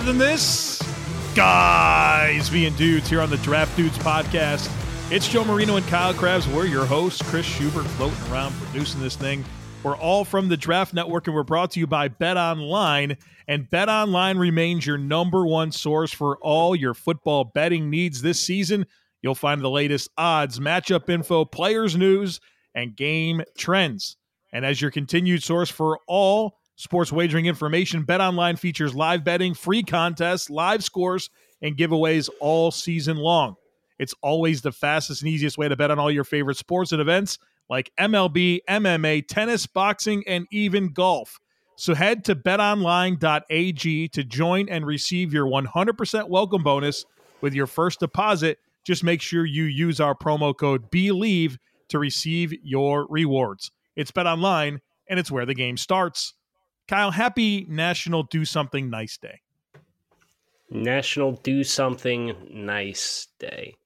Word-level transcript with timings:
Better 0.00 0.12
than 0.12 0.18
this? 0.18 0.80
Guys 1.34 2.48
being 2.48 2.72
dudes 2.76 3.10
here 3.10 3.20
on 3.20 3.28
the 3.28 3.36
Draft 3.36 3.76
Dudes 3.76 3.98
podcast. 3.98 4.72
It's 5.12 5.28
Joe 5.28 5.44
Marino 5.44 5.76
and 5.76 5.86
Kyle 5.88 6.14
Crabbs. 6.14 6.48
We're 6.48 6.64
your 6.64 6.86
hosts, 6.86 7.20
Chris 7.28 7.44
Schubert, 7.44 7.84
floating 7.84 8.32
around 8.32 8.54
producing 8.54 9.02
this 9.02 9.14
thing. 9.14 9.44
We're 9.82 9.98
all 9.98 10.24
from 10.24 10.48
the 10.48 10.56
Draft 10.56 10.94
Network, 10.94 11.26
and 11.26 11.36
we're 11.36 11.42
brought 11.42 11.72
to 11.72 11.80
you 11.80 11.86
by 11.86 12.08
Bet 12.08 12.38
Online. 12.38 13.18
And 13.46 13.68
Bet 13.68 13.90
Online 13.90 14.38
remains 14.38 14.86
your 14.86 14.96
number 14.96 15.44
one 15.44 15.70
source 15.70 16.14
for 16.14 16.38
all 16.38 16.74
your 16.74 16.94
football 16.94 17.44
betting 17.44 17.90
needs 17.90 18.22
this 18.22 18.40
season. 18.40 18.86
You'll 19.20 19.34
find 19.34 19.60
the 19.60 19.68
latest 19.68 20.08
odds, 20.16 20.58
matchup 20.58 21.10
info, 21.10 21.44
players' 21.44 21.94
news, 21.94 22.40
and 22.74 22.96
game 22.96 23.42
trends. 23.58 24.16
And 24.50 24.64
as 24.64 24.80
your 24.80 24.92
continued 24.92 25.42
source 25.42 25.68
for 25.68 25.98
all 26.06 26.59
sports 26.80 27.12
wagering 27.12 27.44
information. 27.44 28.04
Bet 28.04 28.22
Online 28.22 28.56
features 28.56 28.94
live 28.94 29.22
betting, 29.22 29.52
free 29.52 29.82
contests, 29.82 30.48
live 30.48 30.82
scores, 30.82 31.28
and 31.60 31.76
giveaways 31.76 32.30
all 32.40 32.70
season 32.70 33.18
long. 33.18 33.56
It's 33.98 34.14
always 34.22 34.62
the 34.62 34.72
fastest 34.72 35.20
and 35.20 35.30
easiest 35.30 35.58
way 35.58 35.68
to 35.68 35.76
bet 35.76 35.90
on 35.90 35.98
all 35.98 36.10
your 36.10 36.24
favorite 36.24 36.56
sports 36.56 36.92
and 36.92 37.00
events 37.02 37.38
like 37.68 37.92
MLB, 38.00 38.60
MMA, 38.66 39.28
tennis, 39.28 39.66
boxing, 39.66 40.24
and 40.26 40.46
even 40.50 40.92
golf. 40.94 41.38
So 41.76 41.94
head 41.94 42.24
to 42.24 42.34
betonline.ag 42.34 44.08
to 44.08 44.24
join 44.24 44.68
and 44.70 44.86
receive 44.86 45.34
your 45.34 45.46
100% 45.46 46.28
welcome 46.30 46.62
bonus 46.62 47.04
with 47.42 47.52
your 47.52 47.66
first 47.66 48.00
deposit. 48.00 48.58
Just 48.84 49.04
make 49.04 49.20
sure 49.20 49.44
you 49.44 49.64
use 49.64 50.00
our 50.00 50.14
promo 50.14 50.56
code 50.56 50.90
BELIEVE 50.90 51.58
to 51.88 51.98
receive 51.98 52.54
your 52.62 53.06
rewards. 53.10 53.70
It's 53.96 54.10
BetOnline, 54.10 54.78
and 55.08 55.20
it's 55.20 55.30
where 55.30 55.44
the 55.44 55.54
game 55.54 55.76
starts. 55.76 56.34
Kyle, 56.90 57.12
happy 57.12 57.66
National 57.68 58.24
Do 58.24 58.44
Something 58.44 58.90
Nice 58.90 59.16
Day. 59.16 59.42
National 60.70 61.30
Do 61.30 61.62
Something 61.62 62.34
Nice 62.50 63.28
Day. 63.38 63.76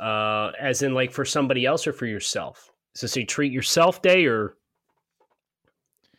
Uh, 0.00 0.50
as 0.58 0.80
in, 0.80 0.94
like 0.94 1.12
for 1.12 1.26
somebody 1.26 1.66
else 1.66 1.86
or 1.86 1.92
for 1.92 2.06
yourself? 2.06 2.70
Is 2.94 3.02
this 3.02 3.18
a 3.18 3.24
treat 3.24 3.52
yourself 3.52 4.00
day 4.00 4.24
or 4.24 4.54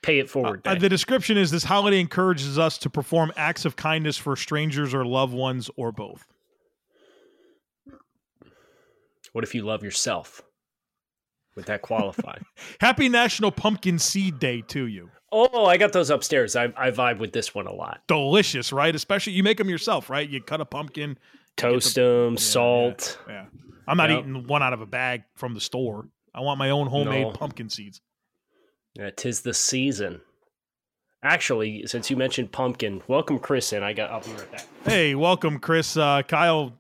pay 0.04 0.20
it 0.20 0.30
forward 0.30 0.62
uh, 0.66 0.76
the 0.76 0.90
description 0.90 1.36
is 1.36 1.50
this 1.50 1.64
holiday 1.64 2.00
encourages 2.00 2.60
us 2.60 2.78
to 2.80 2.90
perform 2.90 3.32
acts 3.36 3.66
of 3.66 3.76
kindness 3.76 4.18
for 4.18 4.36
strangers 4.36 4.94
or 4.94 5.04
loved 5.04 5.34
ones 5.34 5.72
or 5.78 5.92
both. 5.92 6.28
What 9.32 9.44
if 9.44 9.56
you 9.56 9.64
love 9.64 9.84
yourself? 9.84 10.44
Would 11.56 11.66
that 11.66 11.82
qualify? 11.82 12.38
Happy 12.80 13.10
National 13.10 13.52
Pumpkin 13.52 13.98
Seed 13.98 14.38
Day 14.38 14.62
to 14.68 14.86
you. 14.86 15.10
Oh, 15.32 15.66
I 15.66 15.78
got 15.78 15.94
those 15.94 16.10
upstairs. 16.10 16.56
I, 16.56 16.66
I 16.76 16.92
vibe 16.92 17.20
with 17.20 17.32
this 17.32 17.56
one 17.56 17.68
a 17.68 17.74
lot. 17.74 18.02
Delicious, 18.08 18.74
right? 18.74 18.94
Especially 18.94 19.34
you 19.34 19.44
make 19.44 19.58
them 19.58 19.70
yourself, 19.70 20.10
right? 20.10 20.28
You 20.28 20.42
cut 20.42 20.60
a 20.60 20.66
pumpkin, 20.66 21.18
toast 21.56 21.96
the, 21.96 22.02
them, 22.02 22.34
yeah, 22.34 22.40
salt. 22.40 23.18
Yeah, 23.28 23.34
yeah. 23.34 23.46
I'm 23.88 23.98
not 23.98 24.10
yep. 24.10 24.20
eating 24.20 24.48
one 24.48 24.62
out 24.62 24.74
of 24.74 24.82
a 24.82 24.86
bag 24.86 25.24
from 25.36 25.54
the 25.54 25.62
store. 25.62 26.08
I 26.36 26.42
want 26.42 26.60
my 26.60 26.70
own 26.70 26.88
homemade 26.88 27.28
no. 27.28 27.32
pumpkin 27.32 27.70
seeds. 27.70 28.02
Yeah, 28.94 29.10
tis 29.10 29.42
the 29.42 29.54
season. 29.54 30.22
Actually, 31.24 31.86
since 31.88 32.10
you 32.10 32.18
mentioned 32.18 32.52
pumpkin, 32.52 33.02
welcome 33.08 33.40
Chris 33.40 33.72
in. 33.74 33.84
I 33.84 33.94
got. 33.94 34.12
I'll 34.12 34.22
be 34.22 34.32
right 34.32 34.52
back. 34.52 34.66
Hey, 34.84 35.16
welcome 35.16 35.60
Chris. 35.60 35.96
Uh, 35.96 36.24
Kyle 36.28 36.74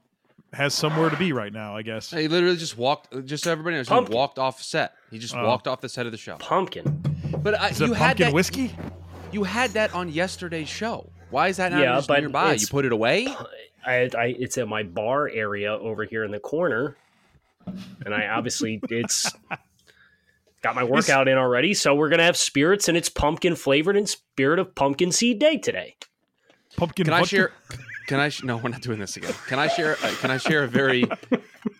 has 0.51 0.73
somewhere 0.73 1.09
to 1.09 1.15
be 1.15 1.31
right 1.31 1.53
now. 1.53 1.77
I 1.77 1.83
guess. 1.83 2.09
He 2.09 2.27
literally 2.27 2.57
just 2.57 2.77
walked. 2.77 3.25
Just 3.25 3.45
so 3.45 3.51
everybody 3.51 3.77
knows, 3.77 3.87
he 3.87 4.13
walked 4.13 4.39
off 4.39 4.61
set. 4.61 4.93
He 5.09 5.19
just 5.19 5.35
uh, 5.35 5.43
walked 5.45 5.67
off 5.67 5.79
the 5.79 5.89
set 5.89 6.05
of 6.05 6.11
the 6.11 6.17
show. 6.17 6.35
Pumpkin. 6.37 7.10
But 7.37 7.53
uh, 7.53 7.69
you 7.77 7.93
had 7.93 8.17
that, 8.17 8.33
whiskey. 8.33 8.75
You 9.31 9.43
had 9.43 9.71
that 9.71 9.93
on 9.93 10.09
yesterday's 10.09 10.69
show. 10.69 11.09
Why 11.29 11.47
is 11.47 11.57
that 11.57 11.71
not 11.71 11.81
yeah, 11.81 12.01
but 12.05 12.19
nearby? 12.19 12.53
You 12.53 12.67
put 12.67 12.85
it 12.85 12.91
away. 12.91 13.27
I, 13.85 14.09
I, 14.15 14.35
it's 14.37 14.57
at 14.57 14.67
my 14.67 14.83
bar 14.83 15.27
area 15.27 15.73
over 15.73 16.03
here 16.03 16.23
in 16.23 16.31
the 16.31 16.39
corner, 16.39 16.95
and 18.05 18.13
I 18.13 18.27
obviously 18.27 18.79
it's 18.89 19.31
got 20.61 20.75
my 20.75 20.83
workout 20.83 21.27
in 21.27 21.37
already. 21.37 21.73
So 21.73 21.95
we're 21.95 22.09
gonna 22.09 22.23
have 22.23 22.37
spirits, 22.37 22.87
and 22.87 22.97
it's 22.97 23.09
pumpkin 23.09 23.55
flavored 23.55 23.97
in 23.97 24.05
spirit 24.05 24.59
of 24.59 24.75
pumpkin 24.75 25.11
seed 25.11 25.39
day 25.39 25.57
today. 25.57 25.95
Pumpkin. 26.77 27.05
Can 27.05 27.13
I 27.13 27.23
share? 27.23 27.51
Can 28.07 28.19
I? 28.19 28.29
Sh- 28.29 28.43
no, 28.43 28.57
we're 28.57 28.69
not 28.69 28.81
doing 28.81 28.99
this 28.99 29.17
again. 29.17 29.33
Can 29.47 29.57
I 29.57 29.67
share? 29.67 29.97
Uh, 30.03 30.13
can 30.19 30.29
I 30.31 30.37
share 30.37 30.63
a 30.63 30.67
very, 30.67 31.05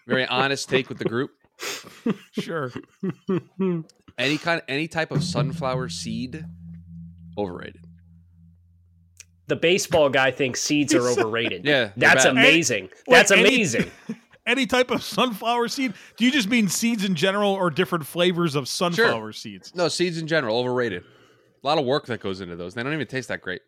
very 0.07 0.25
honest 0.25 0.69
take 0.69 0.89
with 0.89 0.97
the 0.97 1.05
group? 1.05 1.31
Sure. 2.31 2.71
Any 4.17 4.37
kind, 4.37 4.61
any 4.67 4.87
type 4.87 5.11
of 5.11 5.23
sunflower 5.23 5.89
seed, 5.89 6.45
overrated. 7.37 7.85
The 9.47 9.55
baseball 9.55 10.09
guy 10.09 10.31
thinks 10.31 10.61
seeds 10.61 10.93
are 10.93 11.07
overrated. 11.09 11.65
yeah, 11.65 11.91
that's 11.97 12.25
amazing. 12.25 12.83
Any, 12.83 12.91
that's 13.07 13.31
amazing. 13.31 13.91
Any, 14.07 14.19
any, 14.45 14.65
type 14.65 14.91
of 14.91 15.03
sunflower 15.03 15.67
seed? 15.67 15.93
Do 16.17 16.25
you 16.25 16.31
just 16.31 16.49
mean 16.49 16.67
seeds 16.67 17.03
in 17.03 17.15
general, 17.15 17.51
or 17.51 17.69
different 17.69 18.05
flavors 18.05 18.55
of 18.55 18.67
sunflower 18.67 19.33
sure. 19.33 19.33
seeds? 19.33 19.75
No, 19.75 19.87
seeds 19.87 20.17
in 20.17 20.27
general, 20.27 20.57
overrated. 20.57 21.03
A 21.63 21.67
lot 21.67 21.77
of 21.77 21.85
work 21.85 22.05
that 22.07 22.21
goes 22.21 22.41
into 22.41 22.55
those. 22.55 22.73
They 22.73 22.81
don't 22.81 22.93
even 22.93 23.07
taste 23.07 23.27
that 23.27 23.41
great. 23.41 23.61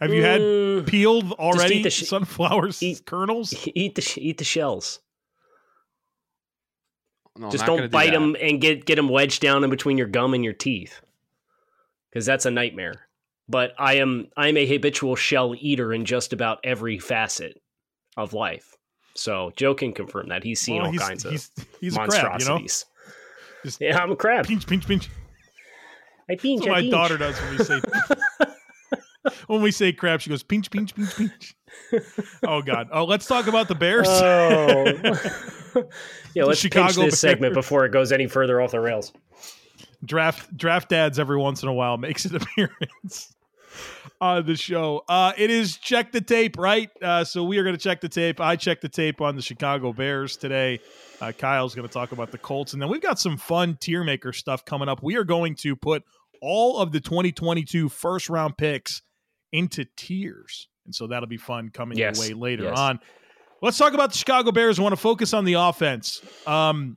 Have 0.00 0.12
you 0.12 0.22
had 0.24 0.86
peeled 0.88 1.30
already 1.32 1.88
sh- 1.88 2.08
sunflower 2.08 2.70
eat, 2.80 3.06
kernels? 3.06 3.54
Eat 3.72 3.94
the 3.94 4.18
eat 4.20 4.38
the 4.38 4.44
shells. 4.44 4.98
No, 7.38 7.50
Just 7.50 7.64
don't 7.64 7.90
bite 7.90 8.06
do 8.06 8.12
them 8.12 8.36
and 8.40 8.60
get 8.60 8.84
get 8.84 8.96
them 8.96 9.08
wedged 9.08 9.40
down 9.40 9.64
in 9.64 9.70
between 9.70 9.96
your 9.96 10.06
gum 10.06 10.34
and 10.34 10.44
your 10.44 10.52
teeth, 10.52 11.00
because 12.10 12.26
that's 12.26 12.44
a 12.44 12.50
nightmare. 12.50 13.06
But 13.48 13.72
I 13.78 13.94
am 13.94 14.28
I'm 14.36 14.56
a 14.56 14.66
habitual 14.66 15.16
shell 15.16 15.54
eater 15.58 15.92
in 15.94 16.04
just 16.04 16.32
about 16.32 16.60
every 16.62 16.98
facet 16.98 17.60
of 18.16 18.34
life. 18.34 18.76
So 19.14 19.52
Joe 19.56 19.74
can 19.74 19.92
confirm 19.92 20.28
that 20.28 20.44
he's 20.44 20.60
seen 20.60 20.82
well, 20.82 20.86
all 20.86 20.92
kinds 20.92 21.24
he's, 21.24 21.50
of 21.56 21.66
he's 21.80 21.96
monstrosities. 21.96 22.84
Crab, 22.84 23.72
you 23.80 23.86
know? 23.86 23.90
yeah, 23.90 24.02
I'm 24.02 24.12
a 24.12 24.16
crab. 24.16 24.46
Pinch, 24.46 24.66
pinch, 24.66 24.86
pinch. 24.86 25.10
I 26.30 26.36
pinch. 26.36 26.60
That's 26.60 26.68
what 26.68 26.70
I 26.70 26.74
my 26.74 26.80
pinch. 26.80 26.92
daughter 26.92 27.18
does 27.18 27.40
when 27.40 27.58
we 27.58 27.64
say 27.64 27.80
when 29.46 29.62
we 29.62 29.70
say 29.70 29.92
crap, 29.92 30.20
She 30.20 30.30
goes 30.30 30.42
pinch, 30.42 30.70
pinch, 30.70 30.94
pinch, 30.94 31.16
pinch. 31.16 31.56
oh 32.46 32.62
God! 32.62 32.88
Oh, 32.92 33.04
let's 33.04 33.26
talk 33.26 33.46
about 33.46 33.68
the 33.68 33.74
Bears. 33.74 34.06
Oh. 34.08 34.84
yeah, 36.34 36.44
let's 36.44 36.60
Chicago 36.60 36.86
pinch 36.86 36.96
this 36.96 36.96
Bears. 36.96 37.18
segment 37.18 37.54
before 37.54 37.84
it 37.84 37.92
goes 37.92 38.12
any 38.12 38.26
further 38.26 38.60
off 38.60 38.72
the 38.72 38.80
rails. 38.80 39.12
Draft 40.04 40.56
draft 40.56 40.88
dads 40.88 41.18
every 41.18 41.38
once 41.38 41.62
in 41.62 41.68
a 41.68 41.72
while 41.72 41.96
makes 41.96 42.24
an 42.24 42.36
appearance 42.36 43.34
on 44.20 44.46
the 44.46 44.56
show. 44.56 45.02
Uh, 45.08 45.32
it 45.36 45.50
is 45.50 45.76
check 45.76 46.12
the 46.12 46.20
tape, 46.20 46.58
right? 46.58 46.90
Uh, 47.02 47.24
so 47.24 47.44
we 47.44 47.58
are 47.58 47.62
going 47.62 47.76
to 47.76 47.82
check 47.82 48.00
the 48.00 48.08
tape. 48.08 48.40
I 48.40 48.56
checked 48.56 48.82
the 48.82 48.88
tape 48.88 49.20
on 49.20 49.36
the 49.36 49.42
Chicago 49.42 49.92
Bears 49.92 50.36
today. 50.36 50.80
Uh, 51.20 51.32
Kyle's 51.32 51.74
going 51.74 51.86
to 51.86 51.92
talk 51.92 52.12
about 52.12 52.30
the 52.30 52.38
Colts, 52.38 52.72
and 52.72 52.82
then 52.82 52.88
we've 52.88 53.02
got 53.02 53.18
some 53.18 53.36
fun 53.36 53.76
tier 53.80 54.04
maker 54.04 54.32
stuff 54.32 54.64
coming 54.64 54.88
up. 54.88 55.02
We 55.02 55.16
are 55.16 55.24
going 55.24 55.54
to 55.56 55.76
put 55.76 56.02
all 56.40 56.78
of 56.78 56.92
the 56.92 57.00
2022 57.00 57.88
first 57.88 58.28
round 58.28 58.56
picks 58.56 59.02
into 59.52 59.84
tiers. 59.96 60.68
and 60.84 60.94
so 60.94 61.06
that'll 61.06 61.28
be 61.28 61.36
fun 61.36 61.70
coming 61.70 61.98
yes. 61.98 62.18
your 62.18 62.36
way 62.36 62.40
later 62.40 62.64
yes. 62.64 62.78
on. 62.78 63.00
Let's 63.60 63.78
talk 63.78 63.92
about 63.92 64.10
the 64.10 64.18
Chicago 64.18 64.50
Bears. 64.50 64.78
I 64.78 64.82
want 64.82 64.92
to 64.92 65.00
focus 65.00 65.32
on 65.32 65.44
the 65.44 65.54
offense. 65.54 66.20
Um, 66.46 66.96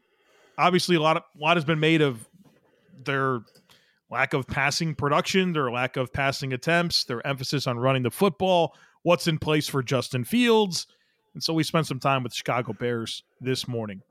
obviously, 0.57 0.95
a 0.95 1.01
lot 1.01 1.17
of 1.17 1.23
a 1.35 1.43
lot 1.43 1.57
has 1.57 1.65
been 1.65 1.79
made 1.79 2.01
of 2.01 2.27
their 3.03 3.41
lack 4.09 4.33
of 4.33 4.47
passing 4.47 4.95
production, 4.95 5.53
their 5.53 5.69
lack 5.69 5.97
of 5.97 6.11
passing 6.11 6.53
attempts, 6.53 7.03
their 7.03 7.25
emphasis 7.25 7.67
on 7.67 7.77
running 7.77 8.03
the 8.03 8.11
football, 8.11 8.75
what's 9.03 9.27
in 9.27 9.37
place 9.37 9.67
for 9.67 9.83
Justin 9.83 10.23
Fields. 10.23 10.87
And 11.33 11.43
so 11.43 11.53
we 11.53 11.63
spent 11.63 11.85
some 11.85 11.99
time 11.99 12.23
with 12.23 12.33
Chicago 12.33 12.73
Bears 12.73 13.23
this 13.41 13.67
morning. 13.67 14.01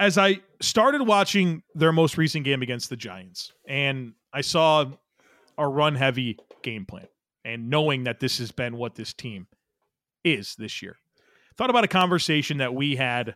As 0.00 0.16
I 0.16 0.40
started 0.60 1.02
watching 1.02 1.62
their 1.74 1.92
most 1.92 2.16
recent 2.16 2.44
game 2.44 2.62
against 2.62 2.88
the 2.88 2.96
Giants, 2.96 3.52
and 3.68 4.14
I 4.32 4.40
saw 4.40 4.86
a 5.58 5.68
run 5.68 5.96
heavy 5.96 6.38
game 6.62 6.86
plan, 6.86 7.08
and 7.44 7.70
knowing 7.70 8.04
that 8.04 8.20
this 8.20 8.38
has 8.38 8.52
been 8.52 8.76
what 8.76 8.94
this 8.94 9.12
team 9.12 9.46
is 10.24 10.54
this 10.58 10.82
year. 10.82 10.96
thought 11.56 11.70
about 11.70 11.84
a 11.84 11.88
conversation 11.88 12.58
that 12.58 12.74
we 12.74 12.96
had 12.96 13.34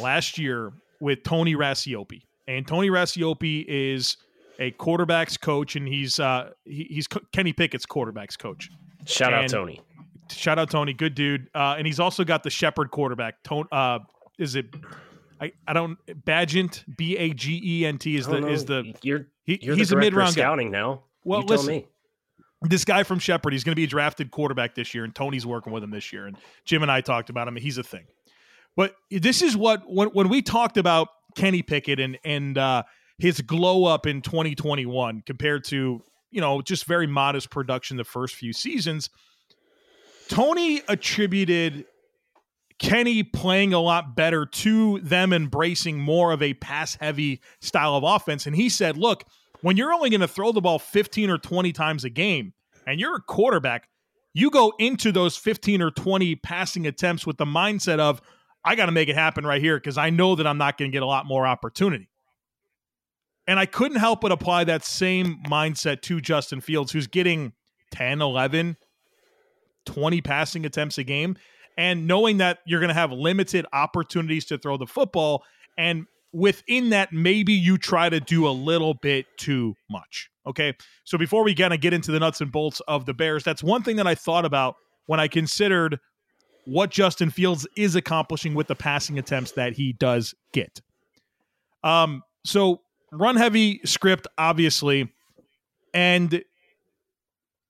last 0.00 0.38
year 0.38 0.72
with 1.00 1.22
Tony 1.22 1.54
Racioppi. 1.54 2.22
And 2.46 2.66
Tony 2.66 2.88
Racioppi 2.88 3.64
is 3.66 4.16
a 4.58 4.70
quarterbacks 4.72 5.40
coach, 5.40 5.76
and 5.76 5.86
he's 5.86 6.18
uh, 6.18 6.50
he, 6.64 6.86
he's 6.90 7.06
Kenny 7.32 7.52
Pickett's 7.52 7.86
quarterbacks 7.86 8.38
coach. 8.38 8.70
Shout 9.06 9.32
and 9.32 9.44
out 9.44 9.50
Tony. 9.50 9.80
Shout 10.30 10.58
out 10.58 10.70
Tony, 10.70 10.92
good 10.92 11.14
dude. 11.14 11.48
Uh, 11.54 11.76
and 11.78 11.86
he's 11.86 12.00
also 12.00 12.24
got 12.24 12.42
the 12.42 12.50
Shepherd 12.50 12.90
quarterback. 12.90 13.42
Tone, 13.44 13.66
uh, 13.72 14.00
is 14.38 14.56
it? 14.56 14.66
I, 15.40 15.52
I 15.66 15.72
don't 15.72 15.98
Bagent 16.24 16.84
B 16.96 17.16
A 17.16 17.32
G 17.32 17.60
E 17.64 17.86
N 17.86 17.98
T 17.98 18.16
is 18.16 18.26
the 18.26 18.46
is 18.48 18.64
the 18.64 18.94
you're 19.02 19.28
he, 19.44 19.58
you're 19.62 19.76
he's 19.76 19.90
the 19.90 19.96
a 19.96 20.00
mid 20.00 20.14
round 20.14 20.32
scouting 20.32 20.72
guy. 20.72 20.78
now. 20.78 21.04
Well, 21.24 21.40
you 21.40 21.46
listen, 21.46 21.68
me. 21.68 21.86
This 22.62 22.84
guy 22.84 23.04
from 23.04 23.20
Shepherd, 23.20 23.52
he's 23.52 23.62
going 23.62 23.72
to 23.72 23.76
be 23.76 23.84
a 23.84 23.88
drafted 23.88 24.30
quarterback 24.30 24.74
this 24.74 24.92
year, 24.92 25.04
and 25.04 25.14
Tony's 25.14 25.46
working 25.46 25.72
with 25.72 25.82
him 25.82 25.90
this 25.90 26.12
year. 26.12 26.26
And 26.26 26.36
Jim 26.64 26.82
and 26.82 26.90
I 26.90 27.00
talked 27.00 27.30
about 27.30 27.46
him. 27.46 27.54
He's 27.56 27.78
a 27.78 27.84
thing. 27.84 28.06
But 28.76 28.94
this 29.10 29.42
is 29.42 29.56
what 29.56 29.82
when 29.86 30.08
when 30.08 30.28
we 30.28 30.42
talked 30.42 30.76
about 30.76 31.08
Kenny 31.36 31.62
Pickett 31.62 32.00
and 32.00 32.18
and 32.24 32.58
uh, 32.58 32.82
his 33.18 33.40
glow 33.40 33.84
up 33.84 34.06
in 34.06 34.22
2021 34.22 35.22
compared 35.26 35.64
to 35.64 36.02
you 36.30 36.40
know 36.40 36.60
just 36.62 36.84
very 36.84 37.06
modest 37.06 37.50
production 37.50 37.96
the 37.96 38.04
first 38.04 38.34
few 38.34 38.52
seasons. 38.52 39.10
Tony 40.28 40.82
attributed 40.88 41.86
Kenny 42.78 43.24
playing 43.24 43.72
a 43.72 43.80
lot 43.80 44.14
better 44.14 44.46
to 44.46 45.00
them 45.00 45.32
embracing 45.32 45.98
more 45.98 46.32
of 46.32 46.42
a 46.42 46.54
pass 46.54 46.94
heavy 46.96 47.40
style 47.60 47.96
of 47.96 48.04
offense. 48.04 48.46
And 48.46 48.54
he 48.54 48.68
said, 48.68 48.96
look, 48.96 49.24
when 49.62 49.76
you're 49.76 49.92
only 49.92 50.10
going 50.10 50.20
to 50.20 50.28
throw 50.28 50.52
the 50.52 50.60
ball 50.60 50.78
15 50.78 51.30
or 51.30 51.38
20 51.38 51.72
times 51.72 52.04
a 52.04 52.10
game 52.10 52.52
and 52.86 53.00
you're 53.00 53.16
a 53.16 53.20
quarterback, 53.20 53.88
you 54.34 54.50
go 54.50 54.72
into 54.78 55.10
those 55.10 55.36
15 55.36 55.82
or 55.82 55.90
20 55.90 56.36
passing 56.36 56.86
attempts 56.86 57.26
with 57.26 57.38
the 57.38 57.44
mindset 57.44 57.98
of, 57.98 58.20
I 58.64 58.74
got 58.74 58.86
to 58.86 58.92
make 58.92 59.08
it 59.08 59.16
happen 59.16 59.46
right 59.46 59.60
here 59.60 59.76
because 59.76 59.98
I 59.98 60.10
know 60.10 60.34
that 60.34 60.46
I'm 60.46 60.58
not 60.58 60.78
going 60.78 60.90
to 60.90 60.92
get 60.94 61.02
a 61.02 61.06
lot 61.06 61.26
more 61.26 61.46
opportunity. 61.46 62.08
And 63.46 63.58
I 63.58 63.66
couldn't 63.66 63.98
help 63.98 64.20
but 64.20 64.30
apply 64.30 64.64
that 64.64 64.84
same 64.84 65.38
mindset 65.48 66.02
to 66.02 66.20
Justin 66.20 66.60
Fields, 66.60 66.92
who's 66.92 67.06
getting 67.06 67.52
10, 67.92 68.20
11, 68.20 68.76
20 69.86 70.20
passing 70.20 70.66
attempts 70.66 70.98
a 70.98 71.04
game. 71.04 71.36
And 71.78 72.06
knowing 72.06 72.38
that 72.38 72.58
you're 72.66 72.80
going 72.80 72.88
to 72.88 72.94
have 72.94 73.10
limited 73.10 73.64
opportunities 73.72 74.44
to 74.46 74.58
throw 74.58 74.76
the 74.76 74.86
football. 74.86 75.44
And 75.78 76.06
within 76.32 76.90
that, 76.90 77.12
maybe 77.12 77.52
you 77.52 77.78
try 77.78 78.08
to 78.08 78.20
do 78.20 78.46
a 78.46 78.50
little 78.50 78.94
bit 78.94 79.26
too 79.38 79.74
much. 79.90 80.30
Okay. 80.46 80.74
So 81.04 81.18
before 81.18 81.44
we 81.44 81.54
kind 81.54 81.74
of 81.74 81.80
get 81.80 81.92
into 81.92 82.10
the 82.10 82.20
nuts 82.20 82.40
and 82.40 82.50
bolts 82.52 82.80
of 82.88 83.06
the 83.06 83.14
Bears, 83.14 83.44
that's 83.44 83.62
one 83.62 83.82
thing 83.82 83.96
that 83.96 84.06
I 84.06 84.14
thought 84.14 84.44
about 84.44 84.76
when 85.06 85.20
I 85.20 85.28
considered 85.28 85.98
what 86.64 86.90
Justin 86.90 87.30
Fields 87.30 87.66
is 87.76 87.94
accomplishing 87.94 88.54
with 88.54 88.66
the 88.66 88.74
passing 88.74 89.18
attempts 89.18 89.52
that 89.52 89.72
he 89.72 89.94
does 89.94 90.34
get. 90.52 90.80
Um, 91.82 92.22
so 92.44 92.82
run 93.10 93.36
heavy 93.36 93.80
script, 93.84 94.26
obviously. 94.36 95.10
And 95.94 96.42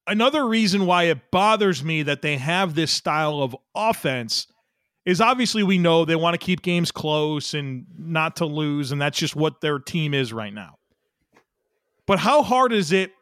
another 0.07 0.47
reason 0.47 0.87
why 0.87 1.05
it 1.05 1.31
bothers 1.31 1.85
me 1.85 2.03
that 2.03 2.23
they 2.23 2.39
have 2.39 2.75
this 2.75 2.91
style 2.91 3.41
of 3.41 3.57
offense 3.75 4.49
is 5.09 5.21
obviously 5.21 5.63
we 5.63 5.79
know 5.79 6.05
they 6.05 6.17
want 6.17 6.39
to 6.39 6.45
keep 6.45 6.63
games 6.63 6.91
close 6.91 7.55
and 7.55 7.87
not 7.99 8.37
to 8.37 8.47
lose, 8.47 8.93
and 8.93 9.01
that's 9.01 9.19
just 9.19 9.35
what 9.35 9.61
their 9.61 9.79
team 9.79 10.15
is 10.15 10.33
right 10.33 10.53
now. 10.53 10.77
But 12.07 12.19
how 12.19 12.43
hard 12.43 12.73
is 12.73 12.93
it 12.93 13.13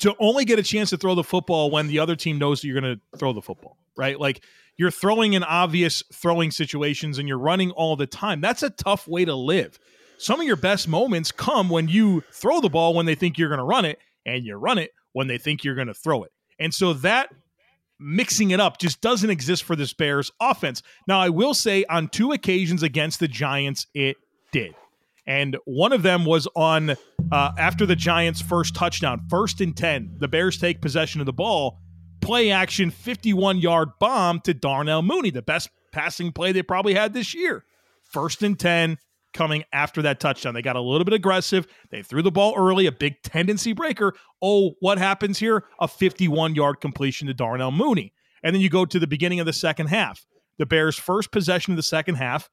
to 0.00 0.14
only 0.20 0.44
get 0.44 0.58
a 0.58 0.62
chance 0.62 0.90
to 0.90 0.96
throw 0.96 1.14
the 1.14 1.24
football 1.24 1.70
when 1.70 1.88
the 1.88 1.98
other 1.98 2.16
team 2.16 2.38
knows 2.38 2.60
that 2.60 2.68
you're 2.68 2.80
going 2.80 2.96
to 2.96 3.18
throw 3.18 3.32
the 3.32 3.42
football, 3.42 3.76
right? 3.96 4.18
Like 4.18 4.44
you're 4.76 4.90
throwing 4.90 5.32
in 5.32 5.42
obvious 5.42 6.02
throwing 6.12 6.50
situations 6.50 7.18
and 7.18 7.26
you're 7.26 7.38
running 7.38 7.70
all 7.72 7.96
the 7.96 8.06
time. 8.06 8.40
That's 8.40 8.62
a 8.62 8.70
tough 8.70 9.08
way 9.08 9.24
to 9.24 9.34
live 9.34 9.78
some 10.18 10.40
of 10.40 10.46
your 10.46 10.56
best 10.56 10.88
moments 10.88 11.32
come 11.32 11.68
when 11.68 11.88
you 11.88 12.22
throw 12.32 12.60
the 12.60 12.68
ball 12.68 12.92
when 12.92 13.06
they 13.06 13.14
think 13.14 13.38
you're 13.38 13.48
going 13.48 13.58
to 13.58 13.64
run 13.64 13.84
it 13.84 13.98
and 14.26 14.44
you 14.44 14.56
run 14.56 14.76
it 14.76 14.90
when 15.12 15.28
they 15.28 15.38
think 15.38 15.64
you're 15.64 15.76
going 15.76 15.86
to 15.86 15.94
throw 15.94 16.24
it. 16.24 16.32
And 16.58 16.74
so 16.74 16.92
that 16.94 17.30
mixing 18.00 18.50
it 18.50 18.60
up 18.60 18.78
just 18.78 19.00
doesn't 19.00 19.30
exist 19.30 19.64
for 19.64 19.76
this 19.76 19.92
Bears 19.92 20.30
offense. 20.40 20.82
Now, 21.06 21.20
I 21.20 21.28
will 21.28 21.54
say 21.54 21.84
on 21.84 22.08
two 22.08 22.32
occasions 22.32 22.82
against 22.82 23.20
the 23.20 23.28
Giants, 23.28 23.86
it 23.94 24.16
did. 24.52 24.74
And 25.26 25.58
one 25.66 25.92
of 25.92 26.02
them 26.02 26.24
was 26.24 26.48
on 26.56 26.90
uh, 26.90 27.52
after 27.58 27.84
the 27.84 27.96
Giants' 27.96 28.40
first 28.40 28.74
touchdown, 28.74 29.26
first 29.28 29.60
and 29.60 29.76
10. 29.76 30.16
The 30.18 30.28
Bears 30.28 30.58
take 30.58 30.80
possession 30.80 31.20
of 31.20 31.26
the 31.26 31.34
ball, 31.34 31.80
play 32.22 32.50
action, 32.50 32.90
51 32.90 33.58
yard 33.58 33.90
bomb 34.00 34.40
to 34.40 34.54
Darnell 34.54 35.02
Mooney, 35.02 35.30
the 35.30 35.42
best 35.42 35.68
passing 35.92 36.32
play 36.32 36.52
they 36.52 36.62
probably 36.62 36.94
had 36.94 37.12
this 37.12 37.34
year. 37.34 37.64
First 38.04 38.42
and 38.42 38.58
10, 38.58 38.96
coming 39.34 39.64
after 39.72 40.02
that 40.02 40.20
touchdown. 40.20 40.54
They 40.54 40.62
got 40.62 40.76
a 40.76 40.80
little 40.80 41.04
bit 41.04 41.14
aggressive. 41.14 41.66
They 41.90 42.02
threw 42.02 42.22
the 42.22 42.30
ball 42.30 42.54
early, 42.56 42.86
a 42.86 42.92
big 42.92 43.22
tendency 43.22 43.72
breaker. 43.72 44.14
Oh, 44.42 44.72
what 44.80 44.98
happens 44.98 45.38
here? 45.38 45.64
A 45.80 45.88
51 45.88 46.54
yard 46.54 46.80
completion 46.80 47.26
to 47.28 47.34
Darnell 47.34 47.70
Mooney. 47.70 48.12
And 48.42 48.54
then 48.54 48.62
you 48.62 48.70
go 48.70 48.84
to 48.84 48.98
the 48.98 49.06
beginning 49.06 49.40
of 49.40 49.46
the 49.46 49.52
second 49.52 49.88
half. 49.88 50.24
The 50.58 50.66
Bears' 50.66 50.98
first 50.98 51.30
possession 51.30 51.72
of 51.72 51.76
the 51.76 51.82
second 51.82 52.16
half, 52.16 52.50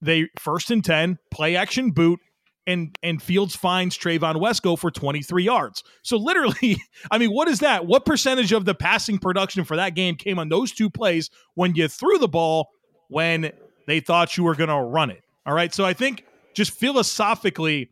they 0.00 0.28
first 0.38 0.70
and 0.70 0.84
10, 0.84 1.18
play 1.30 1.56
action 1.56 1.90
boot, 1.90 2.20
and 2.66 2.96
and 3.02 3.22
Fields 3.22 3.54
finds 3.54 3.98
Trevon 3.98 4.36
Wesco 4.36 4.78
for 4.78 4.90
23 4.90 5.44
yards. 5.44 5.82
So 6.02 6.16
literally, 6.16 6.78
I 7.10 7.18
mean, 7.18 7.30
what 7.30 7.48
is 7.48 7.60
that? 7.60 7.86
What 7.86 8.04
percentage 8.04 8.52
of 8.52 8.64
the 8.64 8.74
passing 8.74 9.18
production 9.18 9.64
for 9.64 9.76
that 9.76 9.94
game 9.94 10.16
came 10.16 10.38
on 10.38 10.48
those 10.48 10.72
two 10.72 10.90
plays 10.90 11.30
when 11.54 11.74
you 11.74 11.88
threw 11.88 12.18
the 12.18 12.28
ball 12.28 12.70
when 13.08 13.52
they 13.86 14.00
thought 14.00 14.36
you 14.36 14.44
were 14.44 14.54
going 14.54 14.70
to 14.70 14.80
run 14.80 15.10
it? 15.10 15.22
All 15.46 15.54
right. 15.54 15.74
So 15.74 15.84
I 15.84 15.92
think 15.92 16.24
just 16.54 16.72
philosophically, 16.72 17.90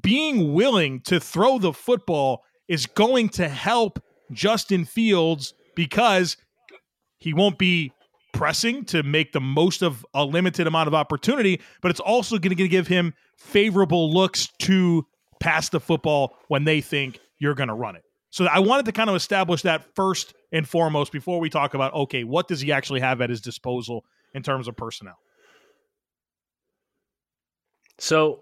being 0.00 0.54
willing 0.54 1.00
to 1.02 1.20
throw 1.20 1.58
the 1.58 1.72
football 1.72 2.44
is 2.68 2.86
going 2.86 3.28
to 3.30 3.48
help 3.48 4.02
Justin 4.32 4.84
Fields 4.84 5.54
because 5.74 6.36
he 7.18 7.34
won't 7.34 7.58
be 7.58 7.92
pressing 8.32 8.84
to 8.86 9.02
make 9.02 9.32
the 9.32 9.40
most 9.40 9.82
of 9.82 10.04
a 10.14 10.24
limited 10.24 10.66
amount 10.66 10.88
of 10.88 10.94
opportunity, 10.94 11.60
but 11.82 11.90
it's 11.90 12.00
also 12.00 12.38
going 12.38 12.56
to 12.56 12.68
give 12.68 12.86
him 12.86 13.12
favorable 13.36 14.12
looks 14.12 14.48
to 14.58 15.06
pass 15.40 15.68
the 15.68 15.80
football 15.80 16.36
when 16.48 16.64
they 16.64 16.80
think 16.80 17.18
you're 17.38 17.54
going 17.54 17.68
to 17.68 17.74
run 17.74 17.94
it. 17.94 18.02
So 18.30 18.46
I 18.46 18.60
wanted 18.60 18.86
to 18.86 18.92
kind 18.92 19.10
of 19.10 19.16
establish 19.16 19.62
that 19.62 19.84
first 19.94 20.32
and 20.52 20.66
foremost 20.66 21.12
before 21.12 21.38
we 21.38 21.50
talk 21.50 21.74
about 21.74 21.92
okay, 21.92 22.24
what 22.24 22.48
does 22.48 22.60
he 22.60 22.72
actually 22.72 23.00
have 23.00 23.20
at 23.20 23.28
his 23.28 23.42
disposal 23.42 24.04
in 24.34 24.42
terms 24.42 24.68
of 24.68 24.76
personnel? 24.76 25.18
So 28.02 28.40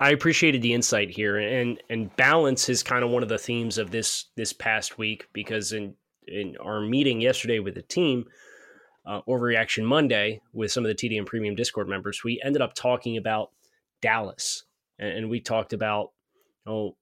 I 0.00 0.10
appreciated 0.10 0.60
the 0.60 0.74
insight 0.74 1.08
here 1.08 1.38
and 1.38 1.80
and 1.88 2.14
balance 2.16 2.68
is 2.68 2.82
kind 2.82 3.04
of 3.04 3.10
one 3.10 3.22
of 3.22 3.28
the 3.28 3.38
themes 3.38 3.78
of 3.78 3.92
this 3.92 4.24
this 4.34 4.52
past 4.52 4.98
week 4.98 5.28
because 5.32 5.70
in 5.70 5.94
in 6.26 6.56
our 6.60 6.80
meeting 6.80 7.20
yesterday 7.20 7.60
with 7.60 7.76
the 7.76 7.82
team 7.82 8.24
uh, 9.06 9.22
overreaction 9.28 9.84
Monday 9.84 10.40
with 10.52 10.72
some 10.72 10.84
of 10.84 10.88
the 10.88 10.96
TDN 10.96 11.26
premium 11.26 11.54
discord 11.54 11.88
members 11.88 12.24
we 12.24 12.42
ended 12.44 12.60
up 12.60 12.74
talking 12.74 13.16
about 13.16 13.52
Dallas 14.02 14.64
and, 14.98 15.10
and 15.10 15.30
we 15.30 15.40
talked 15.40 15.72
about 15.72 16.10
oh 16.66 16.96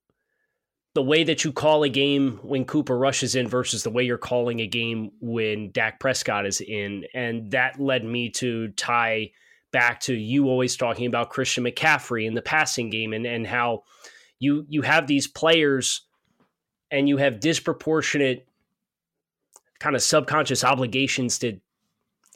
the 0.92 1.02
way 1.02 1.24
that 1.24 1.44
you 1.44 1.52
call 1.52 1.82
a 1.82 1.88
game 1.88 2.40
when 2.42 2.66
Cooper 2.66 2.98
Rush 2.98 3.22
is 3.22 3.36
in 3.36 3.48
versus 3.48 3.82
the 3.82 3.90
way 3.90 4.04
you're 4.04 4.18
calling 4.18 4.60
a 4.60 4.66
game 4.66 5.12
when 5.18 5.70
Dak 5.70 5.98
Prescott 5.98 6.44
is 6.44 6.60
in 6.60 7.06
and 7.14 7.50
that 7.52 7.80
led 7.80 8.04
me 8.04 8.28
to 8.32 8.68
tie 8.72 9.30
back 9.74 9.98
to 9.98 10.14
you 10.14 10.48
always 10.48 10.76
talking 10.76 11.04
about 11.04 11.30
Christian 11.30 11.64
McCaffrey 11.64 12.26
in 12.26 12.34
the 12.34 12.40
passing 12.40 12.90
game 12.90 13.12
and, 13.12 13.26
and 13.26 13.44
how 13.44 13.82
you 14.38 14.64
you 14.68 14.82
have 14.82 15.08
these 15.08 15.26
players 15.26 16.02
and 16.92 17.08
you 17.08 17.16
have 17.16 17.40
disproportionate 17.40 18.46
kind 19.80 19.96
of 19.96 20.02
subconscious 20.02 20.62
obligations 20.62 21.40
to 21.40 21.58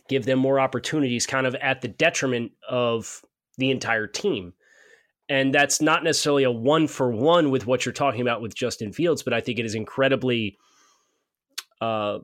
give 0.08 0.26
them 0.26 0.40
more 0.40 0.58
opportunities 0.58 1.26
kind 1.26 1.46
of 1.46 1.54
at 1.54 1.80
the 1.80 1.86
detriment 1.86 2.50
of 2.68 3.22
the 3.56 3.70
entire 3.70 4.08
team. 4.08 4.52
And 5.28 5.54
that's 5.54 5.80
not 5.80 6.02
necessarily 6.02 6.42
a 6.42 6.50
one 6.50 6.88
for 6.88 7.12
one 7.12 7.52
with 7.52 7.68
what 7.68 7.86
you're 7.86 7.92
talking 7.92 8.22
about 8.22 8.42
with 8.42 8.52
Justin 8.52 8.92
Fields, 8.92 9.22
but 9.22 9.32
I 9.32 9.40
think 9.40 9.60
it 9.60 9.64
is 9.64 9.76
incredibly 9.76 10.58
uh, 11.80 12.18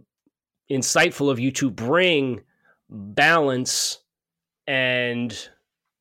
insightful 0.69 1.31
of 1.31 1.39
you 1.39 1.53
to 1.53 1.71
bring 1.71 2.41
balance 2.89 4.01
and 4.67 5.49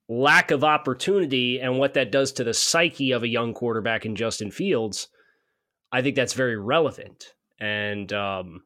lack 0.10 0.52
of 0.52 0.64
opportunity 0.64 1.60
and 1.60 1.80
what 1.80 1.94
that 1.94 2.12
does 2.12 2.32
to 2.34 2.44
the 2.44 2.54
psyche 2.54 3.12
of 3.12 3.24
a 3.24 3.28
young 3.28 3.54
quarterback 3.54 4.06
in 4.06 4.16
Justin 4.16 4.52
Fields, 4.52 5.08
I 5.92 6.02
think 6.02 6.16
that's 6.16 6.34
very 6.34 6.58
relevant. 6.58 7.34
And 7.60 8.12
um, 8.14 8.64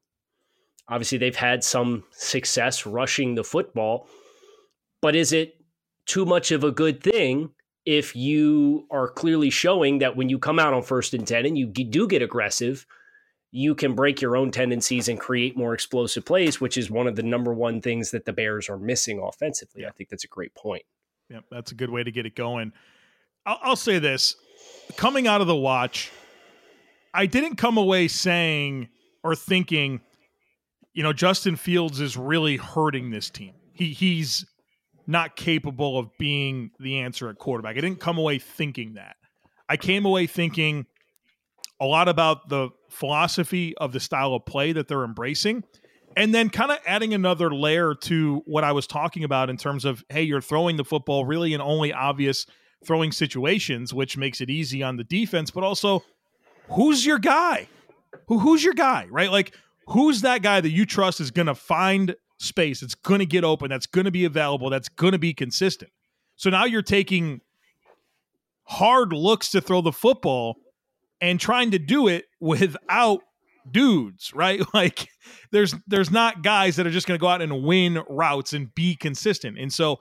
obviously, 0.88 1.18
they've 1.18 1.36
had 1.36 1.64
some 1.64 2.04
success 2.12 2.86
rushing 2.86 3.36
the 3.36 3.44
football, 3.44 4.08
but 5.02 5.16
is 5.16 5.32
it 5.32 5.56
too 6.06 6.26
much 6.26 6.52
of 6.52 6.64
a 6.64 6.72
good 6.72 7.04
thing 7.04 7.52
if 7.86 8.16
you 8.16 8.86
are 8.92 9.08
clearly 9.08 9.50
showing 9.50 10.00
that 10.00 10.16
when 10.16 10.30
you 10.30 10.40
come 10.40 10.60
out 10.60 10.74
on 10.74 10.82
first 10.82 11.14
and 11.14 11.28
10 11.28 11.46
and 11.46 11.58
you 11.58 11.68
do 11.68 12.08
get 12.08 12.22
aggressive, 12.22 12.86
you 13.52 13.76
can 13.76 13.96
break 13.96 14.22
your 14.22 14.36
own 14.36 14.52
tendencies 14.52 15.08
and 15.08 15.20
create 15.20 15.58
more 15.58 15.74
explosive 15.74 16.26
plays, 16.26 16.60
which 16.60 16.78
is 16.78 16.92
one 16.92 17.08
of 17.08 17.16
the 17.16 17.24
number 17.24 17.54
one 17.54 17.82
things 17.82 18.12
that 18.12 18.26
the 18.26 18.34
Bears 18.34 18.70
are 18.70 18.78
missing 18.78 19.20
offensively. 19.20 19.86
I 19.86 19.92
think 19.92 20.10
that's 20.10 20.26
a 20.26 20.30
great 20.30 20.54
point. 20.54 20.84
Yep, 21.30 21.46
that's 21.52 21.72
a 21.72 21.76
good 21.76 21.90
way 21.90 22.04
to 22.04 22.12
get 22.12 22.26
it 22.26 22.36
going. 22.36 22.74
I'll, 23.46 23.60
I'll 23.62 23.76
say 23.76 24.00
this 24.00 24.36
coming 24.96 25.28
out 25.28 25.42
of 25.42 25.48
the 25.48 25.56
watch, 25.56 26.12
I 27.14 27.26
didn't 27.26 27.56
come 27.56 27.78
away 27.78 28.08
saying 28.08 28.90
or 29.24 29.36
thinking, 29.36 30.02
you 30.94 31.04
know, 31.04 31.14
Justin 31.14 31.56
Fields 31.56 32.00
is 32.00 32.18
really 32.18 32.58
hurting 32.58 33.12
this 33.12 33.30
team. 33.30 33.54
He 33.74 33.94
he's 33.94 34.46
not 35.06 35.36
capable 35.36 35.98
of 35.98 36.10
being 36.18 36.72
the 36.80 37.00
answer 37.00 37.30
at 37.30 37.38
quarterback. 37.38 37.78
I 37.78 37.82
didn't 37.82 38.02
come 38.02 38.18
away 38.18 38.40
thinking 38.40 38.96
that. 38.96 39.16
I 39.70 39.78
came 39.78 40.06
away 40.06 40.28
thinking 40.28 40.86
a 41.80 41.86
lot 41.86 42.08
about 42.08 42.50
the 42.50 42.70
philosophy 42.90 43.76
of 43.78 43.92
the 43.92 44.00
style 44.00 44.34
of 44.34 44.46
play 44.46 44.72
that 44.74 44.88
they're 44.88 45.04
embracing. 45.04 45.64
And 46.16 46.34
then 46.34 46.50
kind 46.50 46.72
of 46.72 46.80
adding 46.88 47.14
another 47.14 47.54
layer 47.54 47.94
to 47.94 48.42
what 48.46 48.64
I 48.64 48.72
was 48.72 48.88
talking 48.88 49.24
about 49.24 49.52
in 49.52 49.58
terms 49.58 49.86
of, 49.86 50.04
hey, 50.10 50.24
you're 50.24 50.42
throwing 50.42 50.78
the 50.78 50.84
football 50.84 51.26
really 51.26 51.54
in 51.54 51.62
only 51.62 51.94
obvious 51.94 52.48
throwing 52.84 53.12
situations, 53.12 53.94
which 53.94 54.18
makes 54.18 54.42
it 54.42 54.50
easy 54.50 54.82
on 54.82 54.98
the 54.98 55.04
defense, 55.04 55.52
but 55.52 55.64
also 55.64 56.04
who's 56.70 57.06
your 57.06 57.20
guy? 57.20 57.68
Who 58.28 58.40
who's 58.40 58.64
your 58.64 58.74
guy, 58.74 59.08
right? 59.12 59.32
Like 59.32 59.54
who's 59.88 60.22
that 60.22 60.42
guy 60.42 60.60
that 60.60 60.70
you 60.70 60.86
trust 60.86 61.20
is 61.20 61.30
going 61.30 61.48
to 61.48 61.56
find 61.56 62.16
space, 62.40 62.82
that's 62.82 62.96
going 62.96 63.20
to 63.20 63.26
get 63.26 63.44
open, 63.44 63.70
that's 63.70 63.88
going 63.88 64.06
to 64.06 64.12
be 64.12 64.26
available, 64.26 64.70
that's 64.70 64.90
going 64.90 65.14
to 65.14 65.20
be 65.20 65.34
consistent. 65.34 65.92
So 66.36 66.50
now 66.50 66.66
you're 66.66 66.82
taking 66.82 67.42
hard 68.64 69.14
looks 69.14 69.50
to 69.52 69.62
throw 69.62 69.82
the 69.82 69.92
football 69.92 70.58
and 71.22 71.40
trying 71.40 71.72
to 71.72 71.80
do 71.80 72.08
it 72.08 72.26
without 72.40 73.22
dudes, 73.70 74.34
right? 74.34 74.62
Like 74.74 75.10
there's 75.52 75.74
there's 75.88 76.12
not 76.12 76.44
guys 76.44 76.76
that 76.76 76.86
are 76.86 76.92
just 76.92 77.08
going 77.08 77.18
to 77.18 77.22
go 77.22 77.28
out 77.28 77.42
and 77.42 77.64
win 77.64 78.04
routes 78.10 78.54
and 78.54 78.74
be 78.76 78.96
consistent. 78.96 79.58
And 79.58 79.74
so 79.74 80.00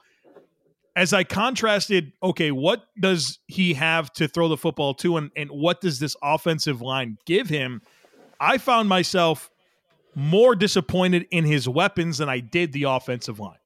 as 0.95 1.13
I 1.13 1.23
contrasted, 1.23 2.11
okay, 2.21 2.51
what 2.51 2.83
does 2.99 3.39
he 3.47 3.73
have 3.75 4.11
to 4.13 4.27
throw 4.27 4.47
the 4.47 4.57
football 4.57 4.93
to 4.95 5.17
and 5.17 5.31
and 5.35 5.49
what 5.49 5.81
does 5.81 5.99
this 5.99 6.15
offensive 6.21 6.81
line 6.81 7.17
give 7.25 7.49
him? 7.49 7.81
I 8.39 8.57
found 8.57 8.87
myself 8.89 9.49
more 10.15 10.55
disappointed 10.55 11.27
in 11.31 11.45
his 11.45 11.67
weapons 11.67 12.17
than 12.17 12.29
I 12.29 12.39
did 12.39 12.73
the 12.73 12.83
offensive 12.83 13.39
line. 13.39 13.57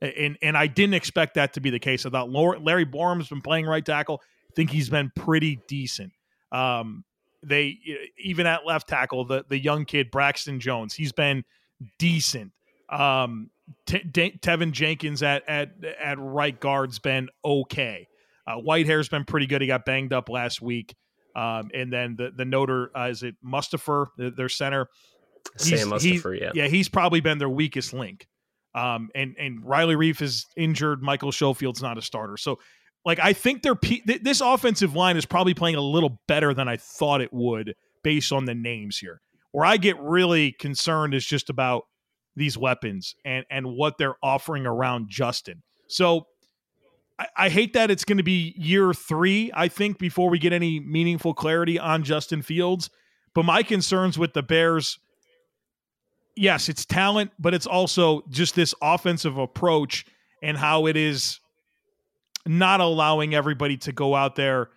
And 0.00 0.38
and 0.42 0.56
I 0.56 0.66
didn't 0.66 0.94
expect 0.94 1.34
that 1.34 1.52
to 1.54 1.60
be 1.60 1.70
the 1.70 1.78
case. 1.78 2.06
I 2.06 2.10
thought 2.10 2.30
Larry 2.30 2.86
Borom's 2.86 3.28
been 3.28 3.42
playing 3.42 3.66
right 3.66 3.84
tackle. 3.84 4.20
I 4.22 4.52
think 4.54 4.70
he's 4.70 4.88
been 4.88 5.12
pretty 5.14 5.60
decent. 5.68 6.12
Um, 6.52 7.04
they 7.42 7.78
even 8.18 8.46
at 8.46 8.66
left 8.66 8.88
tackle, 8.88 9.24
the 9.24 9.44
the 9.48 9.58
young 9.58 9.84
kid 9.84 10.10
Braxton 10.10 10.60
Jones, 10.60 10.94
he's 10.94 11.12
been 11.12 11.44
decent. 11.98 12.52
Um, 12.88 13.50
T- 13.86 14.00
Teven 14.02 14.72
Jenkins 14.72 15.22
at 15.22 15.48
at 15.48 15.72
at 16.02 16.18
right 16.18 16.58
guard's 16.58 16.98
been 16.98 17.28
okay. 17.44 18.08
Uh, 18.46 18.56
Whitehair's 18.56 19.08
been 19.08 19.24
pretty 19.24 19.46
good. 19.46 19.60
He 19.60 19.66
got 19.66 19.84
banged 19.84 20.12
up 20.12 20.28
last 20.28 20.60
week. 20.60 20.94
Um, 21.36 21.70
and 21.72 21.92
then 21.92 22.16
the 22.16 22.32
the 22.34 22.44
Notre 22.44 22.90
uh, 22.96 23.08
is 23.08 23.22
it 23.22 23.36
Mustipher, 23.44 24.06
their 24.16 24.48
center. 24.48 24.88
Sam 25.56 25.88
Mustipher, 25.88 26.38
yeah, 26.38 26.50
yeah, 26.54 26.66
he's 26.66 26.88
probably 26.88 27.20
been 27.20 27.38
their 27.38 27.48
weakest 27.48 27.92
link. 27.92 28.26
Um, 28.74 29.10
and 29.14 29.36
and 29.38 29.64
Riley 29.64 29.94
Reiff 29.94 30.20
is 30.20 30.46
injured. 30.56 31.02
Michael 31.02 31.32
Schofield's 31.32 31.82
not 31.82 31.98
a 31.98 32.02
starter, 32.02 32.36
so 32.36 32.58
like 33.04 33.18
I 33.18 33.32
think 33.32 33.62
they're 33.62 33.78
this 34.22 34.40
offensive 34.40 34.94
line 34.94 35.16
is 35.16 35.26
probably 35.26 35.54
playing 35.54 35.76
a 35.76 35.80
little 35.80 36.20
better 36.26 36.52
than 36.52 36.68
I 36.68 36.76
thought 36.76 37.20
it 37.20 37.32
would 37.32 37.74
based 38.02 38.32
on 38.32 38.44
the 38.44 38.54
names 38.54 38.98
here. 38.98 39.20
Where 39.52 39.64
I 39.64 39.78
get 39.78 39.98
really 40.00 40.52
concerned 40.52 41.14
is 41.14 41.24
just 41.24 41.50
about 41.50 41.84
these 42.36 42.56
weapons 42.58 43.14
and 43.24 43.44
and 43.50 43.74
what 43.74 43.98
they're 43.98 44.16
offering 44.22 44.66
around 44.66 45.08
Justin. 45.08 45.62
So 45.88 46.26
I, 47.18 47.26
I 47.36 47.48
hate 47.48 47.72
that 47.72 47.90
it's 47.90 48.04
going 48.04 48.18
to 48.18 48.24
be 48.24 48.54
year 48.56 48.92
three. 48.92 49.50
I 49.54 49.68
think 49.68 49.98
before 49.98 50.28
we 50.30 50.38
get 50.38 50.52
any 50.52 50.78
meaningful 50.80 51.34
clarity 51.34 51.78
on 51.78 52.02
Justin 52.02 52.42
Fields. 52.42 52.90
But 53.34 53.44
my 53.44 53.62
concerns 53.62 54.18
with 54.18 54.32
the 54.32 54.42
Bears, 54.42 54.98
yes, 56.36 56.68
it's 56.68 56.84
talent, 56.84 57.30
but 57.38 57.54
it's 57.54 57.66
also 57.66 58.22
just 58.28 58.56
this 58.56 58.74
offensive 58.82 59.38
approach 59.38 60.04
and 60.42 60.56
how 60.56 60.86
it 60.86 60.96
is 60.96 61.38
not 62.46 62.80
allowing 62.80 63.34
everybody 63.34 63.76
to 63.78 63.92
go 63.92 64.14
out 64.14 64.36
there 64.36 64.70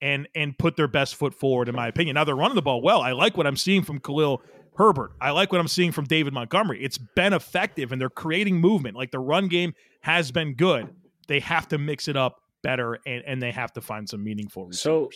and 0.00 0.28
and 0.34 0.58
put 0.58 0.76
their 0.76 0.88
best 0.88 1.14
foot 1.14 1.34
forward, 1.34 1.68
in 1.68 1.74
my 1.74 1.88
opinion. 1.88 2.14
Now 2.14 2.24
they're 2.24 2.36
running 2.36 2.56
the 2.56 2.62
ball 2.62 2.82
well. 2.82 3.00
I 3.02 3.12
like 3.12 3.36
what 3.36 3.46
I'm 3.46 3.56
seeing 3.56 3.82
from 3.82 4.00
Khalil 4.00 4.42
Herbert. 4.76 5.12
I 5.20 5.30
like 5.30 5.52
what 5.52 5.60
I'm 5.60 5.68
seeing 5.68 5.92
from 5.92 6.06
David 6.06 6.32
Montgomery. 6.32 6.82
It's 6.82 6.98
been 6.98 7.32
effective 7.32 7.92
and 7.92 8.00
they're 8.00 8.10
creating 8.10 8.56
movement. 8.56 8.96
Like 8.96 9.10
the 9.10 9.20
run 9.20 9.48
game 9.48 9.74
has 10.00 10.30
been 10.30 10.54
good. 10.54 10.88
They 11.28 11.40
have 11.40 11.68
to 11.68 11.78
mix 11.78 12.08
it 12.08 12.16
up 12.16 12.40
better 12.62 12.98
and, 13.06 13.22
and 13.26 13.42
they 13.42 13.52
have 13.52 13.72
to 13.74 13.80
find 13.80 14.08
some 14.08 14.24
meaningful 14.24 14.66
receivers. 14.66 14.80
So 14.80 15.10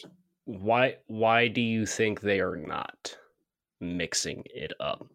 why 0.44 0.96
why 1.06 1.48
do 1.48 1.60
you 1.60 1.86
think 1.86 2.20
they 2.20 2.40
are 2.40 2.56
not 2.56 3.16
mixing 3.80 4.44
it 4.46 4.72
up? 4.78 5.06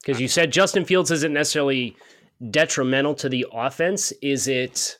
Because 0.00 0.20
you 0.20 0.28
said 0.28 0.52
Justin 0.52 0.84
Fields 0.84 1.10
isn't 1.10 1.32
necessarily 1.32 1.96
detrimental 2.50 3.14
to 3.14 3.28
the 3.28 3.46
offense. 3.52 4.12
Is 4.20 4.48
it 4.48 4.98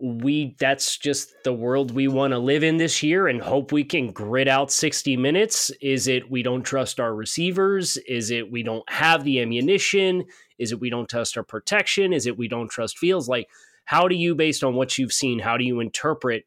we 0.00 0.56
that's 0.58 0.96
just 0.96 1.32
the 1.44 1.52
world 1.52 1.90
we 1.90 2.08
want 2.08 2.32
to 2.32 2.38
live 2.38 2.62
in 2.62 2.78
this 2.78 3.02
year 3.02 3.28
and 3.28 3.40
hope 3.40 3.72
we 3.72 3.84
can 3.84 4.12
grit 4.12 4.48
out 4.48 4.72
60 4.72 5.16
minutes. 5.16 5.70
Is 5.80 6.08
it 6.08 6.30
we 6.30 6.42
don't 6.42 6.62
trust 6.62 6.98
our 6.98 7.14
receivers? 7.14 7.96
Is 8.08 8.30
it 8.30 8.50
we 8.50 8.62
don't 8.62 8.88
have 8.90 9.24
the 9.24 9.40
ammunition? 9.40 10.24
Is 10.58 10.72
it 10.72 10.80
we 10.80 10.90
don't 10.90 11.08
trust 11.08 11.36
our 11.36 11.44
protection? 11.44 12.12
Is 12.12 12.26
it 12.26 12.38
we 12.38 12.48
don't 12.48 12.70
trust 12.70 12.98
fields? 12.98 13.28
Like 13.28 13.48
how 13.84 14.08
do 14.08 14.14
you 14.14 14.34
based 14.34 14.64
on 14.64 14.74
what 14.74 14.96
you've 14.98 15.12
seen 15.12 15.38
how 15.38 15.56
do 15.56 15.64
you 15.64 15.80
interpret 15.80 16.44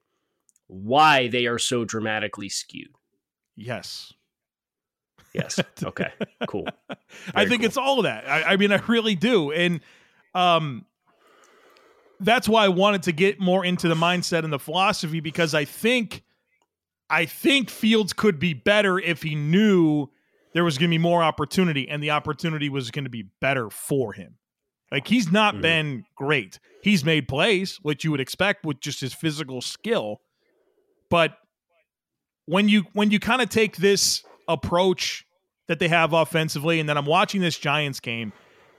why 0.68 1.28
they 1.28 1.46
are 1.46 1.60
so 1.60 1.86
dramatically 1.86 2.50
skewed? 2.50 2.96
Yes. 3.56 4.14
Yes. 5.34 5.60
Okay. 5.84 6.12
Cool. 6.48 6.68
Very 6.88 7.00
i 7.36 7.46
think 7.46 7.62
cool. 7.62 7.68
it's 7.68 7.78
all 7.78 8.00
of 8.00 8.04
that. 8.04 8.28
I, 8.28 8.54
I 8.54 8.58
mean 8.58 8.72
i 8.72 8.78
really 8.88 9.16
do. 9.16 9.52
And 9.52 9.82
um 10.34 10.86
that's 12.24 12.48
why 12.48 12.66
I 12.66 12.70
wanted 12.70 13.04
to 13.04 13.12
get 13.12 13.40
more 13.40 13.66
into 13.66 13.88
the 13.88 13.96
mindset 13.96 14.44
and 14.44 14.54
the 14.54 14.60
philosophy 14.60 15.20
because 15.20 15.54
I 15.54 15.66
think 15.66 16.24
I 17.10 17.26
think 17.26 17.70
Fields 17.70 18.14
could 18.14 18.40
be 18.40 18.54
better 18.54 18.98
if 18.98 19.22
he 19.22 19.36
knew 19.36 20.08
there 20.54 20.64
was 20.64 20.78
going 20.78 20.90
to 20.90 20.94
be 20.94 21.02
more 21.02 21.22
opportunity 21.24 21.88
and 21.88 22.02
the 22.02 22.12
opportunity 22.12 22.70
was 22.70 22.92
going 22.92 23.04
to 23.04 23.10
be 23.10 23.26
better 23.40 23.70
for 23.70 24.14
him. 24.14 24.36
Like 24.92 25.08
he's 25.08 25.32
not 25.32 25.56
mm-hmm. 25.56 25.62
been 25.62 26.06
great. 26.16 26.60
He's 26.82 27.04
made 27.04 27.28
plays, 27.28 27.80
which 27.82 28.04
you 28.04 28.12
would 28.12 28.20
expect 28.20 28.66
with 28.66 28.80
just 28.80 29.02
his 29.02 29.14
physical 29.14 29.62
skill. 29.62 30.22
But 31.10 31.38
when 32.46 32.68
you 32.70 32.86
when 32.94 33.12
you 33.12 33.20
kind 33.20 33.42
of 33.42 33.50
take 33.50 33.78
this 33.78 34.24
approach 34.48 35.26
that 35.68 35.80
they 35.80 35.88
have 35.88 36.14
offensively 36.14 36.80
and 36.80 36.88
then 36.88 36.98
I'm 36.98 37.06
watching 37.06 37.42
this 37.42 37.58
Giants 37.58 38.00
game 38.00 38.34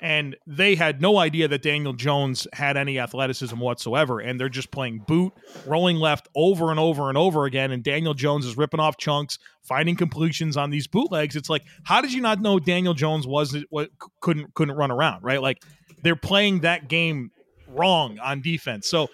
and 0.05 0.37
they 0.47 0.75
had 0.75 1.01
no 1.01 1.17
idea 1.17 1.49
that 1.49 1.63
Daniel 1.63 1.95
Jones 1.95 2.47
had 2.53 2.77
any 2.77 2.99
athleticism 2.99 3.59
whatsoever. 3.59 4.21
And 4.21 4.39
they're 4.39 4.51
just 4.51 4.71
playing 4.71 4.99
boot, 4.99 5.33
rolling 5.65 5.97
left 5.97 6.29
over 6.37 6.71
and 6.71 6.79
over 6.79 7.09
and 7.09 7.17
over 7.17 7.47
again. 7.47 7.73
And 7.73 7.83
Daniel 7.83 8.13
Jones 8.13 8.45
is 8.45 8.55
ripping 8.55 8.81
off 8.81 8.99
chunks, 8.99 9.39
finding 9.63 9.97
completions 9.97 10.59
on 10.59 10.69
these 10.69 10.87
bootlegs. 10.87 11.37
It's 11.37 11.49
like, 11.49 11.63
how 11.85 12.03
did 12.03 12.13
you 12.13 12.21
not 12.21 12.43
know 12.43 12.59
Daniel 12.59 12.93
Jones 12.93 13.27
was 13.27 13.57
what 13.71 13.89
couldn't 14.21 14.53
couldn't 14.53 14.77
run 14.77 14.91
around, 14.91 15.23
right? 15.23 15.41
Like 15.41 15.63
they're 16.03 16.17
playing 16.17 16.61
that 16.61 16.87
game 16.87 17.31
wrong 17.67 18.19
on 18.19 18.43
defense. 18.43 18.87
So 18.87 19.09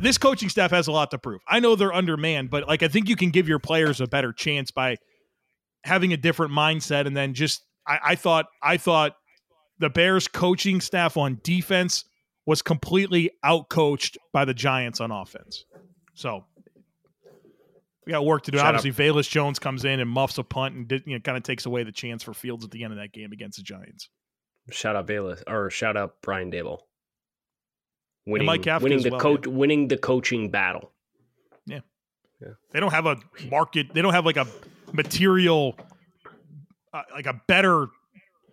this 0.00 0.16
coaching 0.16 0.48
staff 0.48 0.70
has 0.70 0.86
a 0.86 0.92
lot 0.92 1.10
to 1.10 1.18
prove. 1.18 1.42
I 1.46 1.60
know 1.60 1.76
they're 1.76 1.92
undermanned, 1.92 2.48
but 2.48 2.66
like 2.66 2.82
I 2.82 2.88
think 2.88 3.10
you 3.10 3.16
can 3.16 3.32
give 3.32 3.48
your 3.48 3.58
players 3.58 4.00
a 4.00 4.06
better 4.06 4.32
chance 4.32 4.70
by 4.70 4.96
having 5.84 6.14
a 6.14 6.16
different 6.16 6.54
mindset 6.54 7.06
and 7.06 7.14
then 7.14 7.34
just 7.34 7.66
I, 7.86 7.98
I 8.02 8.14
thought 8.14 8.46
I 8.62 8.78
thought 8.78 9.12
the 9.82 9.90
Bears 9.90 10.28
coaching 10.28 10.80
staff 10.80 11.16
on 11.16 11.40
defense 11.42 12.04
was 12.46 12.62
completely 12.62 13.32
outcoached 13.44 14.16
by 14.32 14.44
the 14.44 14.54
Giants 14.54 15.00
on 15.00 15.10
offense. 15.10 15.64
So 16.14 16.44
we 18.06 18.12
got 18.12 18.24
work 18.24 18.44
to 18.44 18.52
do. 18.52 18.58
Shout 18.58 18.76
Obviously, 18.76 18.90
out. 19.08 19.14
Velus 19.16 19.28
Jones 19.28 19.58
comes 19.58 19.84
in 19.84 19.98
and 19.98 20.08
muffs 20.08 20.38
a 20.38 20.44
punt 20.44 20.76
and 20.76 20.86
did, 20.86 21.02
you 21.04 21.14
know, 21.14 21.20
kind 21.20 21.36
of 21.36 21.42
takes 21.42 21.66
away 21.66 21.82
the 21.82 21.90
chance 21.90 22.22
for 22.22 22.32
Fields 22.32 22.64
at 22.64 22.70
the 22.70 22.84
end 22.84 22.92
of 22.92 23.00
that 23.00 23.12
game 23.12 23.32
against 23.32 23.58
the 23.58 23.64
Giants. 23.64 24.08
Shout 24.70 24.94
out 24.94 25.08
Velus 25.08 25.42
or 25.48 25.68
shout 25.68 25.96
out 25.96 26.14
Brian 26.22 26.52
Daboll. 26.52 26.78
Winning, 28.24 28.46
winning 28.46 29.02
the 29.02 29.10
well, 29.10 29.18
coach, 29.18 29.46
yeah. 29.48 29.52
winning 29.52 29.88
the 29.88 29.96
coaching 29.96 30.48
battle. 30.48 30.92
Yeah. 31.66 31.80
yeah, 32.40 32.50
they 32.70 32.78
don't 32.78 32.92
have 32.92 33.06
a 33.06 33.16
market. 33.50 33.92
They 33.92 34.00
don't 34.00 34.14
have 34.14 34.24
like 34.24 34.36
a 34.36 34.46
material, 34.92 35.76
uh, 36.94 37.02
like 37.12 37.26
a 37.26 37.42
better 37.48 37.88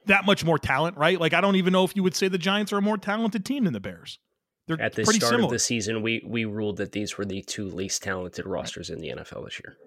that 0.09 0.25
much 0.25 0.43
more 0.43 0.59
talent, 0.59 0.97
right? 0.97 1.19
Like 1.19 1.33
I 1.33 1.41
don't 1.41 1.55
even 1.55 1.73
know 1.73 1.83
if 1.83 1.95
you 1.95 2.03
would 2.03 2.15
say 2.15 2.27
the 2.27 2.37
Giants 2.37 2.73
are 2.73 2.77
a 2.77 2.81
more 2.81 2.97
talented 2.97 3.45
team 3.45 3.63
than 3.63 3.73
the 3.73 3.79
Bears. 3.79 4.19
They're 4.67 4.79
at 4.79 4.93
the 4.93 5.03
pretty 5.03 5.19
start 5.19 5.31
similar. 5.31 5.47
of 5.47 5.51
the 5.51 5.59
season. 5.59 6.01
We 6.01 6.21
we 6.25 6.45
ruled 6.45 6.77
that 6.77 6.91
these 6.91 7.17
were 7.17 7.25
the 7.25 7.41
two 7.41 7.69
least 7.69 8.03
talented 8.03 8.45
rosters 8.45 8.89
in 8.89 8.99
the 8.99 9.09
NFL 9.09 9.45
this 9.45 9.59
year. 9.63 9.77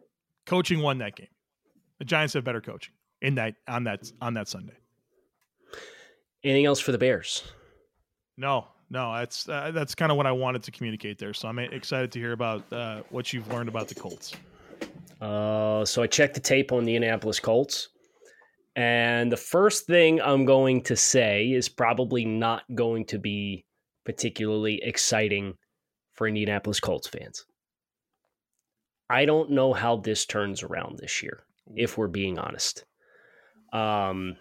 Coaching 0.47 0.81
won 0.81 0.99
that 0.99 1.15
game. 1.15 1.29
The 1.99 2.05
Giants 2.05 2.35
have 2.35 2.43
better 2.43 2.61
coaching 2.61 2.95
in 3.21 3.37
that 3.37 3.55
on 3.69 3.85
that 3.85 4.11
on 4.21 4.35
that 4.35 4.49
Sunday. 4.49 4.75
Anything 6.43 6.67
else 6.67 6.81
for 6.81 6.91
the 6.91 6.99
Bears? 6.99 7.45
No, 8.37 8.67
no, 8.91 9.15
that's 9.15 9.49
uh, 9.49 9.71
that's 9.73 9.95
kind 9.95 10.11
of 10.11 10.17
what 10.17 10.27
I 10.27 10.33
wanted 10.33 10.65
to 10.65 10.71
communicate 10.71 11.19
there. 11.19 11.33
So 11.33 11.49
I'm 11.49 11.59
excited 11.59 12.11
to 12.13 12.19
hear 12.19 12.33
about 12.33 12.71
uh, 12.73 13.03
what 13.11 13.33
you've 13.33 13.49
learned 13.53 13.69
about 13.69 13.89
the 13.89 13.95
Colts. 13.95 14.35
Uh, 15.21 15.85
so 15.85 16.03
I 16.03 16.09
checked 16.09 16.35
the 16.35 16.41
tape 16.41 16.73
on 16.73 16.85
the 16.85 16.97
Indianapolis 16.97 17.39
Colts, 17.39 17.89
and 18.77 19.31
the 19.31 19.37
first 19.37 19.87
thing 19.87 20.21
I'm 20.21 20.45
going 20.45 20.83
to 20.85 20.97
say 20.97 21.51
is 21.51 21.69
probably 21.69 22.25
not 22.25 22.63
going 22.75 23.05
to 23.07 23.19
be 23.19 23.67
particularly 24.05 24.81
exciting 24.83 25.55
for 26.13 26.27
Indianapolis 26.27 26.81
Colts 26.81 27.09
fans. 27.09 27.45
I 29.11 29.27
don't 29.27 29.51
know 29.51 29.73
how 29.75 29.97
this 29.97 30.25
turns 30.25 30.63
around 30.63 30.99
this 30.99 31.23
year, 31.23 31.41
if 31.75 31.99
we're 31.99 32.09
being 32.09 32.39
honest. 32.39 32.85
Um, 33.73 34.37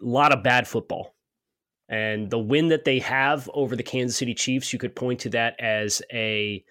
a 0.00 0.04
lot 0.04 0.32
of 0.32 0.42
bad 0.42 0.66
football. 0.66 1.14
And 1.90 2.30
the 2.30 2.38
win 2.38 2.68
that 2.68 2.84
they 2.84 2.98
have 3.00 3.48
over 3.52 3.76
the 3.76 3.82
Kansas 3.82 4.16
City 4.16 4.34
Chiefs, 4.34 4.72
you 4.72 4.78
could 4.78 4.94
point 4.94 5.20
to 5.20 5.30
that 5.30 5.56
as 5.58 6.02
a 6.12 6.64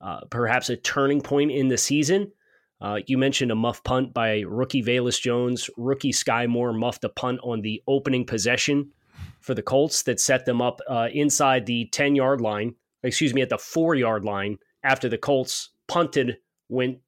uh, 0.00 0.20
perhaps 0.30 0.70
a 0.70 0.76
turning 0.76 1.20
point 1.20 1.50
in 1.50 1.68
the 1.68 1.78
season. 1.78 2.30
Uh, 2.80 3.00
you 3.06 3.18
mentioned 3.18 3.50
a 3.50 3.56
muff 3.56 3.82
punt 3.82 4.14
by 4.14 4.40
rookie 4.46 4.82
Velus 4.82 5.20
Jones. 5.20 5.68
Rookie 5.76 6.12
Skyy 6.12 6.48
Moore 6.48 6.72
muffed 6.72 7.04
a 7.04 7.08
punt 7.08 7.40
on 7.42 7.60
the 7.60 7.82
opening 7.88 8.24
possession 8.24 8.92
for 9.40 9.54
the 9.54 9.62
Colts 9.62 10.02
that 10.04 10.20
set 10.20 10.46
them 10.46 10.62
up 10.62 10.80
uh, 10.88 11.08
inside 11.12 11.66
the 11.66 11.86
10 11.86 12.14
yard 12.14 12.40
line, 12.40 12.74
excuse 13.02 13.34
me, 13.34 13.42
at 13.42 13.48
the 13.48 13.58
four 13.58 13.94
yard 13.94 14.24
line 14.24 14.58
after 14.82 15.08
the 15.08 15.18
Colts 15.18 15.70
punted, 15.88 16.38
went 16.68 16.98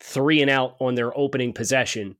three 0.00 0.42
and 0.42 0.50
out 0.50 0.76
on 0.80 0.94
their 0.94 1.16
opening 1.16 1.52
possession, 1.52 2.16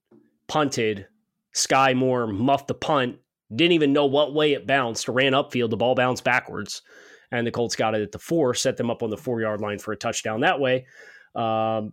punted. 0.46 1.06
Skyy 1.54 1.94
Moore 1.94 2.26
muffed 2.26 2.68
the 2.68 2.74
punt, 2.74 3.18
didn't 3.54 3.72
even 3.72 3.92
know 3.92 4.06
what 4.06 4.32
way 4.32 4.52
it 4.54 4.66
bounced, 4.66 5.08
ran 5.08 5.32
upfield, 5.32 5.68
the 5.68 5.76
ball 5.76 5.94
bounced 5.94 6.24
backwards, 6.24 6.80
and 7.30 7.46
the 7.46 7.50
Colts 7.50 7.76
got 7.76 7.94
it 7.94 8.00
at 8.00 8.12
the 8.12 8.18
four, 8.18 8.54
set 8.54 8.76
them 8.76 8.90
up 8.90 9.02
on 9.02 9.10
the 9.10 9.18
four 9.18 9.40
yard 9.40 9.60
line 9.60 9.78
for 9.78 9.92
a 9.92 9.96
touchdown 9.96 10.40
that 10.40 10.60
way. 10.60 10.86
Um, 11.34 11.92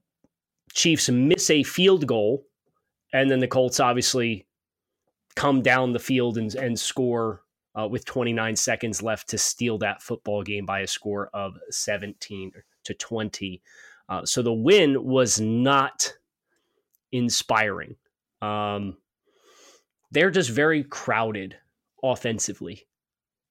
Chiefs 0.74 1.10
miss 1.10 1.50
a 1.50 1.64
field 1.64 2.08
goal, 2.08 2.46
and 3.14 3.30
then 3.30 3.40
the 3.40 3.48
Colts 3.48 3.80
obviously 3.80 4.46
come 5.36 5.62
down 5.62 5.94
the 5.94 6.00
field 6.00 6.38
and, 6.38 6.54
and 6.56 6.80
score 6.80 7.44
uh, 7.80 7.88
with 7.88 8.06
29 8.06 8.56
seconds 8.56 9.02
left 9.02 9.30
to 9.30 9.38
steal 9.38 9.78
that 9.78 10.02
football 10.02 10.44
game 10.44 10.66
by 10.66 10.82
a 10.82 10.88
score 10.88 11.30
of 11.34 11.58
17 11.70 12.52
to 12.84 12.94
20. 12.94 13.62
Uh, 14.10 14.26
so 14.26 14.42
the 14.42 14.54
win 14.54 15.04
was 15.04 15.40
not 15.40 16.14
inspiring. 17.12 17.96
Um, 18.42 18.98
they're 20.12 20.32
just 20.32 20.50
very 20.50 20.84
crowded 20.84 21.56
offensively. 22.04 22.88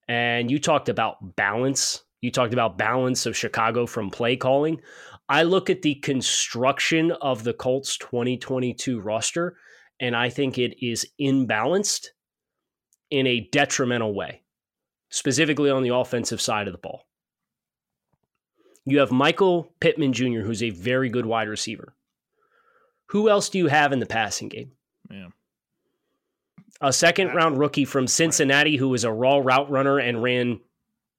And 0.08 0.50
you 0.50 0.58
talked 0.58 0.88
about 0.88 1.36
balance. 1.36 2.02
You 2.20 2.32
talked 2.32 2.52
about 2.52 2.78
balance 2.78 3.26
of 3.26 3.36
Chicago 3.36 3.86
from 3.86 4.10
play 4.10 4.36
calling. 4.36 4.80
I 5.28 5.42
look 5.42 5.68
at 5.68 5.82
the 5.82 5.96
construction 5.96 7.12
of 7.12 7.44
the 7.44 7.52
Colts 7.52 7.98
2022 7.98 9.00
roster, 9.00 9.56
and 10.00 10.16
I 10.16 10.30
think 10.30 10.56
it 10.56 10.84
is 10.84 11.06
imbalanced 11.20 12.08
in 13.10 13.26
a 13.26 13.48
detrimental 13.52 14.14
way, 14.14 14.42
specifically 15.10 15.70
on 15.70 15.82
the 15.82 15.94
offensive 15.94 16.40
side 16.40 16.66
of 16.66 16.72
the 16.72 16.78
ball. 16.78 17.06
You 18.86 19.00
have 19.00 19.10
Michael 19.10 19.74
Pittman 19.80 20.14
Jr., 20.14 20.40
who's 20.40 20.62
a 20.62 20.70
very 20.70 21.10
good 21.10 21.26
wide 21.26 21.48
receiver. 21.48 21.94
Who 23.08 23.28
else 23.28 23.50
do 23.50 23.58
you 23.58 23.66
have 23.66 23.92
in 23.92 24.00
the 24.00 24.06
passing 24.06 24.48
game? 24.48 24.72
Yeah. 25.10 25.28
A 26.80 26.92
second 26.92 27.34
round 27.34 27.58
rookie 27.58 27.84
from 27.84 28.06
Cincinnati 28.06 28.76
who 28.76 28.88
was 28.88 29.04
a 29.04 29.12
raw 29.12 29.38
route 29.38 29.70
runner 29.70 29.98
and 29.98 30.22
ran, 30.22 30.60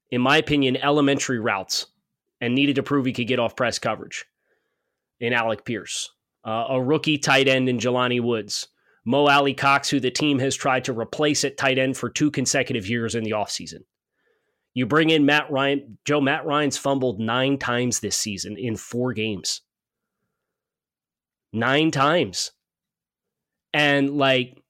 in 0.10 0.22
my 0.22 0.38
opinion, 0.38 0.78
elementary 0.78 1.40
routes 1.40 1.88
and 2.42 2.56
needed 2.56 2.76
to 2.76 2.84
prove 2.84 3.06
he 3.06 3.14
could 3.14 3.28
get 3.28 3.40
off 3.40 3.56
press 3.56 3.80
coverage 3.80 4.26
in 5.20 5.34
Alec 5.34 5.66
Pierce. 5.66 6.10
Uh, 6.46 6.66
a 6.70 6.82
rookie 6.82 7.18
tight 7.18 7.48
end 7.48 7.68
in 7.68 7.78
Jelani 7.78 8.22
Woods. 8.22 8.68
Mo 9.06 9.28
Alie-Cox, 9.28 9.90
who 9.90 10.00
the 10.00 10.12
team 10.12 10.40
has 10.40 10.56
tried 10.56 10.84
to 10.86 10.94
replace 10.94 11.44
at 11.44 11.58
tight 11.58 11.78
end 11.78 11.98
for 11.98 12.10
two 12.10 12.30
consecutive 12.32 12.88
years 12.88 13.16
in 13.16 13.24
the 13.24 13.32
offseason. 13.32 13.80
You 14.74 14.86
bring 14.86 15.10
in 15.10 15.26
Matt 15.26 15.50
Ryan. 15.50 15.98
Joe, 16.06 16.22
Matt 16.22 16.46
Ryan's 16.46 16.78
fumbled 16.78 17.20
nine 17.20 17.58
times 17.58 18.00
this 18.00 18.18
season 18.18 18.56
in 18.58 18.76
four 18.76 19.14
games. 19.14 19.62
Nine 21.52 21.92
times. 21.92 22.52
And 23.74 24.18
like 24.18 24.62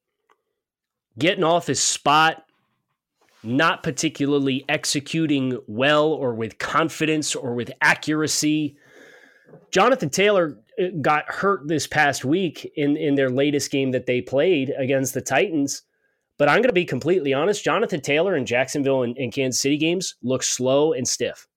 getting 1.18 1.44
off 1.44 1.68
his 1.68 1.82
spot, 1.82 2.44
not 3.44 3.84
particularly 3.84 4.66
executing 4.68 5.58
well 5.68 6.08
or 6.08 6.34
with 6.34 6.58
confidence 6.58 7.36
or 7.36 7.54
with 7.54 7.72
accuracy. 7.82 8.78
Jonathan 9.72 10.10
Taylor 10.10 10.60
uh, 10.80 10.88
got 11.02 11.30
hurt 11.30 11.68
this 11.68 11.88
past 11.88 12.26
week 12.26 12.72
in, 12.76 12.98
in 12.98 13.16
their 13.16 13.30
latest 13.30 13.72
game 13.72 13.92
that 13.92 14.06
they 14.06 14.22
played 14.22 14.74
against 14.78 15.14
the 15.14 15.22
Titans. 15.22 15.84
But 16.38 16.50
I'm 16.50 16.58
going 16.58 16.70
to 16.70 16.74
be 16.74 16.86
completely 16.86 17.34
honest. 17.34 17.64
Jonathan 17.64 18.02
Taylor 18.02 18.36
in 18.36 18.46
Jacksonville 18.46 19.04
and, 19.04 19.18
and 19.18 19.34
Kansas 19.34 19.62
City 19.62 19.78
games 19.78 20.16
looked 20.22 20.46
slow 20.46 20.94
and 20.94 21.08
stiff. 21.08 21.48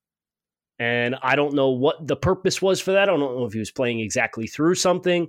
And 0.79 1.15
I 1.23 1.37
don't 1.37 1.55
know 1.55 1.71
what 1.71 2.07
the 2.07 2.17
purpose 2.17 2.61
was 2.61 2.81
for 2.81 2.93
that. 2.93 3.03
I 3.03 3.07
don't 3.07 3.21
know 3.21 3.45
if 3.45 3.53
he 3.53 3.61
was 3.61 3.71
playing 3.71 4.01
exactly 4.01 4.47
through 4.47 4.75
something. 4.75 5.29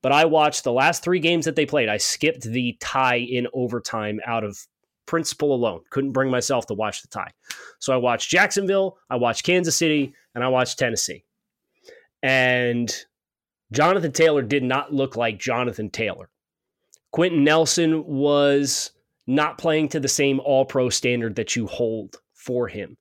But 0.00 0.12
I 0.12 0.26
watched 0.26 0.64
the 0.64 0.72
last 0.72 1.02
three 1.02 1.18
games 1.18 1.46
that 1.46 1.56
they 1.56 1.66
played. 1.66 1.88
I 1.88 1.96
skipped 1.96 2.42
the 2.42 2.76
tie 2.80 3.16
in 3.18 3.46
overtime 3.54 4.20
out 4.26 4.44
of 4.44 4.58
principle 5.06 5.54
alone. 5.54 5.80
Couldn't 5.90 6.12
bring 6.12 6.30
myself 6.30 6.66
to 6.66 6.74
watch 6.74 7.02
the 7.02 7.08
tie. 7.08 7.30
So 7.78 7.92
I 7.92 7.96
watched 7.96 8.30
Jacksonville, 8.30 8.98
I 9.10 9.16
watched 9.16 9.44
Kansas 9.44 9.76
City, 9.76 10.14
and 10.34 10.42
I 10.42 10.48
watched 10.48 10.78
Tennessee. 10.78 11.24
And 12.22 12.94
Jonathan 13.72 14.12
Taylor 14.12 14.42
did 14.42 14.62
not 14.62 14.92
look 14.92 15.16
like 15.16 15.38
Jonathan 15.38 15.90
Taylor. 15.90 16.30
Quenton 17.12 17.44
Nelson 17.44 18.04
was 18.06 18.92
not 19.26 19.58
playing 19.58 19.88
to 19.90 20.00
the 20.00 20.08
same 20.08 20.40
all 20.40 20.64
pro 20.64 20.88
standard 20.88 21.36
that 21.36 21.54
you 21.56 21.66
hold 21.66 22.16
for 22.32 22.68
him. 22.68 22.96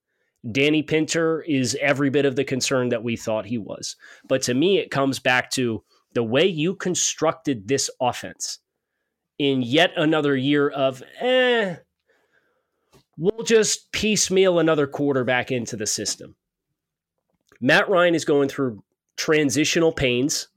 Danny 0.52 0.84
Pinter 0.84 1.42
is 1.42 1.78
every 1.82 2.10
bit 2.10 2.26
of 2.26 2.36
the 2.36 2.44
concern 2.44 2.90
that 2.90 3.04
we 3.04 3.16
thought 3.16 3.46
he 3.46 3.58
was. 3.58 3.96
But 4.28 4.42
to 4.44 4.54
me, 4.54 4.78
it 4.78 4.92
comes 4.92 5.20
back 5.20 5.50
to 5.52 5.84
the 6.14 6.24
way 6.24 6.46
you 6.46 6.76
constructed 6.76 7.68
this 7.68 7.90
offense 8.02 8.60
in 9.40 9.62
yet 9.62 9.92
another 9.96 10.36
year 10.36 10.70
of, 10.70 11.02
eh, 11.20 11.78
we'll 13.18 13.44
just 13.44 13.92
piecemeal 13.92 14.60
another 14.60 14.88
quarterback 14.88 15.52
into 15.52 15.76
the 15.76 15.88
system. 15.88 16.36
Matt 17.62 17.90
Ryan 17.90 18.16
is 18.16 18.26
going 18.26 18.50
through 18.50 18.84
transitional 19.16 19.92
pains. 19.92 20.48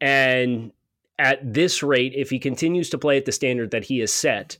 And 0.00 0.72
at 1.18 1.40
this 1.54 1.82
rate, 1.82 2.12
if 2.14 2.30
he 2.30 2.38
continues 2.38 2.90
to 2.90 2.98
play 2.98 3.16
at 3.16 3.24
the 3.24 3.32
standard 3.32 3.70
that 3.70 3.84
he 3.84 3.98
has 4.00 4.12
set 4.12 4.58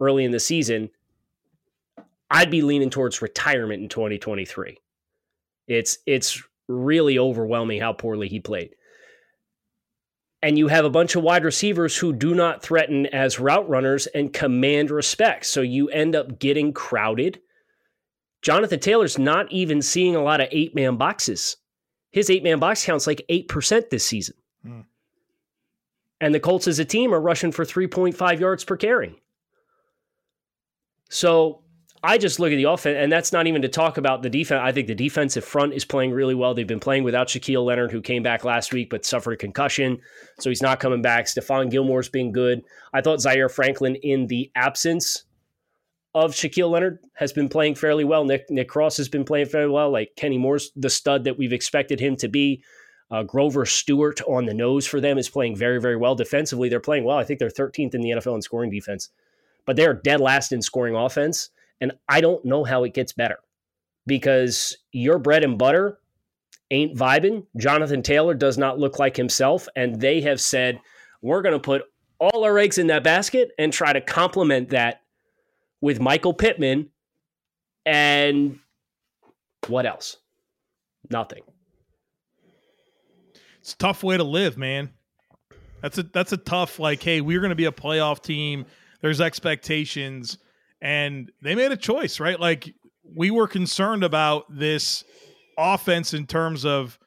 early 0.00 0.24
in 0.24 0.30
the 0.30 0.40
season, 0.40 0.90
I'd 2.30 2.50
be 2.50 2.62
leaning 2.62 2.90
towards 2.90 3.22
retirement 3.22 3.82
in 3.82 3.88
2023. 3.88 4.78
It's 5.66 5.98
it's 6.06 6.42
really 6.66 7.18
overwhelming 7.18 7.80
how 7.80 7.92
poorly 7.92 8.28
he 8.28 8.40
played 8.40 8.74
and 10.42 10.56
you 10.56 10.68
have 10.68 10.84
a 10.84 10.90
bunch 10.90 11.16
of 11.16 11.22
wide 11.22 11.44
receivers 11.44 11.96
who 11.96 12.12
do 12.12 12.34
not 12.34 12.62
threaten 12.62 13.06
as 13.06 13.40
route 13.40 13.68
runners 13.68 14.06
and 14.08 14.32
command 14.32 14.90
respect. 14.90 15.46
So 15.46 15.62
you 15.62 15.88
end 15.88 16.14
up 16.14 16.38
getting 16.38 16.72
crowded. 16.72 17.40
Jonathan 18.42 18.78
Taylor's 18.78 19.18
not 19.18 19.50
even 19.50 19.82
seeing 19.82 20.14
a 20.14 20.22
lot 20.22 20.40
of 20.40 20.48
eight 20.52 20.74
man 20.74 20.96
boxes. 20.96 21.56
His 22.12 22.30
eight 22.30 22.44
man 22.44 22.60
box 22.60 22.84
count's 22.84 23.06
like 23.06 23.24
8% 23.28 23.90
this 23.90 24.06
season. 24.06 24.36
Mm. 24.64 24.84
And 26.20 26.34
the 26.34 26.40
Colts 26.40 26.68
as 26.68 26.78
a 26.78 26.84
team 26.84 27.12
are 27.12 27.20
rushing 27.20 27.52
for 27.52 27.64
3.5 27.64 28.40
yards 28.40 28.64
per 28.64 28.76
carry. 28.76 29.20
So 31.10 31.62
I 32.02 32.16
just 32.16 32.38
look 32.38 32.52
at 32.52 32.56
the 32.56 32.64
offense, 32.64 32.96
and 32.98 33.10
that's 33.10 33.32
not 33.32 33.46
even 33.46 33.62
to 33.62 33.68
talk 33.68 33.98
about 33.98 34.22
the 34.22 34.30
defense. 34.30 34.60
I 34.62 34.70
think 34.70 34.86
the 34.86 34.94
defensive 34.94 35.44
front 35.44 35.74
is 35.74 35.84
playing 35.84 36.12
really 36.12 36.34
well. 36.34 36.54
They've 36.54 36.66
been 36.66 36.78
playing 36.78 37.02
without 37.02 37.26
Shaquille 37.26 37.64
Leonard, 37.64 37.90
who 37.90 38.00
came 38.00 38.22
back 38.22 38.44
last 38.44 38.72
week 38.72 38.88
but 38.90 39.04
suffered 39.04 39.32
a 39.32 39.36
concussion, 39.36 39.98
so 40.38 40.48
he's 40.48 40.62
not 40.62 40.78
coming 40.78 41.02
back. 41.02 41.26
Stephon 41.26 41.70
Gilmore's 41.70 42.08
been 42.08 42.30
good. 42.30 42.62
I 42.92 43.00
thought 43.00 43.20
Zaire 43.20 43.48
Franklin, 43.48 43.96
in 43.96 44.28
the 44.28 44.50
absence 44.54 45.24
of 46.14 46.32
Shaquille 46.32 46.70
Leonard, 46.70 47.00
has 47.14 47.32
been 47.32 47.48
playing 47.48 47.74
fairly 47.74 48.04
well. 48.04 48.24
Nick 48.24 48.48
Nick 48.48 48.68
Cross 48.68 48.96
has 48.98 49.08
been 49.08 49.24
playing 49.24 49.46
fairly 49.46 49.70
well. 49.70 49.90
Like 49.90 50.12
Kenny 50.16 50.38
Moore's 50.38 50.70
the 50.76 50.90
stud 50.90 51.24
that 51.24 51.36
we've 51.36 51.52
expected 51.52 51.98
him 51.98 52.16
to 52.16 52.28
be. 52.28 52.62
Uh, 53.10 53.22
Grover 53.22 53.64
Stewart 53.64 54.20
on 54.28 54.44
the 54.44 54.54
nose 54.54 54.86
for 54.86 55.00
them 55.00 55.18
is 55.18 55.30
playing 55.30 55.56
very, 55.56 55.80
very 55.80 55.96
well 55.96 56.14
defensively. 56.14 56.68
They're 56.68 56.78
playing 56.78 57.04
well. 57.04 57.16
I 57.16 57.24
think 57.24 57.40
they're 57.40 57.48
13th 57.48 57.94
in 57.94 58.02
the 58.02 58.10
NFL 58.10 58.36
in 58.36 58.42
scoring 58.42 58.70
defense, 58.70 59.08
but 59.64 59.76
they're 59.76 59.94
dead 59.94 60.20
last 60.20 60.52
in 60.52 60.60
scoring 60.62 60.94
offense. 60.94 61.50
And 61.80 61.92
I 62.08 62.20
don't 62.20 62.44
know 62.44 62.64
how 62.64 62.84
it 62.84 62.94
gets 62.94 63.12
better 63.12 63.38
because 64.06 64.76
your 64.92 65.18
bread 65.18 65.44
and 65.44 65.58
butter 65.58 65.98
ain't 66.70 66.96
vibing. 66.96 67.46
Jonathan 67.56 68.02
Taylor 68.02 68.34
does 68.34 68.58
not 68.58 68.78
look 68.78 68.98
like 68.98 69.16
himself. 69.16 69.68
And 69.76 70.00
they 70.00 70.20
have 70.22 70.40
said, 70.40 70.80
we're 71.22 71.42
going 71.42 71.54
to 71.54 71.60
put 71.60 71.82
all 72.18 72.44
our 72.44 72.58
eggs 72.58 72.78
in 72.78 72.88
that 72.88 73.04
basket 73.04 73.50
and 73.58 73.72
try 73.72 73.92
to 73.92 74.00
complement 74.00 74.70
that 74.70 75.02
with 75.80 76.00
Michael 76.00 76.34
Pittman. 76.34 76.90
And 77.86 78.58
what 79.68 79.86
else? 79.86 80.16
Nothing. 81.10 81.42
It's 83.60 83.72
a 83.72 83.78
tough 83.78 84.02
way 84.02 84.16
to 84.16 84.24
live, 84.24 84.56
man. 84.56 84.90
That's 85.82 85.98
a 85.98 86.02
that's 86.02 86.32
a 86.32 86.36
tough 86.36 86.78
like, 86.78 87.02
hey, 87.02 87.20
we're 87.20 87.40
going 87.40 87.50
to 87.50 87.56
be 87.56 87.66
a 87.66 87.72
playoff 87.72 88.22
team. 88.22 88.66
There's 89.00 89.20
expectations, 89.20 90.38
and 90.80 91.30
they 91.42 91.54
made 91.54 91.72
a 91.72 91.76
choice, 91.76 92.20
right? 92.20 92.38
Like 92.38 92.74
we 93.04 93.30
were 93.30 93.48
concerned 93.48 94.04
about 94.04 94.44
this 94.48 95.04
offense 95.56 96.14
in 96.14 96.26
terms 96.26 96.64
of 96.64 96.98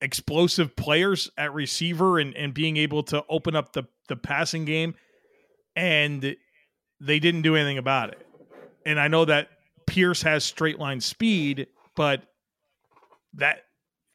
explosive 0.00 0.76
players 0.76 1.30
at 1.36 1.52
receiver 1.52 2.18
and, 2.18 2.36
and 2.36 2.54
being 2.54 2.76
able 2.76 3.02
to 3.04 3.24
open 3.28 3.56
up 3.56 3.72
the, 3.72 3.84
the 4.08 4.16
passing 4.16 4.64
game. 4.64 4.94
And 5.74 6.36
they 7.00 7.18
didn't 7.18 7.42
do 7.42 7.56
anything 7.56 7.78
about 7.78 8.10
it. 8.10 8.26
And 8.86 8.98
I 8.98 9.08
know 9.08 9.24
that 9.24 9.48
Pierce 9.86 10.22
has 10.22 10.44
straight 10.44 10.78
line 10.78 11.00
speed, 11.00 11.66
but 11.94 12.22
that 13.34 13.60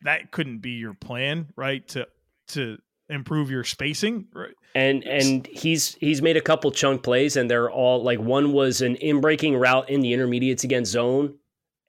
that 0.02 0.32
couldn't 0.32 0.60
be 0.60 0.72
your 0.72 0.94
plan, 0.94 1.48
right? 1.56 1.88
To 1.90 2.08
to 2.50 2.78
improve 3.10 3.50
your 3.50 3.64
spacing, 3.64 4.26
right? 4.34 4.54
And 4.76 5.04
and 5.04 5.48
he's 5.48 5.96
he's 5.96 6.22
made 6.22 6.38
a 6.38 6.42
couple 6.42 6.72
chunk 6.72 7.04
plays, 7.04 7.36
and 7.36 7.50
they're 7.50 7.72
all 7.72 8.04
like 8.04 8.20
one 8.20 8.54
was 8.54 8.82
an 8.82 8.96
in 8.96 9.22
breaking 9.22 9.56
route 9.56 9.90
in 9.90 10.02
the 10.02 10.14
intermediates 10.14 10.64
against 10.64 10.92
zone, 10.92 11.36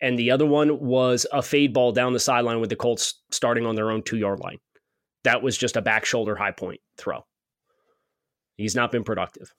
and 0.01 0.19
the 0.19 0.31
other 0.31 0.47
one 0.47 0.81
was 0.81 1.27
a 1.33 1.43
fade 1.43 1.73
ball 1.73 1.93
down 1.93 2.13
the 2.13 2.21
sideline 2.21 2.61
with 2.61 2.71
the 2.71 2.77
Colts 2.77 3.23
starting 3.31 3.67
on 3.67 3.75
their 3.75 3.91
own 3.91 4.03
two 4.03 4.19
yard 4.19 4.41
line. 4.41 4.59
That 5.25 5.43
was 5.43 5.57
just 5.57 5.77
a 5.77 5.83
back 5.83 6.05
shoulder 6.05 6.37
high 6.37 6.53
point 6.53 6.81
throw. 6.99 7.25
He's 8.57 8.77
not 8.77 8.93
been 8.93 9.05
productive. 9.05 9.53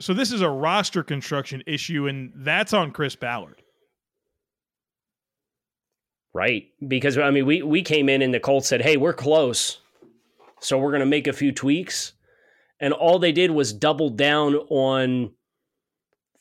So 0.00 0.12
this 0.12 0.32
is 0.32 0.40
a 0.40 0.48
roster 0.48 1.02
construction 1.02 1.62
issue, 1.66 2.08
and 2.08 2.32
that's 2.36 2.72
on 2.72 2.90
Chris 2.90 3.14
Ballard. 3.14 3.62
Right. 6.32 6.66
Because 6.86 7.16
I 7.16 7.30
mean 7.30 7.46
we 7.46 7.62
we 7.62 7.82
came 7.82 8.08
in 8.08 8.20
and 8.20 8.34
the 8.34 8.40
Colts 8.40 8.68
said, 8.68 8.82
Hey, 8.82 8.96
we're 8.96 9.12
close. 9.12 9.78
So 10.64 10.78
we're 10.78 10.92
gonna 10.92 11.06
make 11.06 11.26
a 11.26 11.32
few 11.32 11.52
tweaks. 11.52 12.12
And 12.80 12.92
all 12.92 13.18
they 13.18 13.32
did 13.32 13.50
was 13.50 13.72
double 13.72 14.10
down 14.10 14.54
on 14.68 15.32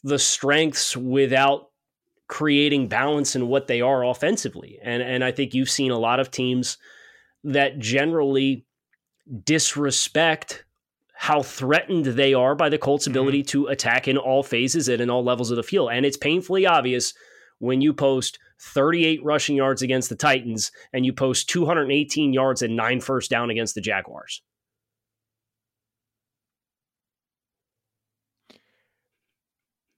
the 0.03 0.19
strengths 0.19 0.97
without 0.97 1.69
creating 2.27 2.88
balance 2.88 3.36
in 3.36 3.47
what 3.47 3.67
they 3.67 3.81
are 3.81 4.03
offensively. 4.03 4.79
And 4.81 5.03
and 5.03 5.23
I 5.23 5.31
think 5.31 5.53
you've 5.53 5.69
seen 5.69 5.91
a 5.91 5.99
lot 5.99 6.19
of 6.19 6.31
teams 6.31 6.77
that 7.43 7.79
generally 7.79 8.65
disrespect 9.43 10.65
how 11.13 11.41
threatened 11.41 12.05
they 12.05 12.33
are 12.33 12.55
by 12.55 12.69
the 12.69 12.77
Colts' 12.77 13.07
ability 13.07 13.43
mm-hmm. 13.43 13.65
to 13.65 13.67
attack 13.67 14.07
in 14.07 14.17
all 14.17 14.43
phases 14.43 14.89
and 14.89 15.01
in 15.01 15.09
all 15.09 15.23
levels 15.23 15.51
of 15.51 15.57
the 15.57 15.63
field. 15.63 15.89
And 15.91 16.05
it's 16.05 16.17
painfully 16.17 16.65
obvious 16.65 17.13
when 17.59 17.81
you 17.81 17.93
post 17.93 18.39
38 18.63 19.23
rushing 19.23 19.56
yards 19.56 19.82
against 19.82 20.10
the 20.10 20.15
Titans 20.15 20.71
and 20.93 21.06
you 21.06 21.13
post 21.13 21.49
218 21.49 22.34
yards 22.34 22.62
and 22.62 22.76
nine 22.76 23.02
first 23.02 23.30
down 23.30 23.49
against 23.49 23.76
the 23.76 23.82
Jaguars. 23.82 24.41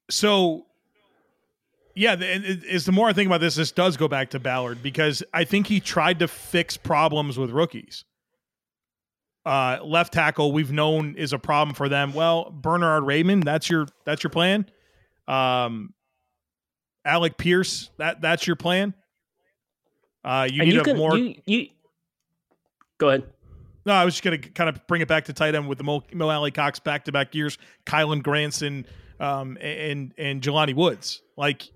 So, 0.10 0.66
yeah, 1.96 2.16
is 2.20 2.86
the 2.86 2.92
more 2.92 3.08
I 3.08 3.14
think 3.14 3.28
about 3.28 3.42
this, 3.42 3.56
this 3.56 3.72
does 3.72 3.98
go 3.98 4.08
back 4.08 4.32
to 4.32 4.40
Ballard 4.40 4.84
because 4.84 5.24
I 5.34 5.46
think 5.46 5.68
he 5.68 5.80
tried 5.80 6.20
to 6.20 6.28
fix 6.28 6.78
problems 6.78 7.40
with 7.40 7.50
rookies. 7.52 8.04
Uh, 9.46 9.80
left 9.84 10.14
tackle 10.14 10.52
we've 10.52 10.72
known 10.72 11.16
is 11.16 11.32
a 11.32 11.40
problem 11.40 11.76
for 11.76 11.88
them. 11.88 12.14
Well, 12.14 12.52
Bernard 12.52 13.04
Raimann, 13.04 13.44
that's 13.44 13.70
your 13.70 13.88
that's 14.06 14.24
your 14.24 14.32
plan. 14.32 14.66
Um, 15.28 15.95
Alec 17.06 17.38
Pierce, 17.38 17.90
that 17.98 18.22
that's 18.22 18.46
your 18.48 18.56
plan. 18.56 18.94
Uh, 20.24 20.48
you 20.52 20.62
and 20.62 20.72
need 20.72 20.86
you 20.86 20.94
a 20.94 20.96
more. 20.96 21.16
You, 21.18 21.36
you, 21.46 21.68
go 22.98 23.10
ahead. 23.10 23.24
No, 23.86 23.94
I 23.94 24.04
was 24.04 24.16
just 24.16 24.24
going 24.24 24.42
to 24.42 24.50
kind 24.50 24.68
of 24.68 24.86
bring 24.88 25.02
it 25.02 25.08
back 25.08 25.26
to 25.26 25.34
tight 25.34 25.54
end 25.54 25.70
with 25.70 25.78
the 25.78 25.84
Mo, 25.84 26.02
Mo 26.12 26.28
Alie-Cox 26.28 26.80
back 26.80 27.06
to 27.06 27.12
back 27.12 27.36
years, 27.36 27.60
Kylen 27.86 28.24
Granson, 28.24 28.88
um, 29.20 29.58
and 29.62 30.14
and 30.18 30.42
Jelani 30.42 30.76
Woods. 30.76 31.22
Like 31.38 31.70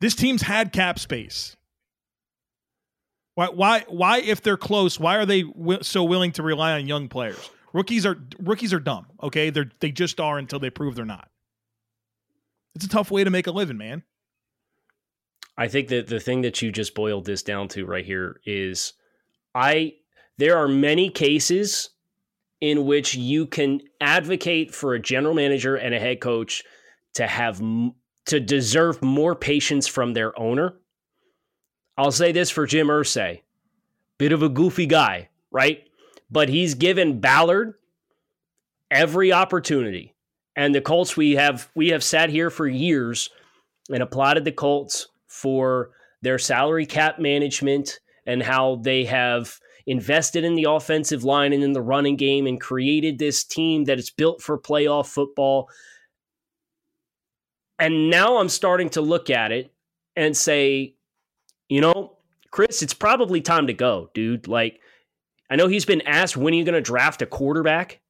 this 0.00 0.16
team's 0.16 0.42
had 0.42 0.72
cap 0.72 0.98
space. 0.98 1.56
Why 3.36 3.46
why 3.46 3.84
why 3.86 4.18
if 4.18 4.42
they're 4.42 4.56
close? 4.56 4.98
Why 4.98 5.16
are 5.16 5.26
they 5.26 5.42
w- 5.42 5.82
so 5.82 6.02
willing 6.02 6.32
to 6.32 6.42
rely 6.42 6.72
on 6.72 6.88
young 6.88 7.08
players? 7.08 7.50
Rookies 7.72 8.04
are 8.04 8.18
rookies 8.40 8.72
are 8.72 8.80
dumb. 8.80 9.06
Okay, 9.22 9.50
they're 9.50 9.70
they 9.78 9.92
just 9.92 10.18
are 10.18 10.38
until 10.38 10.58
they 10.58 10.70
prove 10.70 10.96
they're 10.96 11.04
not. 11.04 11.28
It's 12.78 12.84
a 12.84 12.88
tough 12.88 13.10
way 13.10 13.24
to 13.24 13.30
make 13.30 13.48
a 13.48 13.50
living, 13.50 13.76
man. 13.76 14.04
I 15.56 15.66
think 15.66 15.88
that 15.88 16.06
the 16.06 16.20
thing 16.20 16.42
that 16.42 16.62
you 16.62 16.70
just 16.70 16.94
boiled 16.94 17.26
this 17.26 17.42
down 17.42 17.66
to 17.70 17.84
right 17.84 18.04
here 18.04 18.40
is 18.46 18.92
I 19.52 19.94
there 20.36 20.56
are 20.56 20.68
many 20.68 21.10
cases 21.10 21.90
in 22.60 22.86
which 22.86 23.16
you 23.16 23.48
can 23.48 23.80
advocate 24.00 24.72
for 24.72 24.94
a 24.94 25.00
general 25.00 25.34
manager 25.34 25.74
and 25.74 25.92
a 25.92 25.98
head 25.98 26.20
coach 26.20 26.62
to 27.14 27.26
have 27.26 27.60
to 28.26 28.38
deserve 28.38 29.02
more 29.02 29.34
patience 29.34 29.88
from 29.88 30.12
their 30.12 30.38
owner. 30.38 30.74
I'll 31.96 32.12
say 32.12 32.30
this 32.30 32.48
for 32.48 32.64
Jim 32.64 32.86
Irsay. 32.86 33.42
Bit 34.18 34.30
of 34.30 34.44
a 34.44 34.48
goofy 34.48 34.86
guy, 34.86 35.30
right? 35.50 35.82
But 36.30 36.48
he's 36.48 36.76
given 36.76 37.18
Ballard 37.18 37.74
every 38.88 39.32
opportunity. 39.32 40.14
And 40.58 40.74
the 40.74 40.80
Colts 40.80 41.16
we 41.16 41.36
have 41.36 41.70
we 41.76 41.90
have 41.90 42.02
sat 42.02 42.30
here 42.30 42.50
for 42.50 42.66
years 42.66 43.30
and 43.92 44.02
applauded 44.02 44.44
the 44.44 44.50
Colts 44.50 45.06
for 45.28 45.90
their 46.20 46.36
salary 46.36 46.84
cap 46.84 47.20
management 47.20 48.00
and 48.26 48.42
how 48.42 48.80
they 48.82 49.04
have 49.04 49.60
invested 49.86 50.42
in 50.42 50.56
the 50.56 50.64
offensive 50.68 51.22
line 51.22 51.52
and 51.52 51.62
in 51.62 51.74
the 51.74 51.80
running 51.80 52.16
game 52.16 52.48
and 52.48 52.60
created 52.60 53.20
this 53.20 53.44
team 53.44 53.84
that 53.84 54.00
is 54.00 54.10
built 54.10 54.42
for 54.42 54.58
playoff 54.58 55.06
football. 55.06 55.70
And 57.78 58.10
now 58.10 58.38
I'm 58.38 58.48
starting 58.48 58.90
to 58.90 59.00
look 59.00 59.30
at 59.30 59.52
it 59.52 59.72
and 60.16 60.36
say, 60.36 60.96
you 61.68 61.80
know, 61.80 62.16
Chris, 62.50 62.82
it's 62.82 62.94
probably 62.94 63.40
time 63.40 63.68
to 63.68 63.74
go, 63.74 64.10
dude. 64.12 64.48
Like, 64.48 64.80
I 65.48 65.54
know 65.54 65.68
he's 65.68 65.84
been 65.84 66.02
asked 66.02 66.36
when 66.36 66.52
are 66.52 66.56
you 66.56 66.64
going 66.64 66.74
to 66.74 66.80
draft 66.80 67.22
a 67.22 67.26
quarterback? 67.26 68.00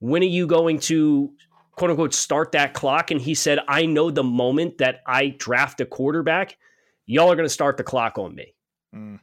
When 0.00 0.22
are 0.22 0.26
you 0.26 0.46
going 0.46 0.78
to 0.80 1.32
quote 1.72 1.90
unquote 1.90 2.14
start 2.14 2.52
that 2.52 2.74
clock. 2.74 3.10
And 3.10 3.20
he 3.20 3.34
said, 3.34 3.58
I 3.68 3.86
know 3.86 4.10
the 4.10 4.24
moment 4.24 4.78
that 4.78 5.02
I 5.06 5.34
draft 5.38 5.80
a 5.80 5.86
quarterback, 5.86 6.56
y'all 7.06 7.30
are 7.30 7.36
going 7.36 7.46
to 7.46 7.52
start 7.52 7.76
the 7.76 7.84
clock 7.84 8.18
on 8.18 8.34
me. 8.34 8.54
Mm. 8.94 9.20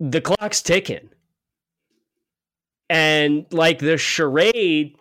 The 0.00 0.20
clock's 0.20 0.62
ticking. 0.62 1.10
And 2.88 3.46
like 3.50 3.78
the 3.78 3.98
charade 3.98 4.96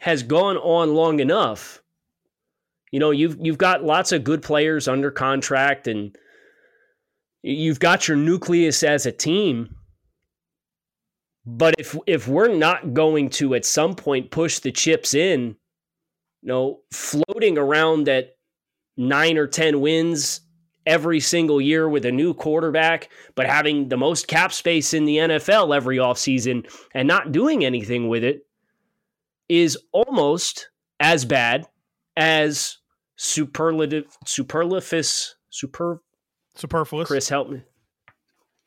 has 0.00 0.22
gone 0.22 0.56
on 0.56 0.94
long 0.94 1.20
enough. 1.20 1.82
You 2.90 2.98
know, 2.98 3.12
you've 3.12 3.36
you've 3.40 3.58
got 3.58 3.84
lots 3.84 4.12
of 4.12 4.24
good 4.24 4.42
players 4.42 4.88
under 4.88 5.10
contract 5.10 5.86
and 5.86 6.16
you've 7.42 7.80
got 7.80 8.08
your 8.08 8.16
nucleus 8.16 8.82
as 8.82 9.06
a 9.06 9.12
team. 9.12 9.76
But 11.56 11.74
if 11.78 11.96
if 12.06 12.28
we're 12.28 12.54
not 12.54 12.94
going 12.94 13.28
to 13.30 13.54
at 13.54 13.64
some 13.64 13.94
point 13.94 14.30
push 14.30 14.60
the 14.60 14.70
chips 14.70 15.14
in, 15.14 15.56
you 16.42 16.48
know, 16.48 16.80
floating 16.92 17.58
around 17.58 18.08
at 18.08 18.36
nine 18.96 19.36
or 19.36 19.48
ten 19.48 19.80
wins 19.80 20.42
every 20.86 21.18
single 21.18 21.60
year 21.60 21.88
with 21.88 22.04
a 22.04 22.12
new 22.12 22.34
quarterback, 22.34 23.10
but 23.34 23.46
having 23.46 23.88
the 23.88 23.96
most 23.96 24.28
cap 24.28 24.52
space 24.52 24.94
in 24.94 25.04
the 25.06 25.16
NFL 25.16 25.74
every 25.74 25.96
offseason 25.96 26.70
and 26.94 27.08
not 27.08 27.32
doing 27.32 27.64
anything 27.64 28.08
with 28.08 28.22
it 28.22 28.46
is 29.48 29.76
almost 29.92 30.70
as 31.00 31.24
bad 31.24 31.66
as 32.16 32.78
superlative 33.16 34.04
superfluous 34.24 35.34
super 35.50 36.00
superfluous. 36.54 37.08
Chris 37.08 37.28
help 37.28 37.50
me. 37.50 37.62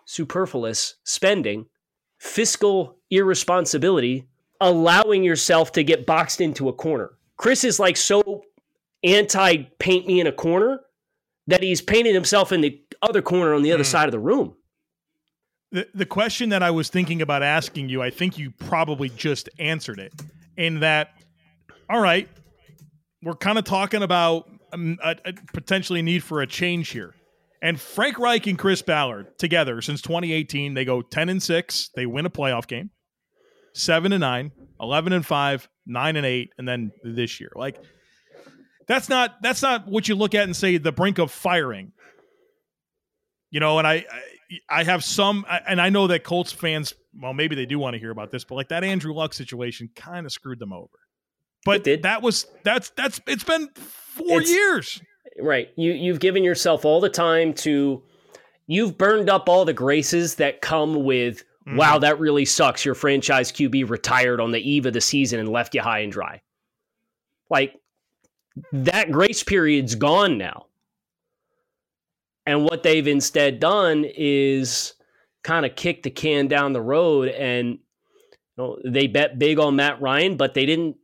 Superfluous 0.06 0.96
spending 1.06 1.66
fiscal 2.24 2.98
irresponsibility, 3.12 4.26
allowing 4.62 5.26
yourself 5.26 5.74
to 5.74 5.84
get 5.84 6.06
boxed 6.06 6.40
into 6.40 6.70
a 6.70 6.74
corner. 6.74 7.12
Chris 7.36 7.66
is 7.66 7.80
like 7.80 7.98
so 7.98 8.44
anti 9.04 9.64
paint 9.78 10.08
me 10.08 10.22
in 10.22 10.28
a 10.28 10.32
corner 10.32 10.80
that 11.48 11.62
he's 11.62 11.82
painted 11.82 12.16
himself 12.16 12.54
in 12.54 12.62
the 12.62 12.82
other 13.02 13.22
corner 13.22 13.54
on 13.54 13.62
the 13.62 13.74
other 13.74 13.84
mm. 13.84 13.88
side 13.88 14.06
of 14.06 14.14
the 14.14 14.20
room. 14.20 14.56
The, 15.74 15.86
the 15.94 16.06
question 16.06 16.50
that 16.50 16.64
I 16.64 16.72
was 16.72 16.88
thinking 16.88 17.22
about 17.22 17.44
asking 17.44 17.90
you, 17.90 18.02
I 18.02 18.10
think 18.10 18.38
you 18.38 18.52
probably 18.52 19.10
just 19.10 19.50
answered 19.60 20.00
it. 20.00 20.14
In 20.56 20.80
that, 20.80 21.10
all 21.90 22.00
right, 22.00 22.30
we're 23.22 23.34
kind 23.34 23.58
of 23.58 23.66
talking 23.66 24.02
about 24.02 24.50
um, 24.72 24.98
a, 25.04 25.18
a 25.26 25.34
potentially 25.52 26.02
need 26.02 26.24
for 26.24 26.42
a 26.42 26.48
change 26.48 26.90
here. 26.90 27.16
And 27.64 27.80
Frank 27.80 28.20
Reich 28.20 28.46
and 28.46 28.60
Chris 28.60 28.82
Ballard 28.82 29.40
together 29.40 29.82
since 29.82 30.02
2018, 30.02 30.74
they 30.74 30.84
go 30.84 31.02
10 31.02 31.30
and 31.30 31.42
6. 31.42 31.90
They 31.96 32.06
win 32.06 32.26
a 32.26 32.30
playoff 32.30 32.68
game, 32.68 32.90
7 33.74 34.12
and 34.12 34.20
9, 34.20 34.52
11 34.82 35.14
and 35.14 35.26
5, 35.26 35.70
9 35.88 36.16
and 36.18 36.26
8, 36.26 36.54
and 36.58 36.68
then 36.68 36.92
this 37.06 37.40
year. 37.40 37.52
Like, 37.56 37.78
that's 38.86 39.08
not 39.08 39.42
that's 39.42 39.62
not 39.62 39.88
what 39.88 40.10
you 40.10 40.16
look 40.16 40.36
at 40.36 40.44
and 40.44 40.54
say 40.54 40.76
the 40.78 40.92
brink 40.92 41.20
of 41.20 41.32
firing. 41.32 41.94
You 43.50 43.62
know, 43.62 43.78
and 43.78 43.88
I 43.88 44.06
I 44.70 44.84
have 44.84 45.02
some 45.02 45.46
and 45.66 45.80
I 45.80 45.90
know 45.90 46.08
that 46.08 46.26
Colts 46.26 46.52
fans, 46.52 46.94
well, 47.18 47.34
maybe 47.34 47.56
they 47.56 47.66
do 47.66 47.80
want 47.80 47.94
to 47.94 47.98
hear 47.98 48.12
about 48.12 48.30
this, 48.30 48.44
but 48.44 48.56
like 48.56 48.68
that 48.70 48.84
Andrew 48.84 49.14
Luck 49.14 49.34
situation 49.34 49.90
kind 49.96 50.26
of 50.26 50.34
screwed 50.34 50.60
them 50.60 50.74
over. 50.74 50.90
But 51.64 51.86
that 51.86 52.22
was 52.22 52.46
that's 52.64 52.90
that's 52.90 53.22
it's 53.26 53.46
been 53.46 53.70
four 53.70 54.42
it's, 54.42 54.52
years. 54.52 55.02
Right. 55.40 55.70
You 55.76 55.94
you've 55.94 56.20
given 56.20 56.44
yourself 56.44 56.86
all 56.86 57.02
the 57.02 57.10
time 57.10 57.54
to 57.56 58.04
you've 58.68 58.98
burned 58.98 59.30
up 59.30 59.50
all 59.50 59.66
the 59.66 59.74
graces 59.74 60.36
that 60.36 60.62
come 60.62 61.04
with 61.04 61.44
mm-hmm. 61.68 61.78
wow, 61.78 62.00
that 62.00 62.20
really 62.20 62.46
sucks. 62.46 62.86
Your 62.86 62.96
franchise 62.96 63.52
QB 63.52 63.90
retired 63.90 64.40
on 64.40 64.52
the 64.52 64.70
eve 64.70 64.86
of 64.86 64.94
the 64.94 65.02
season 65.02 65.40
and 65.40 65.50
left 65.50 65.74
you 65.74 65.82
high 65.82 66.00
and 66.00 66.12
dry. 66.12 66.42
Like 67.50 67.80
that 68.72 69.12
grace 69.12 69.44
period's 69.44 69.96
gone 69.96 70.38
now. 70.38 70.68
And 72.46 72.64
what 72.64 72.84
they've 72.84 73.08
instead 73.08 73.60
done 73.60 74.06
is 74.06 74.94
kind 75.44 75.66
of 75.66 75.76
kick 75.76 76.04
the 76.04 76.10
can 76.10 76.48
down 76.48 76.74
the 76.74 76.82
road 76.82 77.30
and 77.30 77.70
you 77.70 77.78
know, 78.58 78.78
they 78.86 79.08
bet 79.08 79.40
big 79.40 79.60
on 79.60 79.78
Matt 79.78 80.02
Ryan, 80.02 80.38
but 80.38 80.54
they 80.54 80.66
didn't 80.66 80.98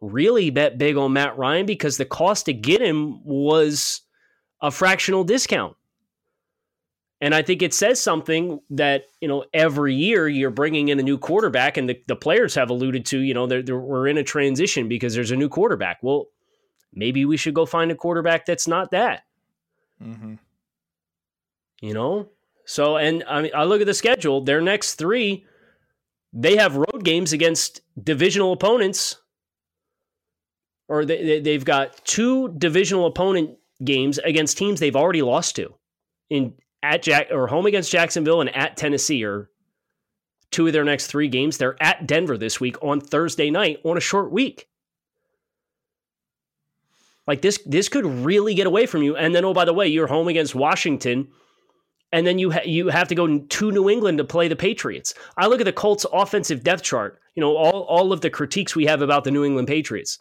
really 0.00 0.50
bet 0.50 0.78
big 0.78 0.96
on 0.96 1.12
Matt 1.12 1.38
Ryan 1.38 1.66
because 1.66 1.96
the 1.96 2.04
cost 2.04 2.46
to 2.46 2.52
get 2.52 2.80
him 2.80 3.24
was 3.24 4.02
a 4.60 4.70
fractional 4.70 5.24
discount. 5.24 5.76
And 7.20 7.34
I 7.34 7.40
think 7.40 7.62
it 7.62 7.72
says 7.72 8.00
something 8.00 8.60
that, 8.70 9.04
you 9.22 9.28
know, 9.28 9.44
every 9.54 9.94
year 9.94 10.28
you're 10.28 10.50
bringing 10.50 10.88
in 10.88 10.98
a 11.00 11.02
new 11.02 11.16
quarterback, 11.16 11.78
and 11.78 11.88
the, 11.88 11.98
the 12.08 12.16
players 12.16 12.54
have 12.56 12.68
alluded 12.68 13.06
to, 13.06 13.18
you 13.18 13.32
know, 13.32 13.46
they're, 13.46 13.62
they're, 13.62 13.78
we're 13.78 14.06
in 14.06 14.18
a 14.18 14.22
transition 14.22 14.86
because 14.86 15.14
there's 15.14 15.30
a 15.30 15.36
new 15.36 15.48
quarterback. 15.48 15.98
Well, 16.02 16.26
maybe 16.92 17.24
we 17.24 17.38
should 17.38 17.54
go 17.54 17.64
find 17.64 17.90
a 17.90 17.94
quarterback 17.94 18.44
that's 18.44 18.68
not 18.68 18.90
that. 18.90 19.22
Mm-hmm. 20.02 20.34
You 21.80 21.94
know? 21.94 22.28
So, 22.66 22.98
and 22.98 23.24
I, 23.26 23.42
mean, 23.42 23.52
I 23.54 23.64
look 23.64 23.80
at 23.80 23.86
the 23.86 23.94
schedule, 23.94 24.42
their 24.42 24.60
next 24.60 24.96
three, 24.96 25.46
they 26.34 26.56
have 26.56 26.76
road 26.76 27.02
games 27.02 27.32
against 27.32 27.80
divisional 28.02 28.52
opponents 28.52 29.16
or 30.88 31.04
they, 31.04 31.40
they've 31.40 31.64
got 31.64 32.04
two 32.04 32.48
divisional 32.56 33.06
opponent 33.06 33.58
games 33.84 34.18
against 34.18 34.56
teams 34.56 34.80
they've 34.80 34.96
already 34.96 35.22
lost 35.22 35.56
to 35.56 35.74
in 36.30 36.54
at 36.82 37.02
Jack 37.02 37.28
or 37.30 37.46
home 37.46 37.66
against 37.66 37.90
Jacksonville 37.90 38.40
and 38.40 38.54
at 38.54 38.76
Tennessee 38.76 39.24
or 39.24 39.50
two 40.50 40.66
of 40.66 40.72
their 40.72 40.84
next 40.84 41.08
three 41.08 41.28
games. 41.28 41.58
They're 41.58 41.80
at 41.82 42.06
Denver 42.06 42.38
this 42.38 42.60
week 42.60 42.82
on 42.82 43.00
Thursday 43.00 43.50
night 43.50 43.80
on 43.84 43.96
a 43.96 44.00
short 44.00 44.30
week. 44.30 44.68
Like 47.26 47.42
this, 47.42 47.58
this 47.66 47.88
could 47.88 48.06
really 48.06 48.54
get 48.54 48.68
away 48.68 48.86
from 48.86 49.02
you. 49.02 49.16
And 49.16 49.34
then, 49.34 49.44
oh, 49.44 49.52
by 49.52 49.64
the 49.64 49.74
way, 49.74 49.88
you're 49.88 50.06
home 50.06 50.28
against 50.28 50.54
Washington, 50.54 51.28
and 52.12 52.24
then 52.24 52.38
you 52.38 52.52
ha- 52.52 52.60
you 52.64 52.88
have 52.88 53.08
to 53.08 53.16
go 53.16 53.38
to 53.38 53.72
New 53.72 53.90
England 53.90 54.18
to 54.18 54.24
play 54.24 54.46
the 54.46 54.54
Patriots. 54.54 55.12
I 55.36 55.48
look 55.48 55.60
at 55.60 55.64
the 55.64 55.72
Colts' 55.72 56.06
offensive 56.12 56.62
depth 56.62 56.84
chart. 56.84 57.20
You 57.34 57.40
know 57.40 57.56
all 57.56 57.82
all 57.82 58.12
of 58.12 58.20
the 58.20 58.30
critiques 58.30 58.76
we 58.76 58.86
have 58.86 59.02
about 59.02 59.24
the 59.24 59.32
New 59.32 59.44
England 59.44 59.66
Patriots. 59.66 60.20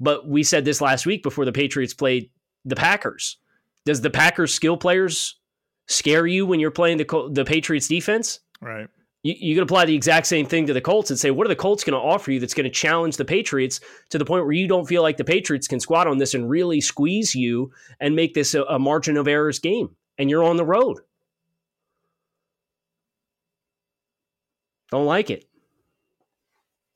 But 0.00 0.26
we 0.26 0.42
said 0.42 0.64
this 0.64 0.80
last 0.80 1.06
week 1.06 1.22
before 1.22 1.44
the 1.44 1.52
Patriots 1.52 1.94
played 1.94 2.30
the 2.64 2.76
Packers. 2.76 3.38
Does 3.84 4.00
the 4.00 4.10
Packers 4.10 4.52
skill 4.52 4.76
players 4.76 5.38
scare 5.86 6.26
you 6.26 6.46
when 6.46 6.60
you're 6.60 6.70
playing 6.70 6.98
the 6.98 7.30
the 7.32 7.44
Patriots 7.44 7.88
defense? 7.88 8.40
Right. 8.60 8.88
You, 9.22 9.34
you 9.38 9.54
can 9.54 9.62
apply 9.62 9.86
the 9.86 9.94
exact 9.94 10.26
same 10.26 10.46
thing 10.46 10.66
to 10.66 10.72
the 10.72 10.80
Colts 10.80 11.10
and 11.10 11.18
say, 11.18 11.30
what 11.30 11.46
are 11.46 11.48
the 11.48 11.56
Colts 11.56 11.82
going 11.82 11.98
to 11.98 12.06
offer 12.06 12.30
you 12.30 12.40
that's 12.40 12.54
going 12.54 12.64
to 12.64 12.70
challenge 12.70 13.16
the 13.16 13.24
Patriots 13.24 13.80
to 14.10 14.18
the 14.18 14.24
point 14.24 14.44
where 14.44 14.52
you 14.52 14.68
don't 14.68 14.86
feel 14.86 15.02
like 15.02 15.16
the 15.16 15.24
Patriots 15.24 15.66
can 15.66 15.80
squat 15.80 16.06
on 16.06 16.18
this 16.18 16.34
and 16.34 16.48
really 16.48 16.80
squeeze 16.80 17.34
you 17.34 17.72
and 18.00 18.14
make 18.14 18.34
this 18.34 18.54
a, 18.54 18.62
a 18.64 18.78
margin 18.78 19.16
of 19.16 19.26
errors 19.26 19.58
game? 19.58 19.96
And 20.18 20.30
you're 20.30 20.44
on 20.44 20.56
the 20.56 20.64
road. 20.64 20.98
Don't 24.90 25.06
like 25.06 25.30
it. 25.30 25.46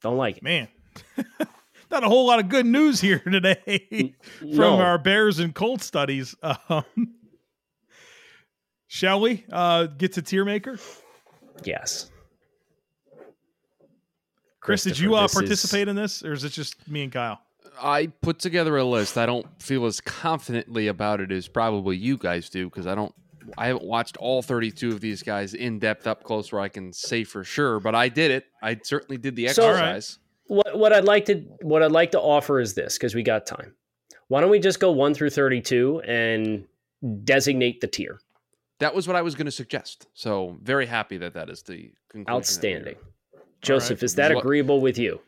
Don't 0.02 0.16
like 0.16 0.36
it. 0.36 0.42
Man. 0.42 0.68
not 1.90 2.04
a 2.04 2.08
whole 2.08 2.26
lot 2.26 2.38
of 2.38 2.48
good 2.48 2.66
news 2.66 3.00
here 3.00 3.20
today 3.20 4.14
from 4.38 4.50
no. 4.50 4.80
our 4.80 4.98
Bears 4.98 5.38
and 5.38 5.54
Colts 5.54 5.86
studies. 5.86 6.34
Um, 6.68 7.14
shall 8.86 9.20
we 9.20 9.44
uh, 9.50 9.86
get 9.86 10.14
to 10.14 10.22
tier 10.22 10.44
maker? 10.44 10.78
Yes. 11.64 12.10
Chris, 14.60 14.82
did 14.82 14.98
you 14.98 15.14
uh, 15.14 15.28
participate 15.28 15.88
is... 15.88 15.90
in 15.90 15.96
this, 15.96 16.22
or 16.22 16.32
is 16.32 16.44
it 16.44 16.50
just 16.50 16.88
me 16.88 17.02
and 17.02 17.12
Kyle? 17.12 17.40
I 17.80 18.08
put 18.20 18.38
together 18.38 18.76
a 18.76 18.84
list. 18.84 19.16
I 19.16 19.26
don't 19.26 19.46
feel 19.62 19.86
as 19.86 20.00
confidently 20.00 20.88
about 20.88 21.20
it 21.20 21.32
as 21.32 21.48
probably 21.48 21.96
you 21.96 22.16
guys 22.16 22.48
do 22.48 22.68
because 22.68 22.86
I 22.86 22.94
don't. 22.94 23.14
I 23.56 23.68
haven't 23.68 23.84
watched 23.84 24.18
all 24.18 24.42
32 24.42 24.90
of 24.90 25.00
these 25.00 25.22
guys 25.22 25.54
in 25.54 25.78
depth 25.78 26.06
up 26.06 26.22
close 26.22 26.52
where 26.52 26.60
I 26.60 26.68
can 26.68 26.92
say 26.92 27.24
for 27.24 27.44
sure, 27.44 27.80
but 27.80 27.94
I 27.94 28.10
did 28.10 28.30
it. 28.30 28.44
I 28.62 28.78
certainly 28.82 29.16
did 29.16 29.36
the 29.36 29.46
exercise. 29.46 30.06
So, 30.06 30.18
what 30.48 30.76
what 30.76 30.92
I'd 30.92 31.04
like 31.04 31.26
to 31.26 31.36
what 31.62 31.82
I'd 31.82 31.92
like 31.92 32.10
to 32.12 32.20
offer 32.20 32.58
is 32.58 32.74
this 32.74 32.96
because 32.98 33.14
we 33.14 33.22
got 33.22 33.46
time. 33.46 33.74
Why 34.26 34.40
don't 34.40 34.50
we 34.50 34.58
just 34.58 34.80
go 34.80 34.90
one 34.90 35.14
through 35.14 35.30
thirty 35.30 35.60
two 35.60 36.00
and 36.00 36.66
designate 37.24 37.80
the 37.80 37.86
tier? 37.86 38.20
That 38.80 38.94
was 38.94 39.06
what 39.06 39.16
I 39.16 39.22
was 39.22 39.34
going 39.34 39.46
to 39.46 39.52
suggest. 39.52 40.06
So 40.14 40.56
very 40.62 40.86
happy 40.86 41.18
that 41.18 41.34
that 41.34 41.50
is 41.50 41.62
the 41.62 41.92
conclusion. 42.10 42.36
Outstanding, 42.36 42.96
Joseph. 43.62 43.98
Right. 43.98 44.04
Is 44.04 44.14
that 44.16 44.32
agreeable 44.32 44.80
with 44.80 44.98
you? 44.98 45.20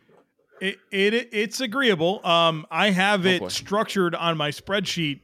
It, 0.61 0.79
it 0.91 1.31
it's 1.33 1.61
agreeable. 1.61 2.25
Um, 2.25 2.67
I 2.71 2.91
have 2.91 3.25
oh, 3.27 3.31
it 3.31 3.41
boy. 3.41 3.49
structured 3.49 4.15
on 4.15 4.37
my 4.37 4.51
spreadsheet 4.51 5.21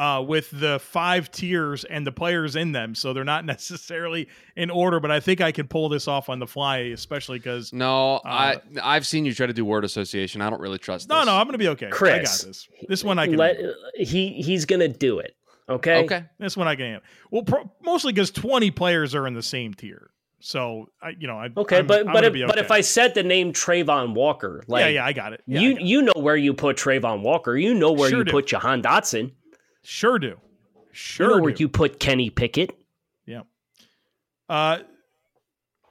uh, 0.00 0.18
with 0.18 0.48
the 0.50 0.78
five 0.78 1.30
tiers 1.30 1.84
and 1.84 2.06
the 2.06 2.12
players 2.12 2.56
in 2.56 2.72
them. 2.72 2.94
So 2.94 3.12
they're 3.12 3.22
not 3.22 3.44
necessarily 3.56 4.28
in 4.56 4.70
order, 4.70 4.98
but 4.98 5.10
I 5.10 5.20
think 5.20 5.42
I 5.42 5.52
can 5.52 5.68
pull 5.68 5.90
this 5.90 6.08
off 6.08 6.30
on 6.30 6.38
the 6.38 6.46
fly, 6.46 6.78
especially 6.78 7.38
because 7.38 7.70
no, 7.74 8.16
uh, 8.16 8.20
I 8.24 8.56
I've 8.82 9.06
seen 9.06 9.26
you 9.26 9.34
try 9.34 9.46
to 9.46 9.52
do 9.52 9.62
word 9.62 9.84
association. 9.84 10.40
I 10.40 10.48
don't 10.48 10.60
really 10.60 10.78
trust. 10.78 11.10
No, 11.10 11.18
this. 11.18 11.26
no, 11.26 11.36
I'm 11.36 11.46
gonna 11.46 11.58
be 11.58 11.68
okay. 11.68 11.90
Chris, 11.90 12.14
I 12.14 12.16
got 12.16 12.48
this. 12.48 12.68
This 12.88 13.04
one 13.04 13.18
I 13.18 13.26
can. 13.26 13.36
Let, 13.36 13.58
he 13.94 14.40
he's 14.42 14.64
gonna 14.64 14.88
do 14.88 15.18
it. 15.18 15.36
Okay. 15.68 16.02
Okay. 16.04 16.24
This 16.38 16.56
one 16.56 16.66
I 16.66 16.76
can. 16.76 17.00
Well, 17.30 17.42
pro- 17.42 17.70
mostly 17.82 18.12
because 18.12 18.30
20 18.32 18.72
players 18.72 19.14
are 19.14 19.26
in 19.26 19.34
the 19.34 19.42
same 19.42 19.74
tier. 19.74 20.10
So 20.40 20.88
I, 21.02 21.10
you 21.10 21.26
know, 21.26 21.36
I 21.36 21.50
okay, 21.54 21.78
I'm, 21.80 21.86
but 21.86 22.06
I'm 22.06 22.12
but 22.14 22.24
if, 22.24 22.30
okay. 22.32 22.46
but 22.46 22.58
if 22.58 22.70
I 22.70 22.80
said 22.80 23.14
the 23.14 23.22
name 23.22 23.52
Travon 23.52 24.14
Walker, 24.14 24.64
like 24.66 24.80
yeah, 24.80 24.88
yeah, 24.88 25.04
I 25.04 25.12
got 25.12 25.34
it. 25.34 25.42
Yeah, 25.46 25.60
you 25.60 25.74
got 25.74 25.82
you 25.82 26.02
know 26.02 26.12
where 26.16 26.36
you 26.36 26.54
put 26.54 26.78
Travon 26.78 27.20
Walker, 27.20 27.58
you 27.58 27.74
know 27.74 27.92
where 27.92 28.08
sure 28.08 28.20
you 28.20 28.24
do. 28.24 28.30
put 28.30 28.46
Jahan 28.46 28.82
Dotson, 28.82 29.32
sure 29.82 30.18
do. 30.18 30.38
Sure. 30.92 31.26
You 31.26 31.30
know 31.30 31.38
do. 31.38 31.42
where 31.44 31.54
you 31.54 31.68
put 31.68 32.00
Kenny 32.00 32.30
Pickett. 32.30 32.76
Yeah. 33.26 33.42
Uh, 34.48 34.78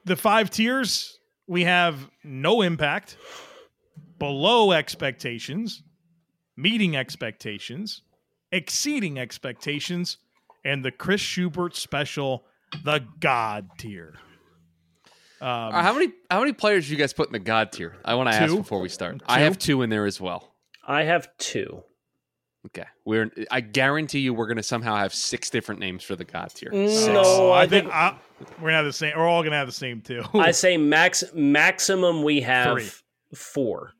the 0.04 0.16
five 0.16 0.50
tiers 0.50 1.18
we 1.50 1.64
have 1.64 2.08
no 2.22 2.62
impact, 2.62 3.16
below 4.20 4.70
expectations, 4.70 5.82
meeting 6.56 6.96
expectations, 6.96 8.02
exceeding 8.52 9.18
expectations, 9.18 10.18
and 10.64 10.84
the 10.84 10.92
Chris 10.92 11.20
Schubert 11.20 11.74
special, 11.74 12.44
the 12.84 13.04
God 13.18 13.68
tier. 13.78 14.14
Um, 15.40 15.48
uh, 15.48 15.82
how 15.82 15.92
many 15.94 16.12
how 16.30 16.38
many 16.38 16.52
players 16.52 16.86
do 16.86 16.92
you 16.92 16.98
guys 16.98 17.12
put 17.12 17.26
in 17.26 17.32
the 17.32 17.40
God 17.40 17.72
tier? 17.72 17.96
I 18.04 18.14
want 18.14 18.30
to 18.30 18.36
ask 18.36 18.54
before 18.54 18.80
we 18.80 18.88
start. 18.88 19.18
Two? 19.18 19.24
I 19.26 19.40
have 19.40 19.58
two 19.58 19.82
in 19.82 19.90
there 19.90 20.06
as 20.06 20.20
well. 20.20 20.54
I 20.86 21.02
have 21.02 21.36
two. 21.36 21.82
Okay, 22.66 22.84
we're. 23.06 23.30
I 23.50 23.62
guarantee 23.62 24.20
you, 24.20 24.34
we're 24.34 24.46
going 24.46 24.58
to 24.58 24.62
somehow 24.62 24.96
have 24.96 25.14
six 25.14 25.48
different 25.48 25.80
names 25.80 26.04
for 26.04 26.14
the 26.14 26.24
god 26.24 26.50
tier. 26.54 26.70
No, 26.70 27.52
I, 27.52 27.62
I 27.62 27.66
think, 27.66 27.84
think 27.84 27.94
I, 27.94 28.16
we're 28.58 28.68
gonna 28.68 28.76
have 28.76 28.84
the 28.84 28.92
same. 28.92 29.14
We're 29.16 29.26
all 29.26 29.40
going 29.40 29.52
to 29.52 29.56
have 29.56 29.66
the 29.66 29.72
same 29.72 30.02
too. 30.02 30.22
I 30.34 30.50
say 30.50 30.76
max 30.76 31.24
maximum. 31.34 32.22
We 32.22 32.42
have 32.42 32.78
Three. 32.78 32.90
four. 33.34 33.92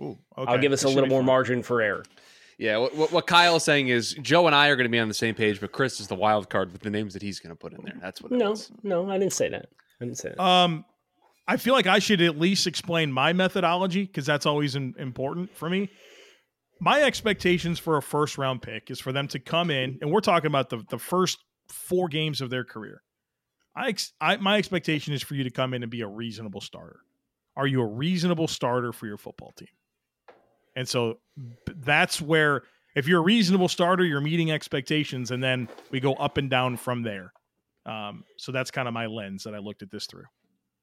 Ooh, 0.00 0.18
okay. 0.36 0.52
I'll 0.52 0.58
give 0.58 0.72
us 0.72 0.82
a 0.82 0.88
little 0.88 1.08
more 1.08 1.20
fun. 1.20 1.26
margin 1.26 1.62
for 1.62 1.80
error. 1.80 2.04
Yeah, 2.58 2.78
what, 2.78 2.96
what, 2.96 3.12
what 3.12 3.26
Kyle's 3.26 3.64
saying 3.64 3.88
is 3.88 4.14
Joe 4.14 4.46
and 4.46 4.56
I 4.56 4.68
are 4.68 4.76
going 4.76 4.86
to 4.86 4.90
be 4.90 4.98
on 4.98 5.08
the 5.08 5.14
same 5.14 5.34
page, 5.34 5.60
but 5.60 5.72
Chris 5.72 6.00
is 6.00 6.08
the 6.08 6.14
wild 6.14 6.50
card 6.50 6.72
with 6.72 6.80
the 6.80 6.90
names 6.90 7.12
that 7.12 7.22
he's 7.22 7.38
going 7.38 7.50
to 7.50 7.56
put 7.56 7.72
in 7.72 7.84
there. 7.84 7.96
That's 8.00 8.20
what. 8.20 8.32
no, 8.32 8.52
is. 8.52 8.72
no, 8.82 9.08
I 9.10 9.18
didn't 9.18 9.34
say 9.34 9.48
that. 9.50 9.68
I 10.00 10.04
didn't 10.04 10.18
say 10.18 10.30
that. 10.30 10.42
Um, 10.42 10.84
I 11.46 11.56
feel 11.56 11.74
like 11.74 11.86
I 11.86 12.00
should 12.00 12.20
at 12.20 12.38
least 12.38 12.66
explain 12.66 13.12
my 13.12 13.32
methodology 13.32 14.04
because 14.04 14.26
that's 14.26 14.46
always 14.46 14.74
in, 14.74 14.94
important 14.98 15.54
for 15.56 15.70
me 15.70 15.90
my 16.80 17.02
expectations 17.02 17.78
for 17.78 17.96
a 17.96 18.02
first 18.02 18.38
round 18.38 18.62
pick 18.62 18.90
is 18.90 19.00
for 19.00 19.12
them 19.12 19.28
to 19.28 19.38
come 19.38 19.70
in, 19.70 19.98
and 20.00 20.10
we're 20.10 20.20
talking 20.20 20.48
about 20.48 20.70
the, 20.70 20.82
the 20.88 20.98
first 20.98 21.38
four 21.68 22.08
games 22.08 22.40
of 22.40 22.50
their 22.50 22.64
career. 22.64 23.02
I, 23.74 23.94
I 24.20 24.36
my 24.36 24.58
expectation 24.58 25.12
is 25.12 25.22
for 25.22 25.34
you 25.34 25.44
to 25.44 25.50
come 25.50 25.74
in 25.74 25.82
and 25.82 25.90
be 25.90 26.00
a 26.00 26.06
reasonable 26.06 26.60
starter. 26.60 27.00
Are 27.56 27.66
you 27.66 27.80
a 27.80 27.86
reasonable 27.86 28.48
starter 28.48 28.92
for 28.92 29.06
your 29.06 29.16
football 29.16 29.52
team? 29.52 29.68
And 30.74 30.86
so 30.86 31.18
that's 31.66 32.20
where 32.20 32.62
if 32.94 33.08
you're 33.08 33.20
a 33.20 33.24
reasonable 33.24 33.68
starter, 33.68 34.04
you're 34.04 34.20
meeting 34.20 34.50
expectations, 34.50 35.30
and 35.30 35.42
then 35.42 35.68
we 35.90 36.00
go 36.00 36.14
up 36.14 36.36
and 36.36 36.50
down 36.50 36.76
from 36.76 37.02
there. 37.02 37.32
Um, 37.86 38.24
so 38.36 38.52
that's 38.52 38.70
kind 38.70 38.88
of 38.88 38.94
my 38.94 39.06
lens 39.06 39.44
that 39.44 39.54
I 39.54 39.58
looked 39.58 39.82
at 39.82 39.90
this 39.90 40.06
through. 40.06 40.24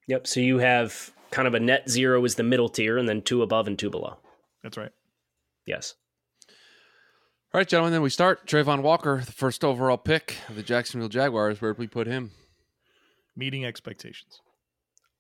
Yep. 0.08 0.28
So 0.28 0.40
you 0.40 0.58
have 0.58 1.12
kind 1.32 1.48
of 1.48 1.54
a 1.54 1.60
net 1.60 1.90
zero 1.90 2.24
is 2.26 2.36
the 2.36 2.44
middle 2.44 2.70
tier, 2.70 2.98
and 2.98 3.08
then 3.08 3.22
two 3.22 3.44
above 3.44 3.68
and 3.68 3.78
two 3.78 3.90
below. 3.90 4.18
That's 4.64 4.78
right. 4.78 4.92
Yes. 5.66 5.96
All 7.54 7.60
right, 7.60 7.68
gentlemen, 7.68 7.94
then 7.94 8.02
we 8.02 8.10
start. 8.10 8.48
Travon 8.48 8.82
Walker, 8.82 9.22
the 9.24 9.32
first 9.32 9.64
overall 9.64 9.98
pick 9.98 10.38
of 10.50 10.56
the 10.56 10.64
Jacksonville 10.64 11.10
Jaguars. 11.10 11.62
Where 11.62 11.74
did 11.74 11.80
we 11.80 11.88
put 11.88 12.08
him? 12.08 12.32
Meeting 13.36 13.66
expectations. 13.66 14.42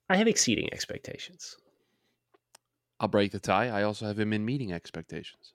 I 0.10 0.17
have 0.17 0.27
exceeding 0.27 0.67
expectations. 0.73 1.56
I'll 2.99 3.08
break 3.08 3.32
the 3.32 3.39
tie. 3.39 3.69
I 3.69 3.84
also 3.84 4.06
have 4.06 4.19
him 4.19 4.34
in 4.34 4.45
meeting 4.45 4.73
expectations. 4.73 5.53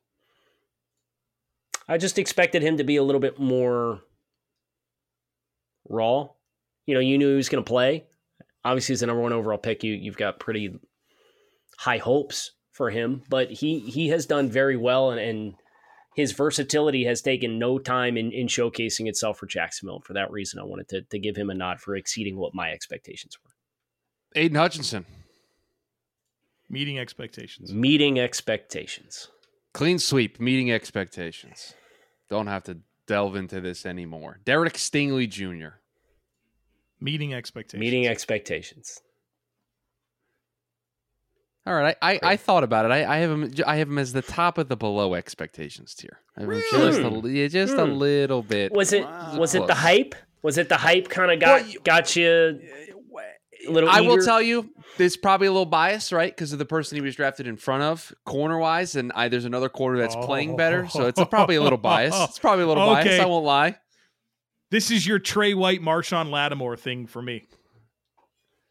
I 1.88 1.98
just 1.98 2.18
expected 2.18 2.62
him 2.62 2.77
to 2.77 2.85
be 2.85 2.96
a 2.96 3.03
little 3.03 3.20
bit 3.20 3.38
more 3.38 4.03
raw. 5.88 6.29
You 6.87 6.94
know, 6.94 7.01
you 7.01 7.18
knew 7.18 7.31
he 7.31 7.37
was 7.37 7.48
going 7.48 7.64
to 7.64 7.68
play. 7.68 8.05
Obviously, 8.64 8.92
as 8.92 9.01
the 9.01 9.07
number 9.07 9.22
one 9.22 9.33
overall 9.33 9.59
pick, 9.59 9.83
you 9.83 9.94
you've 9.94 10.16
got 10.16 10.38
pretty 10.40 10.79
high 11.79 11.98
hopes 11.98 12.53
for 12.79 12.88
him, 12.88 13.23
but 13.29 13.51
he 13.51 13.81
he 13.81 14.09
has 14.09 14.25
done 14.25 14.49
very 14.49 14.77
well, 14.79 15.11
and, 15.11 15.21
and 15.21 15.55
his 16.17 16.33
versatility 16.33 17.05
has 17.05 17.21
taken 17.21 17.59
no 17.59 17.79
time 17.79 18.17
in, 18.17 18.33
in 18.33 18.47
showcasing 18.47 19.07
itself 19.07 19.37
for 19.38 19.47
Jacksonville. 19.47 20.01
For 20.01 20.14
that 20.14 20.31
reason, 20.31 20.59
I 20.59 20.64
wanted 20.64 20.88
to 20.88 21.03
to 21.03 21.19
give 21.19 21.37
him 21.37 21.51
a 21.51 21.55
nod 21.55 21.81
for 21.81 21.95
exceeding 21.97 22.38
what 22.38 22.55
my 22.55 22.71
expectations 22.71 23.37
were. 23.45 23.51
Aidan 24.41 24.57
Hutchinson, 24.57 25.05
Meeting 26.71 26.99
expectations. 26.99 27.73
Meeting 27.73 28.19
expectations. 28.21 29.29
clean 29.75 29.99
sweep, 29.99 30.38
meeting 30.41 30.71
expectations. 30.71 31.75
Don't 32.29 32.47
have 32.47 32.64
to 32.64 32.79
delve 33.07 33.37
into 33.37 33.61
this 33.61 33.87
anymore. 33.87 34.41
Derek 34.45 34.75
Stingley 34.75 35.29
Jr. 35.29 35.79
Meeting 37.01 37.33
expectations. 37.33 37.81
Meeting 37.81 38.07
expectations. 38.07 39.01
All 41.68 41.74
right, 41.74 41.96
I, 42.00 42.14
I, 42.14 42.20
I 42.22 42.37
thought 42.38 42.64
about 42.64 42.87
it. 42.87 42.90
I, 42.92 43.04
I 43.04 43.16
have 43.18 43.31
him. 43.31 43.52
I 43.66 43.76
have 43.76 43.88
him 43.88 43.98
as 43.98 44.14
the 44.14 44.22
top 44.22 44.57
of 44.57 44.68
the 44.68 44.76
below 44.76 45.12
expectations 45.14 45.94
tier. 45.94 46.18
I 46.37 46.40
have 46.40 46.50
him 46.50 46.62
just 46.70 47.00
a, 47.00 47.09
li- 47.09 47.48
just 47.48 47.74
a 47.74 47.85
Hmm. 47.85 47.92
little 47.92 48.42
bit. 48.42 48.72
Was 48.72 48.92
it 48.94 49.07
was 49.37 49.54
it 49.54 49.66
the 49.66 49.74
hype? 49.74 50.14
Was 50.42 50.57
it 50.57 50.70
the 50.70 50.78
hype 50.78 51.09
kind 51.11 51.31
of 51.31 51.40
got 51.40 51.61
Well, 51.61 51.70
you- 51.70 51.81
got 51.81 52.16
you 52.16 52.61
a 53.66 53.70
little? 53.70 53.90
I 53.90 54.00
will 54.00 54.16
tell 54.24 54.40
you, 54.40 54.70
there's 54.96 55.16
probably 55.18 55.46
a 55.48 55.50
little 55.52 55.66
bias, 55.66 56.11
right? 56.12 56.35
Because 56.35 56.54
of 56.54 56.59
the 56.59 56.64
person 56.64 56.96
he 56.96 57.02
was 57.02 57.14
drafted 57.16 57.46
in 57.46 57.57
front 57.59 57.83
of, 57.83 58.14
corner 58.24 58.57
wise, 58.59 58.94
and 58.96 59.12
I, 59.14 59.28
there's 59.28 59.44
another 59.44 59.68
corner 59.68 59.98
that's 59.98 60.16
playing 60.16 60.57
better, 60.57 60.88
so 60.88 61.07
it's 61.07 61.20
a, 61.20 61.26
probably 61.26 61.57
a 61.57 61.62
little 61.62 61.76
bias. 61.78 62.14
It's 62.31 62.38
probably 62.38 62.64
a 62.64 62.68
little 62.68 62.87
bias. 62.87 63.20
I 63.20 63.26
won't 63.26 63.44
lie. 63.44 63.76
This 64.70 64.90
is 64.90 65.07
your 65.07 65.18
Trey 65.18 65.54
White, 65.54 65.83
Marshon 65.83 66.31
Lattimore 66.31 66.76
thing 66.76 67.07
for 67.07 67.20
me. 67.20 67.46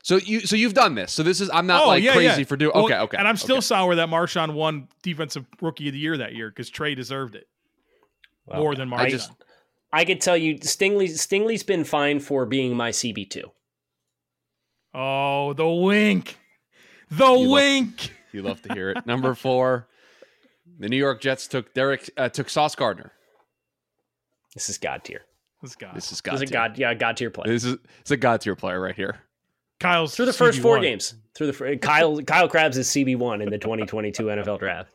So 0.07 0.15
you, 0.15 0.39
so 0.39 0.55
you've 0.55 0.73
done 0.73 0.95
this. 0.95 1.11
So 1.11 1.21
this 1.21 1.41
is. 1.41 1.49
I'm 1.49 1.67
not 1.67 1.83
oh 1.83 1.87
like 1.87 2.01
yeah, 2.01 2.13
crazy 2.13 2.39
yeah. 2.39 2.47
for 2.47 2.55
doing. 2.55 2.71
Well, 2.73 2.85
okay, 2.85 2.97
okay. 2.97 3.17
And 3.17 3.27
I'm 3.27 3.35
still 3.35 3.57
okay. 3.57 3.65
sour 3.65 3.93
that 3.95 4.07
Marshon 4.07 4.53
won 4.53 4.87
Defensive 5.03 5.45
Rookie 5.61 5.89
of 5.89 5.93
the 5.93 5.99
Year 5.99 6.15
that 6.15 6.33
year 6.33 6.49
because 6.49 6.69
Trey 6.69 6.95
deserved 6.95 7.35
it 7.35 7.45
Well, 8.45 8.61
more 8.61 8.73
than 8.73 8.89
Marshon. 8.89 8.99
I 8.99 9.09
just- 9.09 9.31
I 9.91 10.05
could 10.05 10.21
tell 10.21 10.37
you, 10.37 10.59
Stingley 10.59 11.09
Stingley's 11.09 11.63
been 11.63 11.83
fine 11.83 12.21
for 12.21 12.45
being 12.45 12.73
my 12.73 12.91
CB 12.91 13.29
two. 13.29 13.51
oh, 14.93 15.51
the 15.51 15.67
wink, 15.67 16.37
the 17.11 17.25
love- 17.25 17.49
wink. 17.49 18.13
You 18.31 18.43
love 18.43 18.61
to 18.61 18.73
hear 18.73 18.91
it. 18.91 19.05
Number 19.05 19.35
four, 19.35 19.89
the 20.79 20.87
New 20.87 20.95
York 20.95 21.19
Jets 21.19 21.47
took 21.47 21.73
Derek 21.73 22.09
uh, 22.15 22.29
took 22.29 22.49
Sauce 22.49 22.75
Gardner. 22.75 23.11
This 24.53 24.69
is 24.69 24.77
god 24.77 25.03
tier. 25.03 25.23
This 25.61 25.75
guy. 25.75 25.91
This 25.93 26.13
is 26.13 26.21
god. 26.21 26.35
This 26.35 26.43
is 26.43 26.49
a 26.49 26.53
tier. 26.53 26.61
god, 26.61 26.77
yeah, 26.77 26.93
god 26.93 27.17
tier 27.17 27.29
player. 27.29 27.51
This 27.51 27.65
is 27.65 27.75
it's 27.99 28.11
a 28.11 28.15
God 28.15 28.39
tier 28.39 28.55
player 28.55 28.79
right 28.79 28.95
here. 28.95 29.17
Kyle's 29.79 30.15
Through 30.15 30.25
the 30.27 30.33
first 30.33 30.59
four 30.59 30.77
CB1. 30.77 30.81
games, 30.81 31.15
through 31.35 31.51
the 31.51 31.77
Kyle 31.81 32.21
Kyle 32.21 32.47
Crabbs 32.49 32.77
is 32.77 32.87
CB 32.87 33.17
one 33.17 33.41
in 33.41 33.49
the 33.49 33.57
2022 33.57 34.23
NFL 34.25 34.59
Draft. 34.59 34.91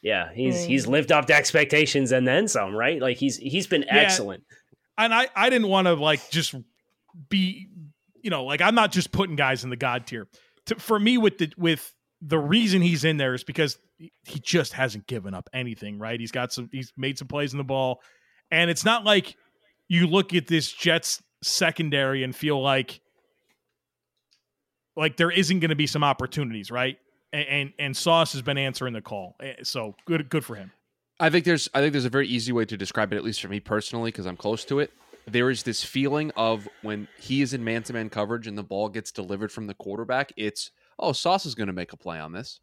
Yeah, 0.00 0.30
he's 0.32 0.56
mm. 0.56 0.66
he's 0.66 0.86
lived 0.86 1.12
up 1.12 1.26
to 1.26 1.34
expectations 1.34 2.10
and 2.12 2.26
then 2.26 2.48
some, 2.48 2.74
right? 2.74 3.00
Like 3.00 3.16
he's 3.18 3.36
he's 3.36 3.66
been 3.66 3.82
Yeah. 3.82 3.96
excellent. 3.98 4.42
and 4.98 5.14
I 5.14 5.28
I 5.36 5.48
didn't 5.50 5.68
want 5.68 5.86
to 5.86 5.94
like 5.94 6.28
just 6.30 6.54
be 7.28 7.68
you 8.20 8.30
know 8.30 8.44
like 8.44 8.60
I'm 8.60 8.74
not 8.74 8.90
just 8.90 9.12
putting 9.12 9.36
guys 9.36 9.62
in 9.64 9.70
the 9.70 9.76
god 9.76 10.06
tier. 10.06 10.26
To, 10.66 10.74
for 10.76 10.98
me 10.98 11.18
with 11.18 11.38
the 11.38 11.52
with 11.56 11.94
the 12.20 12.38
reason 12.38 12.82
he's 12.82 13.04
in 13.04 13.16
there 13.16 13.34
is 13.34 13.44
because 13.44 13.78
he 14.24 14.40
just 14.40 14.72
hasn't 14.72 15.06
given 15.06 15.34
up 15.34 15.48
anything, 15.52 15.98
right? 15.98 16.18
He's 16.18 16.32
got 16.32 16.52
some 16.52 16.68
he's 16.72 16.92
made 16.96 17.18
some 17.18 17.28
plays 17.28 17.52
in 17.52 17.58
the 17.58 17.64
ball 17.64 18.00
and 18.50 18.70
it's 18.70 18.84
not 18.84 19.04
like 19.04 19.36
you 19.88 20.06
look 20.08 20.34
at 20.34 20.46
this 20.48 20.72
Jets 20.72 21.22
secondary 21.42 22.22
and 22.24 22.34
feel 22.34 22.60
like 22.60 23.00
like 24.96 25.16
there 25.16 25.30
isn't 25.30 25.60
going 25.60 25.70
to 25.70 25.76
be 25.76 25.86
some 25.86 26.04
opportunities, 26.04 26.70
right? 26.70 26.98
And, 27.32 27.48
and 27.48 27.72
and 27.78 27.96
Sauce 27.96 28.32
has 28.32 28.42
been 28.42 28.58
answering 28.58 28.92
the 28.92 29.00
call. 29.00 29.36
So 29.62 29.94
good 30.06 30.28
good 30.28 30.44
for 30.44 30.54
him. 30.54 30.72
I 31.18 31.30
think 31.30 31.44
there's 31.44 31.68
I 31.74 31.80
think 31.80 31.92
there's 31.92 32.04
a 32.04 32.10
very 32.10 32.28
easy 32.28 32.52
way 32.52 32.64
to 32.64 32.76
describe 32.76 33.12
it, 33.12 33.16
at 33.16 33.24
least 33.24 33.40
for 33.40 33.48
me 33.48 33.60
personally, 33.60 34.10
because 34.10 34.26
I'm 34.26 34.36
close 34.36 34.64
to 34.66 34.80
it. 34.80 34.92
There 35.26 35.50
is 35.50 35.62
this 35.62 35.84
feeling 35.84 36.32
of 36.36 36.68
when 36.82 37.06
he 37.18 37.42
is 37.42 37.54
in 37.54 37.62
man 37.62 37.84
to 37.84 37.92
man 37.92 38.10
coverage 38.10 38.46
and 38.46 38.58
the 38.58 38.62
ball 38.62 38.88
gets 38.88 39.12
delivered 39.12 39.52
from 39.52 39.66
the 39.66 39.74
quarterback, 39.74 40.32
it's 40.36 40.72
oh 40.98 41.12
Sauce 41.12 41.46
is 41.46 41.54
going 41.54 41.68
to 41.68 41.72
make 41.72 41.92
a 41.92 41.96
play 41.96 42.18
on 42.18 42.32
this, 42.32 42.60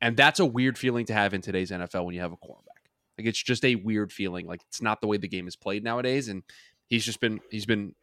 and 0.00 0.16
that's 0.16 0.38
a 0.38 0.46
weird 0.46 0.76
feeling 0.76 1.06
to 1.06 1.14
have 1.14 1.34
in 1.34 1.40
today's 1.40 1.70
NFL 1.70 2.04
when 2.04 2.14
you 2.14 2.20
have 2.20 2.32
a 2.32 2.36
quarterback. 2.36 2.74
Like 3.18 3.26
it's 3.26 3.42
just 3.42 3.64
a 3.64 3.76
weird 3.76 4.12
feeling. 4.12 4.46
Like 4.46 4.62
it's 4.68 4.82
not 4.82 5.00
the 5.00 5.06
way 5.06 5.16
the 5.16 5.28
game 5.28 5.48
is 5.48 5.56
played 5.56 5.82
nowadays, 5.82 6.28
and 6.28 6.42
he's 6.88 7.04
just 7.04 7.20
been 7.20 7.40
he's 7.50 7.66
been 7.66 7.94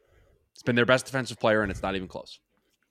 it's 0.54 0.64
been 0.64 0.76
their 0.76 0.86
best 0.86 1.06
defensive 1.06 1.40
player, 1.40 1.62
and 1.62 1.72
it's 1.72 1.84
not 1.84 1.96
even 1.96 2.08
close. 2.08 2.40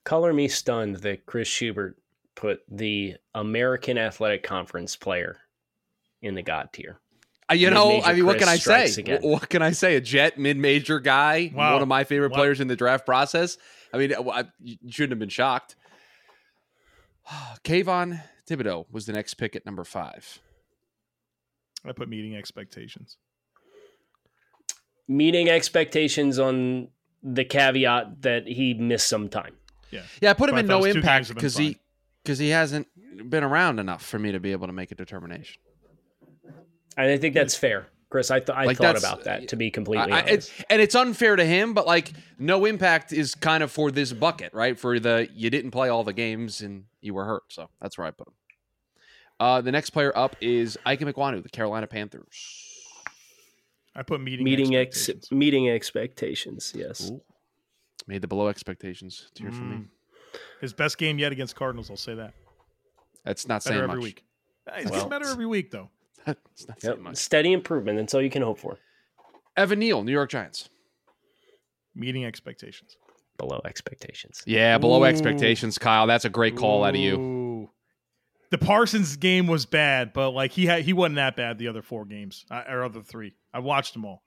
Color 0.03 0.33
me 0.33 0.47
stunned 0.47 0.97
that 0.97 1.25
Chris 1.25 1.47
Schubert 1.47 1.97
put 2.35 2.61
the 2.69 3.15
American 3.35 3.97
Athletic 3.97 4.43
Conference 4.43 4.95
player 4.95 5.37
in 6.21 6.33
the 6.35 6.41
god 6.41 6.69
tier. 6.73 6.99
Uh, 7.49 7.53
you 7.53 7.67
Mid-major 7.69 7.73
know, 7.99 8.01
I 8.03 8.13
mean, 8.13 8.25
what 8.25 8.37
can 8.39 8.47
I 8.47 8.55
say? 8.55 8.85
again. 8.97 9.19
What 9.21 9.49
can 9.49 9.61
I 9.61 9.71
say? 9.71 9.95
A 9.97 10.01
Jet 10.01 10.39
mid-major 10.39 10.99
guy, 10.99 11.51
Wow. 11.53 11.73
one 11.73 11.81
of 11.81 11.87
my 11.87 12.03
favorite 12.05 12.31
Wow. 12.31 12.37
players 12.37 12.61
in 12.61 12.67
the 12.67 12.75
draft 12.75 13.05
process. 13.05 13.57
I 13.93 13.97
mean, 13.97 14.13
I, 14.13 14.19
I- 14.21 14.45
you 14.61 14.77
shouldn't 14.89 15.11
have 15.11 15.19
been 15.19 15.29
shocked. 15.29 15.75
Kayvon 17.63 18.23
Thibodeaux 18.49 18.85
was 18.91 19.05
the 19.05 19.13
next 19.13 19.35
pick 19.35 19.55
at 19.55 19.65
number 19.65 19.83
five. 19.83 20.39
I 21.85 21.91
put 21.91 22.09
meeting 22.09 22.35
expectations. 22.35 23.17
Meeting 25.07 25.49
expectations 25.49 26.39
on 26.39 26.87
the 27.21 27.43
caveat 27.43 28.21
that 28.21 28.47
he 28.47 28.73
missed 28.73 29.07
some 29.07 29.29
time. 29.29 29.55
Yeah, 29.91 30.01
yeah. 30.21 30.29
I 30.31 30.33
put 30.33 30.49
him 30.49 30.55
But 30.55 30.59
in 30.61 30.67
no 30.67 30.83
impact 30.85 31.05
games 31.05 31.27
have 31.27 31.35
been 31.35 31.41
because 31.41 31.57
he 31.57 31.77
because 32.23 32.39
he 32.39 32.49
hasn't 32.49 32.87
been 33.29 33.43
around 33.43 33.79
enough 33.79 34.03
for 34.05 34.17
me 34.19 34.31
to 34.31 34.39
be 34.39 34.51
able 34.53 34.67
to 34.67 34.73
make 34.73 34.91
a 34.91 34.95
determination. 34.95 35.61
And 36.97 37.09
I 37.09 37.17
think 37.17 37.33
that's 37.33 37.55
fair, 37.55 37.87
Chris. 38.09 38.29
I, 38.31 38.39
th- 38.39 38.49
I 38.49 38.65
Like, 38.65 38.77
thought 38.77 38.97
about 38.97 39.23
that 39.23 39.47
to 39.49 39.55
be 39.55 39.71
completely 39.71 40.11
I- 40.11 40.17
I- 40.17 40.21
honest. 40.21 40.51
it's, 40.51 40.63
and 40.69 40.81
it's 40.81 40.95
unfair 40.95 41.35
to 41.35 41.45
him, 41.45 41.73
but 41.73 41.87
like 41.87 42.11
no 42.39 42.65
impact 42.65 43.11
is 43.13 43.33
kind 43.35 43.63
of 43.63 43.71
for 43.71 43.91
this 43.91 44.13
bucket, 44.13 44.53
right? 44.53 44.77
For 44.77 44.99
the 44.99 45.27
you 45.33 45.49
didn't 45.49 45.71
play 45.71 45.89
all 45.89 46.03
the 46.03 46.13
games 46.13 46.61
and 46.61 46.85
you 47.01 47.13
were 47.13 47.25
hurt, 47.25 47.43
so 47.49 47.69
that's 47.81 47.97
where 47.97 48.07
I 48.07 48.11
put 48.11 48.27
him. 48.27 48.33
Uh, 49.39 49.59
the 49.61 49.71
next 49.71 49.89
player 49.89 50.15
up 50.15 50.35
is 50.39 50.77
Ickey 50.85 51.05
Ekwonu, 51.05 51.41
the 51.41 51.49
Carolina 51.49 51.87
Panthers. 51.87 52.67
I 53.95 54.03
put 54.03 54.21
meeting 54.21 54.45
meeting 54.45 54.75
ex- 54.75 54.97
expectations. 55.09 55.31
meeting 55.31 55.69
expectations. 55.69 56.73
Yes. 56.75 57.09
Ooh. 57.09 57.21
Made 58.07 58.21
the 58.21 58.27
below 58.27 58.47
expectations 58.47 59.29
To 59.35 59.43
tier 59.43 59.51
for 59.51 59.61
me. 59.63 59.75
Mm. 59.77 59.85
His 60.59 60.73
best 60.73 60.97
game 60.97 61.19
yet 61.19 61.31
against 61.31 61.55
Cardinals. 61.55 61.89
I'll 61.89 61.97
say 61.97 62.15
that. 62.15 62.33
That's 63.25 63.47
not 63.47 63.63
Better 63.63 63.73
saying 63.75 63.83
every 63.83 63.95
much. 63.97 64.03
week. 64.03 64.23
Hey, 64.67 64.81
He's 64.81 64.85
Well, 64.85 64.93
getting 64.93 65.09
better 65.09 65.27
every 65.27 65.45
week 65.45 65.71
though. 65.71 65.89
That's 66.25 66.67
not 66.67 66.81
saying 66.81 66.95
Yep. 66.95 67.03
much. 67.03 67.15
Steady 67.17 67.53
improvement. 67.53 67.97
That's 67.97 68.13
all 68.13 68.21
you 68.21 68.29
can 68.29 68.41
hope 68.41 68.59
for. 68.59 68.77
Evan 69.57 69.79
Neal, 69.79 70.03
New 70.03 70.11
York 70.11 70.29
Giants. 70.29 70.69
Meeting 71.93 72.25
expectations. 72.25 72.95
Below 73.37 73.61
expectations. 73.65 74.41
Yeah, 74.45 74.77
below 74.77 75.01
Ooh. 75.01 75.05
expectations, 75.05 75.77
Kyle. 75.77 76.07
That's 76.07 76.25
a 76.25 76.29
great 76.29 76.55
call 76.55 76.83
out 76.83 76.95
of 76.95 77.01
you. 77.01 77.69
The 78.51 78.57
Parsons 78.57 79.15
game 79.17 79.47
was 79.47 79.65
bad, 79.65 80.13
but 80.13 80.31
like 80.31 80.51
he 80.51 80.65
had 80.65 80.83
he 80.83 80.93
wasn't 80.93 81.15
that 81.15 81.35
bad 81.35 81.57
the 81.57 81.67
other 81.67 81.81
four 81.81 82.05
games 82.05 82.45
uh, 82.51 82.63
or 82.69 82.83
other 82.83 83.01
three. 83.01 83.33
I 83.53 83.59
watched 83.59 83.93
them 83.93 84.05
all, 84.05 84.23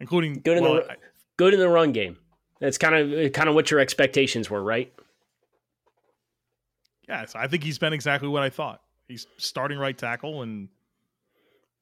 including 0.00 0.40
Good 0.44 0.58
in 0.58 0.64
well, 0.64 0.74
the 0.76 0.92
I- 0.92 0.96
good 1.36 1.54
in 1.54 1.60
the 1.60 1.68
run 1.68 1.92
game. 1.92 2.16
That's 2.62 2.78
kind 2.78 2.94
of 2.94 3.32
kind 3.32 3.48
of 3.48 3.56
what 3.56 3.70
your 3.72 3.80
expectations 3.80 4.48
were, 4.48 4.62
right? 4.62 4.92
yes, 7.08 7.34
I 7.34 7.48
think 7.48 7.64
he's 7.64 7.76
been 7.78 7.92
exactly 7.92 8.28
what 8.28 8.44
I 8.44 8.50
thought. 8.50 8.80
He's 9.08 9.26
starting 9.36 9.76
right 9.78 9.98
tackle, 9.98 10.42
and 10.42 10.68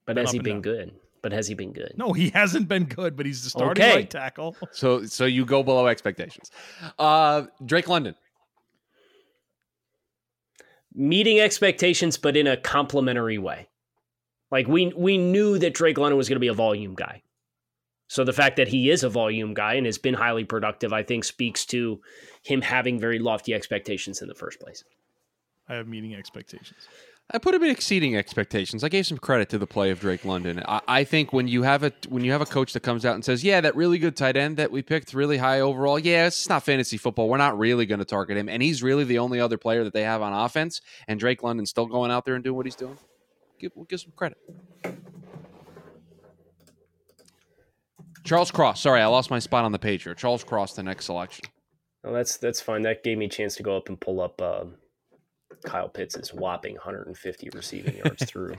But 0.07 0.17
has 0.17 0.33
he 0.33 0.39
been 0.39 0.55
down. 0.55 0.63
good? 0.63 0.93
But 1.23 1.33
has 1.33 1.47
he 1.47 1.55
been 1.55 1.73
good? 1.73 1.93
no, 1.99 2.15
he 2.15 2.31
hasn't 2.31 2.67
been 2.67 2.85
good, 2.87 3.15
but 3.15 3.27
he's 3.27 3.45
the 3.45 3.51
starting 3.51 3.83
Okay. 3.83 3.95
right 3.95 4.11
tackle. 4.11 4.57
So 4.73 5.05
so 5.05 5.27
you 5.27 5.45
go 5.45 5.63
below 5.63 5.87
expectations. 5.87 6.51
Uh, 6.99 7.43
Drake 7.67 7.87
London. 7.87 8.15
Meeting 10.95 11.39
expectations, 11.41 12.17
but 12.17 12.37
in 12.39 12.47
a 12.47 12.57
complimentary 12.57 13.37
way. 13.39 13.69
Like 14.51 14.67
we 14.67 14.93
we 14.97 15.19
knew 15.19 15.59
that 15.59 15.75
Drake 15.75 15.99
London 15.99 16.17
was 16.17 16.29
going 16.29 16.37
to 16.37 16.41
be 16.41 16.49
a 16.49 16.55
volume 16.55 16.95
guy. 16.95 17.23
So 18.11 18.25
the 18.25 18.33
fact 18.33 18.57
that 18.57 18.67
he 18.67 18.91
is 18.91 19.05
a 19.05 19.09
volume 19.09 19.55
guy 19.55 19.75
and 19.75 19.87
has 19.87 19.97
been 19.97 20.15
highly 20.15 20.43
productive, 20.43 20.93
I 20.93 21.05
think, 21.05 21.23
speaks 21.23 21.65
to 21.67 22.01
him 22.43 22.61
having 22.61 22.99
very 22.99 23.21
lofty 23.21 23.55
expectations 23.55 24.21
in 24.21 24.27
the 24.27 24.35
first 24.35 24.59
place. 24.59 24.83
I 25.69 25.75
have 25.75 25.87
meeting 25.87 26.17
expectations. 26.17 26.89
I 27.31 27.39
put 27.39 27.55
him 27.55 27.63
in 27.63 27.71
exceeding 27.71 28.17
expectations. 28.17 28.83
I 28.83 28.89
gave 28.89 29.07
some 29.07 29.19
credit 29.19 29.49
to 29.51 29.59
the 29.59 29.67
play 29.69 29.91
of 29.91 30.01
Drake 30.01 30.25
London. 30.25 30.61
I, 30.67 30.81
I, 30.89 31.05
think 31.05 31.33
when 31.33 31.47
you 31.47 31.63
have 31.63 31.85
a 31.85 31.93
when 32.09 32.25
you 32.25 32.33
have 32.33 32.41
a 32.41 32.47
coach 32.47 32.73
that 32.73 32.81
comes 32.81 33.07
out 33.07 33.15
and 33.15 33.25
says, 33.25 33.45
"Yeah, 33.45 33.61
that 33.61 33.77
really 33.77 33.99
good 33.99 34.17
tight 34.17 34.37
end 34.37 34.57
that 34.57 34.73
we 34.73 34.83
picked, 34.83 35.15
really 35.15 35.37
high 35.37 35.61
overall. 35.61 35.97
Yeah, 35.97 36.27
it's 36.27 36.49
not 36.49 36.65
fantasy 36.65 36.97
football. 36.97 37.29
We're 37.29 37.37
not 37.37 37.57
really 37.61 37.87
going 37.87 38.01
to 38.01 38.05
target 38.05 38.37
him, 38.37 38.49
and 38.49 38.61
he's 38.61 38.83
really 38.83 39.05
the 39.05 39.21
only 39.21 39.39
other 39.39 39.57
player 39.57 39.85
that 39.85 39.93
they 39.93 40.03
have 40.03 40.21
on 40.21 40.33
offense. 40.33 40.81
And 41.07 41.21
Drake 41.21 41.45
London's 41.45 41.71
still 41.71 41.87
going 41.87 42.11
out 42.11 42.25
there 42.25 42.35
and 42.35 42.43
doing 42.43 42.57
what 42.57 42.67
he's 42.67 42.75
doing. 42.75 42.99
Give, 43.61 43.71
we'll 43.77 43.85
give 43.85 44.01
some 44.01 44.11
credit." 44.17 44.39
Charles 48.25 48.51
Cross. 48.51 48.81
Sorry, 48.81 49.01
I 49.01 49.07
lost 49.07 49.31
my 49.31 49.39
spot 49.39 49.65
on 49.65 49.73
the 49.73 49.79
page 49.79 50.03
here. 50.05 50.15
Charles 50.15 50.45
Cross, 50.45 50.75
the 50.75 50.83
next 50.83 51.07
selection. 51.07 51.45
Oh, 52.05 52.13
that's 52.13 52.37
that's 52.39 52.61
fine. 52.61 52.83
That 52.83 53.03
gave 53.05 53.19
me 53.19 53.27
a 53.27 53.29
chance 53.29 53.57
to 53.57 53.63
go 53.63 53.77
up 53.77 53.89
and 53.89 54.01
pull 54.01 54.21
up. 54.21 54.41
Uh, 54.41 54.65
Kyle 55.65 55.89
Pitts 55.89 56.17
is 56.17 56.33
whopping 56.33 56.75
150 56.75 57.51
receiving 57.53 57.97
yards 57.97 58.25
through. 58.29 58.55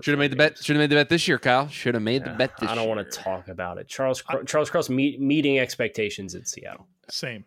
Should 0.00 0.12
have 0.12 0.18
made 0.18 0.32
the 0.32 0.36
bet. 0.36 0.56
Should 0.56 0.76
have 0.76 0.82
made 0.82 0.90
the 0.90 0.96
bet 0.96 1.10
this 1.10 1.28
year, 1.28 1.38
Kyle. 1.38 1.68
Should 1.68 1.94
have 1.94 2.02
made 2.02 2.24
the 2.24 2.30
bet 2.30 2.52
this 2.58 2.70
I 2.70 2.74
don't 2.74 2.86
year. 2.86 2.94
want 2.96 3.10
to 3.10 3.18
talk 3.18 3.48
about 3.48 3.76
it. 3.76 3.88
Charles 3.88 4.22
Charles 4.46 4.70
Cross 4.70 4.88
meet, 4.88 5.20
meeting 5.20 5.58
expectations 5.58 6.34
in 6.34 6.46
Seattle. 6.46 6.86
Same. 7.10 7.44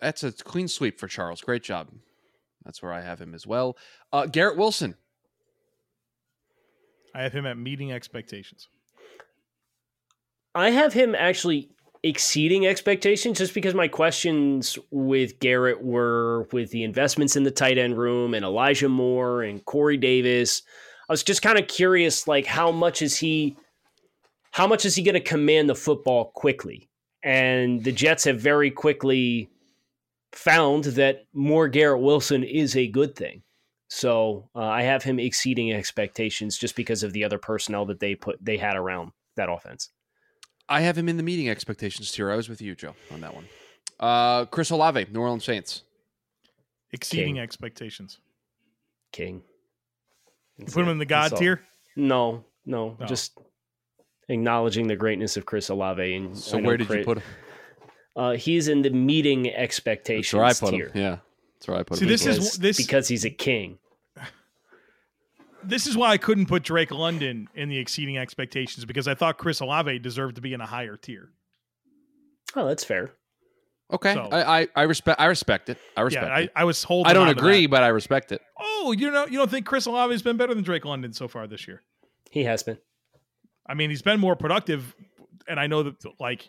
That's 0.00 0.22
a 0.22 0.30
clean 0.32 0.68
sweep 0.68 1.00
for 1.00 1.08
Charles. 1.08 1.40
Great 1.40 1.62
job. 1.62 1.88
That's 2.66 2.82
where 2.82 2.92
I 2.92 3.00
have 3.00 3.18
him 3.18 3.32
as 3.34 3.46
well. 3.46 3.78
Uh, 4.12 4.26
Garrett 4.26 4.58
Wilson. 4.58 4.96
I 7.14 7.22
have 7.22 7.32
him 7.32 7.46
at 7.46 7.56
meeting 7.56 7.92
expectations. 7.92 8.68
I 10.56 10.70
have 10.70 10.94
him 10.94 11.14
actually 11.14 11.68
exceeding 12.02 12.66
expectations 12.66 13.36
just 13.36 13.52
because 13.52 13.74
my 13.74 13.88
questions 13.88 14.78
with 14.90 15.38
Garrett 15.38 15.84
were 15.84 16.48
with 16.50 16.70
the 16.70 16.82
investments 16.82 17.36
in 17.36 17.42
the 17.42 17.50
tight 17.50 17.76
end 17.76 17.98
room 17.98 18.32
and 18.32 18.42
Elijah 18.42 18.88
Moore 18.88 19.42
and 19.42 19.62
Corey 19.66 19.98
Davis. 19.98 20.62
I 21.10 21.12
was 21.12 21.22
just 21.22 21.42
kind 21.42 21.58
of 21.58 21.68
curious, 21.68 22.26
like 22.26 22.46
how 22.46 22.72
much 22.72 23.02
is 23.02 23.18
he, 23.18 23.54
how 24.50 24.66
much 24.66 24.86
is 24.86 24.96
he 24.96 25.02
going 25.02 25.12
to 25.12 25.20
command 25.20 25.68
the 25.68 25.74
football 25.74 26.32
quickly? 26.34 26.88
And 27.22 27.84
the 27.84 27.92
Jets 27.92 28.24
have 28.24 28.40
very 28.40 28.70
quickly 28.70 29.50
found 30.32 30.84
that 30.84 31.26
more 31.34 31.68
Garrett 31.68 32.00
Wilson 32.00 32.42
is 32.44 32.76
a 32.76 32.86
good 32.86 33.14
thing. 33.14 33.42
So 33.88 34.48
uh, 34.54 34.60
I 34.60 34.84
have 34.84 35.02
him 35.02 35.18
exceeding 35.18 35.70
expectations 35.70 36.56
just 36.56 36.76
because 36.76 37.02
of 37.02 37.12
the 37.12 37.24
other 37.24 37.38
personnel 37.38 37.84
that 37.86 38.00
they 38.00 38.14
put 38.14 38.42
they 38.42 38.56
had 38.56 38.74
around 38.74 39.12
that 39.36 39.50
offense. 39.50 39.90
I 40.68 40.80
have 40.80 40.98
him 40.98 41.08
in 41.08 41.16
the 41.16 41.22
meeting 41.22 41.48
expectations 41.48 42.10
tier. 42.10 42.30
I 42.30 42.36
was 42.36 42.48
with 42.48 42.60
you, 42.60 42.74
Joe, 42.74 42.94
on 43.12 43.20
that 43.20 43.34
one. 43.34 43.46
Uh, 44.00 44.44
Chris 44.46 44.70
Olave, 44.70 45.06
New 45.12 45.20
Orleans 45.20 45.44
Saints. 45.44 45.82
Exceeding 46.92 47.34
King. 47.34 47.38
expectations. 47.40 48.18
King. 49.12 49.42
You 50.58 50.66
put 50.66 50.82
him 50.82 50.88
in 50.88 50.98
the 50.98 51.04
God 51.06 51.30
That's 51.32 51.40
tier? 51.40 51.62
No, 51.96 52.44
no, 52.64 52.96
No. 52.98 53.06
just 53.06 53.38
acknowledging 54.28 54.86
the 54.88 54.96
greatness 54.96 55.36
of 55.36 55.46
Chris 55.46 55.68
Olave. 55.68 56.14
And 56.14 56.36
So 56.36 56.58
where 56.58 56.76
did 56.76 56.86
Chris- 56.88 56.98
you 57.00 57.04
put 57.04 57.18
him? 57.18 57.24
Uh, 58.16 58.32
he's 58.32 58.68
in 58.68 58.82
the 58.82 58.90
meeting 58.90 59.44
That's 59.44 59.56
expectations 59.56 60.34
where 60.34 60.44
I 60.44 60.52
put 60.54 60.70
tier 60.70 60.86
him. 60.88 60.92
Yeah, 60.94 61.18
that's 61.54 61.68
where 61.68 61.76
I 61.76 61.82
put 61.82 61.98
See, 61.98 62.04
him. 62.06 62.08
this 62.10 62.26
as 62.26 62.38
is- 62.38 62.52
this- 62.58 62.76
because 62.78 63.08
he's 63.08 63.24
a 63.24 63.30
king. 63.30 63.78
This 65.68 65.86
is 65.86 65.96
why 65.96 66.10
I 66.10 66.18
couldn't 66.18 66.46
put 66.46 66.62
Drake 66.62 66.90
London 66.90 67.48
in 67.54 67.68
the 67.68 67.78
exceeding 67.78 68.18
expectations 68.18 68.84
because 68.84 69.08
I 69.08 69.14
thought 69.14 69.38
Chris 69.38 69.60
Olave 69.60 69.98
deserved 70.00 70.36
to 70.36 70.40
be 70.42 70.52
in 70.54 70.60
a 70.60 70.66
higher 70.66 70.96
tier. 70.96 71.30
Oh, 72.54 72.66
that's 72.66 72.84
fair. 72.84 73.12
okay. 73.92 74.14
so- 74.14 74.28
I, 74.32 74.60
I 74.60 74.68
I 74.76 74.82
respect. 74.82 75.20
I 75.20 75.26
respect 75.26 75.68
it. 75.68 75.78
I 75.96 76.02
respect 76.02 76.26
yeah, 76.26 76.34
I, 76.34 76.40
it. 76.40 76.52
I 76.56 76.64
was 76.64 76.82
holding. 76.82 77.10
I 77.10 77.12
don't 77.12 77.28
on 77.28 77.34
to 77.34 77.40
agree, 77.40 77.66
that. 77.66 77.70
but 77.70 77.82
I 77.82 77.88
respect 77.88 78.32
it. 78.32 78.40
Oh, 78.58 78.94
you 78.96 79.10
know, 79.10 79.26
you 79.26 79.38
don't 79.38 79.50
think 79.50 79.66
Chris 79.66 79.86
Olave 79.86 80.12
has 80.12 80.22
been 80.22 80.36
better 80.36 80.54
than 80.54 80.64
Drake 80.64 80.84
London 80.84 81.12
so 81.12 81.28
far 81.28 81.46
this 81.46 81.66
year? 81.66 81.82
He 82.30 82.44
has 82.44 82.62
been. 82.62 82.78
I 83.68 83.74
mean, 83.74 83.90
he's 83.90 84.02
been 84.02 84.20
more 84.20 84.36
productive, 84.36 84.94
and 85.48 85.58
I 85.58 85.66
know 85.66 85.82
that 85.82 85.96
like 86.20 86.48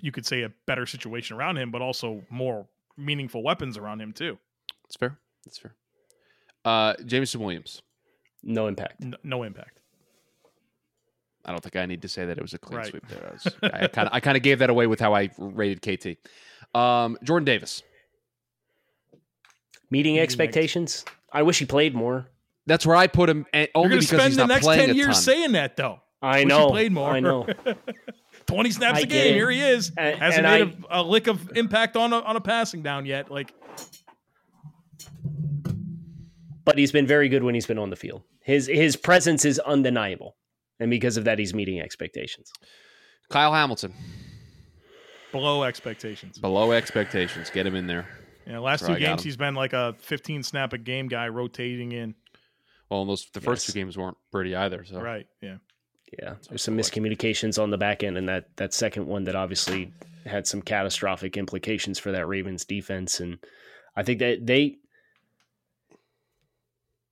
you 0.00 0.12
could 0.12 0.26
say 0.26 0.42
a 0.42 0.52
better 0.66 0.86
situation 0.86 1.36
around 1.36 1.56
him, 1.56 1.70
but 1.70 1.82
also 1.82 2.22
more 2.30 2.66
meaningful 2.96 3.42
weapons 3.42 3.76
around 3.76 4.00
him 4.00 4.12
too. 4.12 4.38
It's 4.86 4.96
fair. 4.96 5.18
It's 5.46 5.58
fair. 5.58 5.74
Uh, 6.64 6.94
Jameson 7.04 7.40
Williams. 7.40 7.82
No 8.42 8.66
impact. 8.66 9.02
N- 9.02 9.16
no 9.22 9.42
impact. 9.42 9.80
I 11.44 11.50
don't 11.50 11.62
think 11.62 11.76
I 11.76 11.86
need 11.86 12.02
to 12.02 12.08
say 12.08 12.26
that 12.26 12.36
it 12.36 12.42
was 12.42 12.52
a 12.54 12.58
clean 12.58 12.78
Right. 12.78 12.86
sweep 12.88 13.06
there. 13.08 13.26
I 13.28 13.32
was- 13.32 13.56
I 13.62 13.86
kind 13.88 14.08
of 14.08 14.14
I 14.14 14.20
kind 14.20 14.36
of 14.36 14.42
gave 14.42 14.58
that 14.58 14.70
away 14.70 14.86
with 14.86 15.00
how 15.00 15.14
I 15.14 15.30
rated 15.38 15.80
KT. 15.82 16.18
Um, 16.78 17.16
Jordan 17.22 17.44
Davis. 17.46 17.82
Meeting 19.90 20.12
Meeting 20.14 20.18
expectations. 20.18 21.04
I 21.32 21.42
wish 21.42 21.58
he 21.58 21.64
played 21.64 21.94
more. 21.94 22.28
That's 22.66 22.84
where 22.84 22.96
I 22.96 23.06
put 23.06 23.30
him, 23.30 23.46
and 23.54 23.68
You're 23.74 23.84
only 23.84 23.88
going 23.90 24.00
to 24.02 24.06
because 24.06 24.18
spend 24.20 24.28
he's 24.28 24.36
the 24.36 24.42
not 24.42 24.48
next 24.48 24.64
playing 24.66 24.86
ten 24.88 24.96
years 24.96 25.24
saying 25.24 25.52
that 25.52 25.76
though. 25.78 26.00
I 26.20 26.30
Wish 26.30 26.40
he 26.42 26.44
know. 26.48 26.68
played 26.68 26.92
more. 26.92 27.10
I 27.10 27.20
know. 27.20 27.46
Twenty 28.46 28.70
snaps 28.70 28.98
I 28.98 29.02
a 29.02 29.06
game. 29.06 29.34
Here 29.34 29.50
he 29.50 29.60
is. 29.60 29.90
And- 29.96 30.18
Hasn't 30.18 30.46
and 30.46 30.70
made 30.72 30.84
a, 30.90 31.00
a 31.00 31.02
lick 31.02 31.26
of 31.28 31.50
impact 31.56 31.96
on 31.96 32.12
a, 32.12 32.16
on 32.20 32.36
a 32.36 32.40
passing 32.42 32.82
down 32.82 33.06
yet. 33.06 33.30
Like 33.30 33.54
but 36.64 36.76
he's 36.76 36.92
been 36.92 37.06
very 37.06 37.28
good 37.30 37.42
when 37.42 37.54
he's 37.54 37.66
been 37.66 37.78
on 37.78 37.88
the 37.90 37.96
field. 37.96 38.22
His 38.48 38.66
his 38.66 38.96
presence 38.96 39.44
is 39.44 39.58
undeniable, 39.58 40.34
and 40.80 40.90
because 40.90 41.18
of 41.18 41.24
that, 41.24 41.38
he's 41.38 41.52
meeting 41.52 41.80
expectations. 41.80 42.50
Kyle 43.28 43.52
Hamilton 43.52 43.92
below 45.32 45.64
expectations. 45.64 46.38
below 46.38 46.72
expectations. 46.72 47.50
Get 47.50 47.66
him 47.66 47.74
in 47.74 47.86
there. 47.86 48.08
Yeah, 48.46 48.60
last 48.60 48.80
That's 48.80 48.94
two 48.94 48.98
games 48.98 49.22
he's 49.22 49.36
been 49.36 49.54
like 49.54 49.74
a 49.74 49.94
15 49.98 50.42
snap 50.42 50.72
a 50.72 50.78
game 50.78 51.08
guy 51.08 51.28
rotating 51.28 51.92
in. 51.92 52.14
Well, 52.88 53.02
and 53.02 53.10
those 53.10 53.28
the 53.34 53.42
first 53.42 53.68
Yes. 53.68 53.74
two 53.74 53.80
games 53.80 53.98
weren't 53.98 54.16
pretty 54.32 54.56
either. 54.56 54.82
So 54.86 54.98
Right. 54.98 55.26
Yeah. 55.42 55.58
Yeah, 56.18 56.36
there's 56.48 56.62
some 56.62 56.74
miscommunications 56.74 57.62
on 57.62 57.68
the 57.68 57.76
back 57.76 58.02
end, 58.02 58.16
and 58.16 58.26
that 58.30 58.56
that 58.56 58.72
second 58.72 59.06
one 59.08 59.24
that 59.24 59.36
obviously 59.36 59.92
had 60.24 60.46
some 60.46 60.62
catastrophic 60.62 61.36
implications 61.36 61.98
for 61.98 62.12
that 62.12 62.26
Ravens 62.26 62.64
defense. 62.64 63.20
And 63.20 63.40
I 63.94 64.02
think 64.04 64.20
that 64.20 64.46
they, 64.46 64.78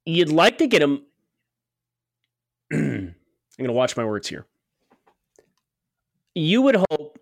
you'd 0.06 0.30
like 0.30 0.56
to 0.58 0.66
get 0.66 0.80
him. 0.80 1.02
I'm 2.72 3.14
going 3.58 3.68
to 3.68 3.72
watch 3.72 3.96
my 3.96 4.04
words 4.04 4.28
here. 4.28 4.46
You 6.34 6.62
would 6.62 6.76
hope 6.90 7.18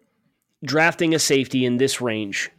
drafting 0.65 1.15
a 1.15 1.19
safety 1.19 1.65
in 1.65 1.77
this 1.77 2.01
range, 2.01 2.51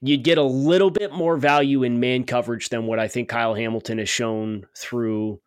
you'd 0.00 0.22
get 0.22 0.38
a 0.38 0.42
little 0.42 0.90
bit 0.90 1.12
more 1.12 1.36
value 1.36 1.82
in 1.82 2.00
man 2.00 2.24
coverage 2.24 2.68
than 2.68 2.86
what 2.86 2.98
I 2.98 3.08
think 3.08 3.28
Kyle 3.28 3.54
Hamilton 3.54 3.98
has 3.98 4.08
shown 4.08 4.66
through 4.76 5.40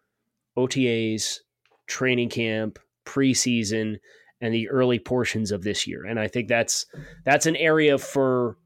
OTAs, 0.57 1.39
training 1.87 2.29
camp, 2.29 2.77
preseason, 3.05 3.97
and 4.41 4.53
the 4.53 4.69
early 4.69 4.99
portions 4.99 5.51
of 5.51 5.63
this 5.63 5.87
year. 5.87 6.05
And 6.05 6.19
I 6.19 6.27
think 6.27 6.47
that's 6.47 6.85
that's 7.23 7.45
an 7.45 7.55
area 7.55 7.97
for 7.97 8.57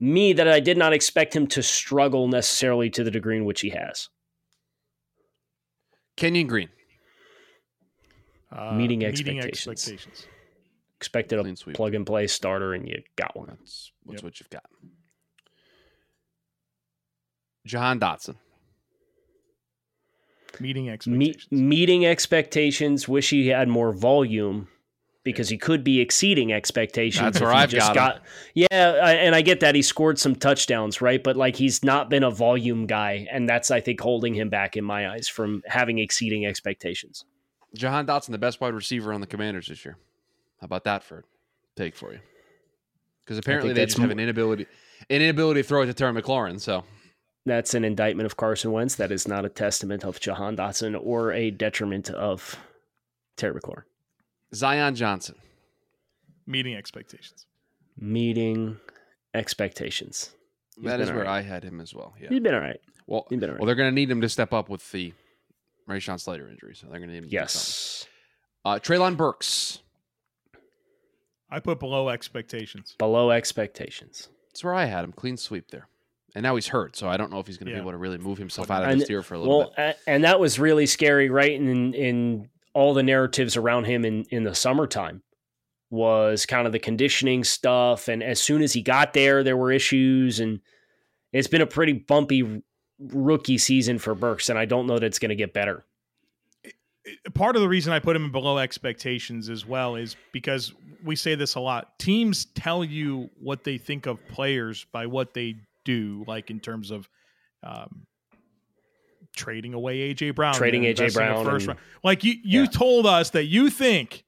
me 0.00 0.32
that 0.32 0.48
I 0.48 0.60
did 0.60 0.76
not 0.76 0.92
expect 0.92 1.34
him 1.34 1.46
to 1.48 1.62
struggle 1.62 2.26
necessarily 2.26 2.90
to 2.90 3.04
the 3.04 3.10
degree 3.10 3.36
in 3.36 3.44
which 3.44 3.60
he 3.60 3.70
has. 3.70 4.08
Kenyon 6.16 6.48
Green. 6.48 6.68
Uh, 8.52 8.72
Meeting 8.72 9.04
expectations. 9.04 9.66
expectations. 9.68 10.26
Expected 10.96 11.40
Clean 11.40 11.54
a 11.54 11.56
sweep. 11.56 11.76
plug 11.76 11.94
and 11.94 12.04
play 12.04 12.26
starter, 12.26 12.74
and 12.74 12.88
you 12.88 13.00
got 13.16 13.36
one. 13.36 13.46
That's, 13.48 13.92
that's 14.06 14.16
Yep. 14.16 14.24
what 14.24 14.40
you've 14.40 14.50
got. 14.50 14.64
Jahan 17.66 18.00
Dotson. 18.00 18.36
Meeting 20.58 20.84
Me- 20.86 20.90
expectations. 20.90 21.46
meeting 21.52 22.04
expectations. 22.06 23.08
Wish 23.08 23.30
he 23.30 23.48
had 23.48 23.68
more 23.68 23.92
volume 23.92 24.68
because 25.22 25.48
he 25.48 25.56
could 25.56 25.84
be 25.84 26.00
exceeding 26.00 26.52
expectations. 26.52 27.22
That's 27.22 27.40
where 27.40 27.52
I've 27.52 27.70
just 27.70 27.94
got 27.94 28.16
him. 28.16 28.22
Yeah, 28.54 28.66
I- 29.02 29.12
and 29.14 29.34
I 29.34 29.42
get 29.42 29.60
that 29.60 29.74
he 29.74 29.82
scored 29.82 30.18
some 30.18 30.34
touchdowns, 30.34 31.00
right? 31.00 31.22
But 31.22 31.36
like 31.36 31.56
he's 31.56 31.84
not 31.84 32.10
been 32.10 32.24
a 32.24 32.30
volume 32.30 32.86
guy, 32.86 33.26
and 33.30 33.48
that's 33.48 33.70
I 33.70 33.80
think 33.80 34.00
holding 34.00 34.34
him 34.34 34.48
back 34.50 34.76
in 34.76 34.84
my 34.84 35.08
eyes 35.10 35.28
from 35.28 35.62
having 35.66 35.98
exceeding 35.98 36.44
expectations. 36.46 37.24
Jahan 37.74 38.06
Dotson, 38.06 38.30
the 38.30 38.38
best 38.38 38.60
wide 38.60 38.74
receiver 38.74 39.12
on 39.12 39.20
the 39.20 39.26
Commanders 39.26 39.68
this 39.68 39.84
year. 39.84 39.96
How 40.60 40.64
about 40.66 40.84
that 40.84 41.02
for 41.04 41.18
a 41.18 41.22
take 41.76 41.94
for 41.96 42.12
you? 42.12 42.20
Because 43.24 43.38
apparently 43.38 43.72
they 43.72 43.80
that's 43.82 43.94
just 43.94 44.00
have 44.00 44.10
an 44.10 44.18
inability, 44.18 44.66
an 45.08 45.22
inability 45.22 45.62
to 45.62 45.68
throw 45.68 45.82
it 45.82 45.86
to 45.86 45.94
Terry 45.94 46.12
McLaurin. 46.20 46.60
So 46.60 46.84
That's 47.46 47.74
an 47.74 47.84
indictment 47.84 48.26
of 48.26 48.36
Carson 48.36 48.72
Wentz. 48.72 48.96
That 48.96 49.12
is 49.12 49.26
not 49.28 49.44
a 49.44 49.48
testament 49.48 50.04
of 50.04 50.18
Jahan 50.20 50.56
Dotson 50.56 50.98
or 51.00 51.32
a 51.32 51.50
detriment 51.50 52.10
of 52.10 52.58
Terry 53.36 53.58
McLaurin. 53.60 53.84
Zion 54.54 54.94
Johnson. 54.96 55.36
Meeting 56.46 56.74
expectations. 56.74 57.46
Meeting 57.96 58.78
expectations. 59.34 60.34
He's 60.76 60.84
that 60.84 60.92
been 60.96 61.00
is 61.02 61.10
all 61.10 61.16
where 61.16 61.24
right. 61.24 61.38
I 61.38 61.42
had 61.42 61.62
him 61.64 61.80
as 61.80 61.94
well. 61.94 62.14
Yeah. 62.20 62.28
He's 62.30 62.40
been 62.40 62.54
all 62.54 62.60
right. 62.60 62.80
Well, 63.06 63.26
He's 63.30 63.38
been 63.38 63.50
all 63.50 63.54
right. 63.54 63.60
well, 63.60 63.66
they're 63.66 63.74
going 63.76 63.90
to 63.90 63.94
need 63.94 64.10
him 64.10 64.20
to 64.20 64.28
step 64.28 64.52
up 64.52 64.68
with 64.68 64.90
the 64.92 65.12
Rashawn 65.90 66.20
Slater 66.20 66.48
injury, 66.48 66.74
so 66.74 66.86
they're 66.86 66.98
going 66.98 67.08
to 67.08 67.14
need 67.14 67.18
him. 67.18 67.24
to 67.24 67.30
do 67.30 67.34
Yes. 67.36 68.06
Uh, 68.64 68.78
Treylon 68.78 69.16
Burks. 69.16 69.80
I 71.50 71.58
put 71.60 71.80
below 71.80 72.08
expectations. 72.08 72.94
Below 72.98 73.30
expectations. 73.30 74.28
That's 74.48 74.62
where 74.62 74.74
I 74.74 74.84
had 74.84 75.04
him. 75.04 75.12
Clean 75.12 75.36
sweep 75.36 75.70
there. 75.70 75.88
And 76.36 76.44
now 76.44 76.54
he's 76.54 76.68
hurt, 76.68 76.94
so 76.96 77.08
I 77.08 77.16
don't 77.16 77.32
know 77.32 77.40
if 77.40 77.46
he's 77.48 77.56
going 77.58 77.66
to 77.66 77.72
Yeah. 77.72 77.78
be 77.78 77.82
able 77.82 77.90
to 77.90 77.96
really 77.98 78.18
move 78.18 78.38
himself 78.38 78.70
out 78.70 78.84
of 78.84 78.88
And- 78.90 79.00
this 79.00 79.08
tier 79.08 79.22
for 79.22 79.34
a 79.34 79.38
little 79.38 79.58
Well, 79.58 79.72
bit. 79.76 79.96
a- 80.06 80.10
and 80.10 80.22
that 80.24 80.38
was 80.38 80.58
really 80.60 80.86
scary, 80.86 81.28
right? 81.28 81.52
In 81.52 81.92
in 81.94 82.48
all 82.72 82.94
the 82.94 83.02
narratives 83.02 83.56
around 83.56 83.84
him 83.84 84.04
in 84.04 84.24
in 84.30 84.44
the 84.44 84.54
summertime 84.54 85.22
was 85.90 86.46
kind 86.46 86.68
of 86.68 86.72
the 86.72 86.78
conditioning 86.78 87.42
stuff, 87.42 88.06
and 88.06 88.22
as 88.22 88.40
soon 88.40 88.62
as 88.62 88.72
he 88.74 88.80
got 88.82 89.12
there, 89.12 89.42
there 89.42 89.56
were 89.56 89.72
issues, 89.72 90.38
and 90.38 90.60
it's 91.32 91.48
been 91.48 91.62
a 91.62 91.66
pretty 91.66 91.94
bumpy 91.94 92.62
rookie 93.00 93.58
season 93.58 93.98
for 93.98 94.14
Burks, 94.14 94.48
and 94.48 94.58
I 94.58 94.64
don't 94.66 94.86
know 94.86 94.98
that 94.98 95.06
it's 95.06 95.18
going 95.18 95.30
to 95.30 95.34
get 95.36 95.52
better. 95.54 95.84
part 97.34 97.56
of 97.56 97.62
the 97.62 97.68
reason 97.68 97.92
I 97.92 97.98
put 97.98 98.14
him 98.14 98.30
below 98.30 98.58
expectations 98.58 99.48
as 99.48 99.64
well 99.66 99.96
is 99.96 100.16
because 100.32 100.72
we 101.02 101.16
say 101.16 101.34
this 101.34 101.54
a 101.54 101.60
lot. 101.60 101.98
Teams 101.98 102.44
tell 102.54 102.84
you 102.84 103.30
what 103.40 103.64
they 103.64 103.78
think 103.78 104.06
of 104.06 104.18
players 104.28 104.84
by 104.92 105.06
what 105.06 105.32
they 105.34 105.56
do, 105.84 106.24
like 106.26 106.50
in 106.50 106.60
terms 106.60 106.90
of 106.90 107.08
um, 107.62 108.06
trading 109.34 109.74
away 109.74 110.12
AJ 110.14 110.34
Brown, 110.34 110.54
Trading 110.54 110.84
A.J. 110.84 111.04
investing 111.04 111.22
a 111.22 111.26
Brown 111.32 111.44
first 111.44 111.62
and- 111.62 111.68
round. 111.68 111.80
Like 112.04 112.24
you, 112.24 112.34
you 112.42 112.60
Yeah. 112.62 112.66
told 112.68 113.06
us 113.06 113.30
that 113.30 113.44
you 113.44 113.70
think 113.70 114.24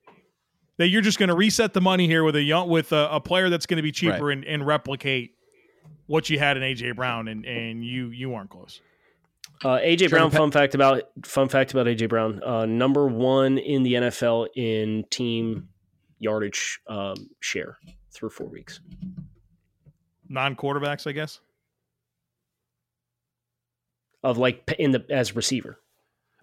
that 0.79 0.89
you're 0.89 1.03
just 1.03 1.19
going 1.19 1.29
to 1.29 1.35
reset 1.35 1.75
the 1.75 1.81
money 1.81 2.07
here 2.07 2.25
with 2.25 2.37
a 2.37 2.43
young 2.43 2.69
with 2.69 2.93
a, 2.93 3.09
a 3.13 3.21
player 3.21 3.51
that's 3.51 3.67
going 3.67 3.77
to 3.77 3.83
be 3.83 3.93
cheaper 3.93 4.31
and, 4.31 4.45
and 4.45 4.67
replicate 4.67 5.33
what 6.13 6.29
you 6.29 6.39
had 6.39 6.59
in 6.59 6.63
AJ 6.63 6.95
Brown, 6.95 7.27
and 7.29 7.45
and 7.47 7.83
you 7.85 8.09
you 8.11 8.35
aren't 8.35 8.51
close. 8.51 8.81
Uh, 9.65 9.79
AJ 9.79 10.11
Brown. 10.11 10.31
Pe- 10.31 10.37
fun 10.37 10.51
fact 10.51 10.75
about 10.75 11.05
fun 11.25 11.49
fact 11.49 11.73
about 11.73 11.87
AJ 11.87 12.09
Brown. 12.11 12.43
Uh, 12.45 12.67
number 12.67 13.07
one 13.07 13.57
in 13.59 13.83
the 13.83 13.95
NFL 13.95 14.49
in 14.55 15.05
team 15.11 15.69
yardage 16.19 16.81
um, 16.87 17.15
share 17.41 17.79
through 18.13 18.29
four 18.31 18.47
weeks. 18.49 18.81
Non 20.29 20.55
quarterbacks, 20.55 21.07
I 21.07 21.13
guess. 21.13 21.41
Of 24.23 24.39
like 24.39 24.73
in 24.79 24.91
the 24.93 25.05
as 25.11 25.35
receiver. 25.35 25.79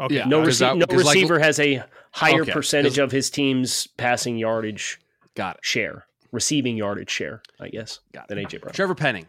Okay. 0.02 0.16
Yeah. 0.16 0.26
No, 0.26 0.42
rece- 0.42 0.66
I- 0.68 0.74
no 0.74 0.86
because, 0.86 1.06
like- 1.06 1.16
receiver 1.16 1.40
has 1.40 1.60
a 1.60 1.84
higher 2.12 2.42
Okay, 2.42 2.52
percentage 2.52 2.94
'cause- 2.94 3.00
of 3.00 3.12
his 3.12 3.30
team's 3.30 3.88
passing 3.88 4.38
yardage 4.38 5.00
Got 5.36 5.58
it. 5.58 5.66
share, 5.66 6.06
receiving 6.32 6.78
yardage 6.78 7.10
share, 7.10 7.42
I 7.60 7.70
guess, 7.70 8.00
Got 8.14 8.28
than. 8.28 8.38
AJ 8.38 8.62
Brown. 8.62 8.74
Trevor 8.74 8.96
Penning. 8.96 9.26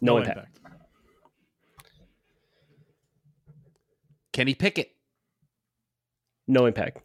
No, 0.00 0.18
impact. 0.18 0.58
Kenny 4.32 4.54
Pickett. 4.54 4.90
No 6.46 6.66
impact. 6.66 6.98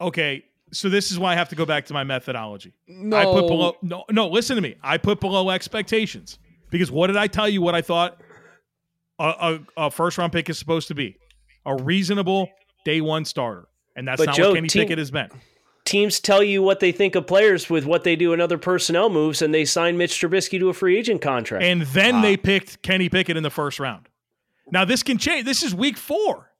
Okay, 0.00 0.44
so 0.72 0.88
this 0.88 1.10
is 1.10 1.18
why 1.18 1.32
I 1.32 1.36
have 1.36 1.48
to 1.50 1.56
go 1.56 1.66
back 1.66 1.86
to 1.86 1.94
my 1.94 2.04
methodology. 2.04 2.72
No. 2.86 3.16
I 3.16 3.24
put 3.24 3.46
below 3.46 3.76
no 3.82 4.04
no 4.10 4.28
listen 4.28 4.56
to 4.56 4.62
me. 4.62 4.76
I 4.82 4.98
put 4.98 5.20
below 5.20 5.50
expectations. 5.50 6.38
Because 6.70 6.90
what 6.90 7.06
did 7.08 7.16
I 7.16 7.26
tell 7.28 7.48
you 7.48 7.62
what 7.62 7.74
I 7.74 7.82
thought 7.82 8.20
a, 9.18 9.58
a, 9.78 9.86
a 9.86 9.90
first 9.90 10.18
round 10.18 10.32
pick 10.32 10.50
is 10.50 10.58
supposed 10.58 10.88
to 10.88 10.94
be? 10.94 11.16
A 11.64 11.76
reasonable 11.76 12.48
day 12.84 13.00
one 13.00 13.24
starter. 13.24 13.68
And 13.96 14.06
that's 14.06 14.18
But 14.20 14.26
not 14.26 14.36
Joe, 14.36 14.48
what 14.50 14.54
Kenny 14.56 14.68
team- 14.68 14.82
Pickett 14.82 14.98
has 14.98 15.10
been. 15.10 15.28
Teams 15.86 16.20
tell 16.20 16.42
you 16.42 16.62
what 16.62 16.80
they 16.80 16.92
think 16.92 17.14
of 17.14 17.26
players 17.26 17.70
with 17.70 17.86
what 17.86 18.04
they 18.04 18.16
do 18.16 18.32
in 18.34 18.40
other 18.40 18.58
personnel 18.58 19.08
moves, 19.08 19.40
and 19.40 19.54
they 19.54 19.64
sign 19.64 19.96
Mitch 19.96 20.20
Trubisky 20.20 20.58
to 20.58 20.68
a 20.68 20.74
free 20.74 20.98
agent 20.98 21.22
contract. 21.22 21.64
And 21.64 21.82
then 21.82 22.16
Ah. 22.16 22.22
they 22.22 22.36
picked 22.36 22.82
Kenny 22.82 23.08
Pickett 23.08 23.36
in 23.36 23.42
the 23.42 23.50
first 23.50 23.80
round. 23.80 24.08
Now 24.70 24.84
this 24.84 25.02
can 25.02 25.16
change. 25.16 25.44
This 25.46 25.62
is 25.62 25.74
week 25.74 25.96
four. 25.96 26.50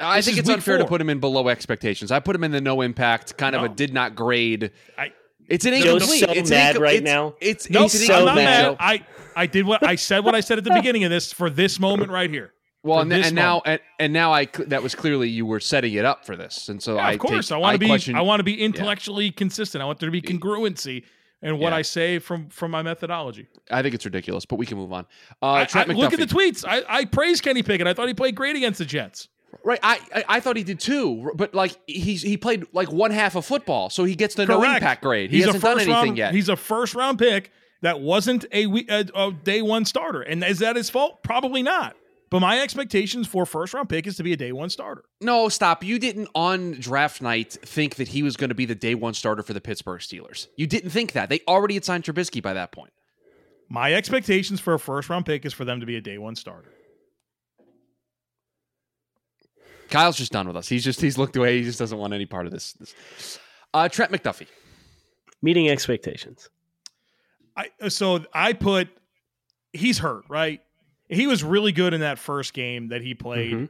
I 0.00 0.16
This 0.16 0.24
think 0.26 0.38
it's 0.38 0.48
week 0.48 0.56
unfair 0.56 0.78
to 0.78 0.86
put 0.86 1.00
him 1.00 1.08
in 1.10 1.20
below 1.20 1.48
expectations. 1.48 2.10
I 2.10 2.18
put 2.18 2.34
him 2.34 2.42
in 2.42 2.50
the 2.50 2.60
no 2.60 2.80
impact, 2.80 3.36
kind 3.36 3.54
of 3.54 3.62
a 3.62 3.68
did 3.68 3.92
not 3.94 4.16
grade. 4.16 4.72
I 4.98 5.12
It's 5.48 5.66
an 5.66 5.74
Joe's 5.74 6.02
incomplete. 6.02 6.20
so 6.24 6.32
it's 6.32 6.50
an 6.50 6.56
mad 6.56 6.76
incom- 6.76 6.80
right 6.80 6.94
it's- 6.96 7.14
now. 7.14 7.34
It's, 7.40 7.68
no, 7.70 7.84
it's 7.84 7.94
an 7.94 8.00
so 8.06 8.14
I'm 8.14 8.24
not 8.24 8.38
incomplete, 8.38 8.70
mad. 8.70 8.76
I, 8.80 9.42
I 9.42 9.46
did 9.46 9.66
what 9.66 9.82
I 9.86 9.96
said 9.96 10.24
what 10.24 10.34
I 10.34 10.40
said 10.40 10.56
at 10.56 10.64
the 10.64 10.70
beginning 10.74 11.04
of 11.04 11.10
this 11.10 11.32
for 11.34 11.50
this 11.50 11.78
moment 11.78 12.10
right 12.10 12.30
here. 12.30 12.53
Well, 12.84 13.00
and, 13.00 13.12
and 13.12 13.34
now 13.34 13.62
and, 13.64 13.80
and 13.98 14.12
now 14.12 14.32
I 14.32 14.44
that 14.66 14.82
was 14.82 14.94
clearly 14.94 15.28
you 15.28 15.46
were 15.46 15.58
setting 15.58 15.94
it 15.94 16.04
up 16.04 16.24
for 16.26 16.36
this, 16.36 16.68
and 16.68 16.82
so 16.82 16.96
Yeah, 16.96 17.06
I 17.06 17.12
of 17.12 17.18
course, 17.18 17.48
take, 17.48 17.54
I 17.56 17.58
want 17.58 17.74
to 17.74 17.78
be. 17.78 17.86
question, 17.86 18.14
I 18.14 18.20
want 18.20 18.40
to 18.40 18.44
be 18.44 18.60
intellectually 18.62 19.30
consistent. 19.30 19.80
I 19.82 19.86
want 19.86 19.98
there 20.00 20.08
to 20.08 20.12
be 20.12 20.20
congruency 20.22 21.04
in 21.42 21.58
what 21.58 21.70
Yeah. 21.70 21.76
I 21.76 21.82
say 21.82 22.18
from 22.18 22.48
from 22.50 22.70
my 22.70 22.82
methodology. 22.82 23.48
I 23.70 23.82
think 23.82 23.94
it's 23.94 24.04
ridiculous, 24.04 24.44
but 24.44 24.56
we 24.56 24.66
can 24.66 24.76
move 24.78 24.92
on. 24.92 25.06
Uh, 25.42 25.46
I, 25.46 25.68
I- 25.74 25.84
look 25.86 26.12
at 26.12 26.18
the 26.20 26.26
tweets. 26.26 26.64
I, 26.68 26.82
I 26.86 27.04
praise 27.06 27.40
Kenny 27.40 27.62
Pickett. 27.62 27.86
I 27.86 27.94
thought 27.94 28.06
he 28.08 28.14
played 28.14 28.34
great 28.34 28.54
against 28.56 28.78
the 28.78 28.84
Jets. 28.84 29.28
Right, 29.64 29.78
I, 29.82 30.00
I 30.14 30.24
I 30.28 30.40
thought 30.40 30.56
he 30.56 30.64
did 30.64 30.80
too, 30.80 31.30
but 31.36 31.54
like 31.54 31.76
he's 31.86 32.20
he 32.22 32.36
played 32.36 32.66
like 32.72 32.90
one 32.92 33.12
half 33.12 33.34
of 33.36 33.46
football, 33.46 33.88
so 33.88 34.04
he 34.04 34.14
gets 34.16 34.34
the 34.34 34.44
no 34.46 34.62
impact 34.62 35.00
grade. 35.02 35.30
He 35.30 35.36
He's 35.38 35.46
hasn't 35.46 35.62
a 35.62 35.66
done 35.66 35.76
first 35.76 35.86
anything 35.88 36.04
round, 36.08 36.18
yet. 36.18 36.34
He's 36.34 36.48
a 36.48 36.56
first 36.56 36.94
round 36.96 37.18
pick 37.20 37.50
that 37.80 38.00
wasn't 38.00 38.44
a, 38.50 38.66
we- 38.66 38.86
a, 38.88 39.06
a 39.14 39.30
day 39.32 39.62
one 39.62 39.84
starter. 39.84 40.22
And 40.22 40.42
is 40.42 40.58
that 40.58 40.74
his 40.76 40.90
fault? 40.90 41.22
Probably 41.22 41.62
not. 41.62 41.96
But 42.30 42.40
my 42.40 42.60
expectations 42.60 43.28
for 43.28 43.46
first 43.46 43.74
round 43.74 43.88
pick 43.88 44.06
is 44.06 44.16
to 44.16 44.22
be 44.22 44.32
a 44.32 44.36
day 44.36 44.52
one 44.52 44.70
starter. 44.70 45.04
no, 45.20 45.48
stop. 45.48 45.84
You 45.84 45.98
didn't 45.98 46.28
on 46.34 46.72
draft 46.72 47.22
night 47.22 47.52
think 47.52 47.96
that 47.96 48.08
he 48.08 48.22
was 48.22 48.36
going 48.36 48.48
to 48.48 48.54
be 48.54 48.66
the 48.66 48.74
day 48.74 48.94
one 48.94 49.14
starter 49.14 49.42
for 49.42 49.52
the 49.52 49.60
Pittsburgh 49.60 50.00
Steelers. 50.00 50.48
You 50.56 50.66
didn't 50.66 50.90
think 50.90 51.12
that. 51.12 51.28
They 51.28 51.40
already 51.46 51.74
had 51.74 51.84
signed 51.84 52.04
Trubisky 52.04 52.42
by 52.42 52.54
that 52.54 52.72
point. 52.72 52.92
My 53.68 53.94
expectations 53.94 54.60
for 54.60 54.74
a 54.74 54.78
first 54.78 55.08
round 55.08 55.26
pick 55.26 55.44
is 55.44 55.52
for 55.52 55.64
them 55.64 55.80
to 55.80 55.86
be 55.86 55.96
a 55.96 56.00
day 56.00 56.18
one 56.18 56.34
starter. 56.34 56.70
Kyle's 59.90 60.16
just 60.16 60.32
done 60.32 60.46
with 60.46 60.56
us. 60.56 60.68
He's 60.68 60.82
just 60.82 61.00
he's 61.00 61.18
looked 61.18 61.36
away. 61.36 61.58
He 61.58 61.64
just 61.64 61.78
doesn't 61.78 61.98
want 61.98 62.14
any 62.14 62.26
part 62.26 62.46
of 62.46 62.52
this. 62.52 62.72
this. 62.74 63.38
Uh, 63.72 63.88
Trent 63.88 64.10
McDuffie. 64.10 64.48
Meeting 65.42 65.68
expectations. 65.68 66.48
I 67.56 67.70
so 67.88 68.24
I 68.32 68.54
put 68.54 68.88
he's 69.72 69.98
hurt, 69.98 70.24
right? 70.28 70.62
He 71.08 71.26
was 71.26 71.44
really 71.44 71.72
good 71.72 71.92
in 71.94 72.00
that 72.00 72.18
first 72.18 72.54
game 72.54 72.88
that 72.88 73.02
he 73.02 73.14
played. 73.14 73.52
Mhm. 73.52 73.68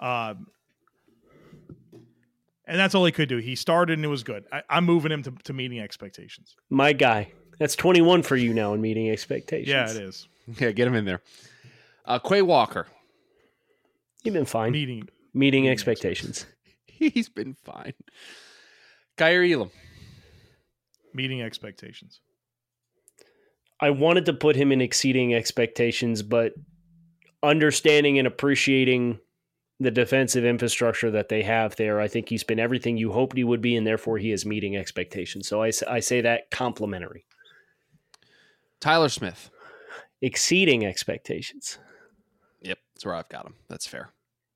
Um, 0.00 0.46
and 2.66 2.78
that's 2.78 2.94
all 2.94 3.04
he 3.04 3.12
could 3.12 3.28
do. 3.28 3.36
He 3.38 3.54
started 3.54 3.98
and 3.98 4.04
it 4.04 4.08
was 4.08 4.22
good. 4.22 4.44
I, 4.50 4.62
I'm 4.70 4.84
moving 4.84 5.12
him 5.12 5.22
to, 5.24 5.30
to 5.44 5.52
meeting 5.52 5.80
expectations. 5.80 6.56
My 6.70 6.92
guy. 6.92 7.32
That's 7.58 7.76
21 7.76 8.22
for 8.22 8.36
you 8.36 8.52
now 8.54 8.74
in 8.74 8.80
meeting 8.80 9.10
expectations. 9.10 9.68
Yeah, 9.68 9.90
it 9.90 9.96
is. 9.96 10.28
Yeah, 10.58 10.72
get 10.72 10.86
him 10.86 10.94
in 10.94 11.06
there. 11.06 11.22
Uh, 12.04 12.18
Quay 12.18 12.42
Walker. 12.42 12.86
He's 14.22 14.32
been 14.34 14.44
fine. 14.44 14.72
Meeting 14.72 15.08
meeting 15.32 15.68
expectations. 15.70 16.44
He's 16.86 17.30
been 17.30 17.54
fine. 17.64 17.94
Kaiir 19.16 19.42
Elam. 19.50 19.70
meeting 21.14 21.40
expectations. 21.40 22.20
I 23.80 23.90
wanted 23.90 24.26
to 24.26 24.32
put 24.32 24.56
him 24.56 24.72
in 24.72 24.80
exceeding 24.80 25.34
expectations, 25.34 26.22
but 26.22 26.54
understanding 27.42 28.18
and 28.18 28.26
appreciating 28.26 29.18
the 29.80 29.90
defensive 29.90 30.44
infrastructure 30.44 31.10
that 31.10 31.28
they 31.28 31.42
have 31.42 31.74
there, 31.76 32.00
I 32.00 32.06
think 32.08 32.28
he's 32.28 32.44
been 32.44 32.60
everything 32.60 32.96
you 32.96 33.12
hoped 33.12 33.36
he 33.36 33.44
would 33.44 33.60
be, 33.60 33.76
and 33.76 33.86
therefore 33.86 34.18
he 34.18 34.30
is 34.30 34.46
meeting 34.46 34.76
expectations. 34.76 35.48
So 35.48 35.62
I, 35.62 35.72
I 35.88 36.00
say 36.00 36.20
that 36.20 36.50
complimentary, 36.50 37.26
Tyler 38.80 39.08
Smith. 39.08 39.50
exceeding 40.22 40.86
expectations. 40.86 41.78
Yep, 42.62 42.78
that's 42.94 43.04
where 43.04 43.14
I've 43.14 43.28
got 43.28 43.44
him. 43.46 43.54
That's 43.68 43.86
fair. 43.86 44.10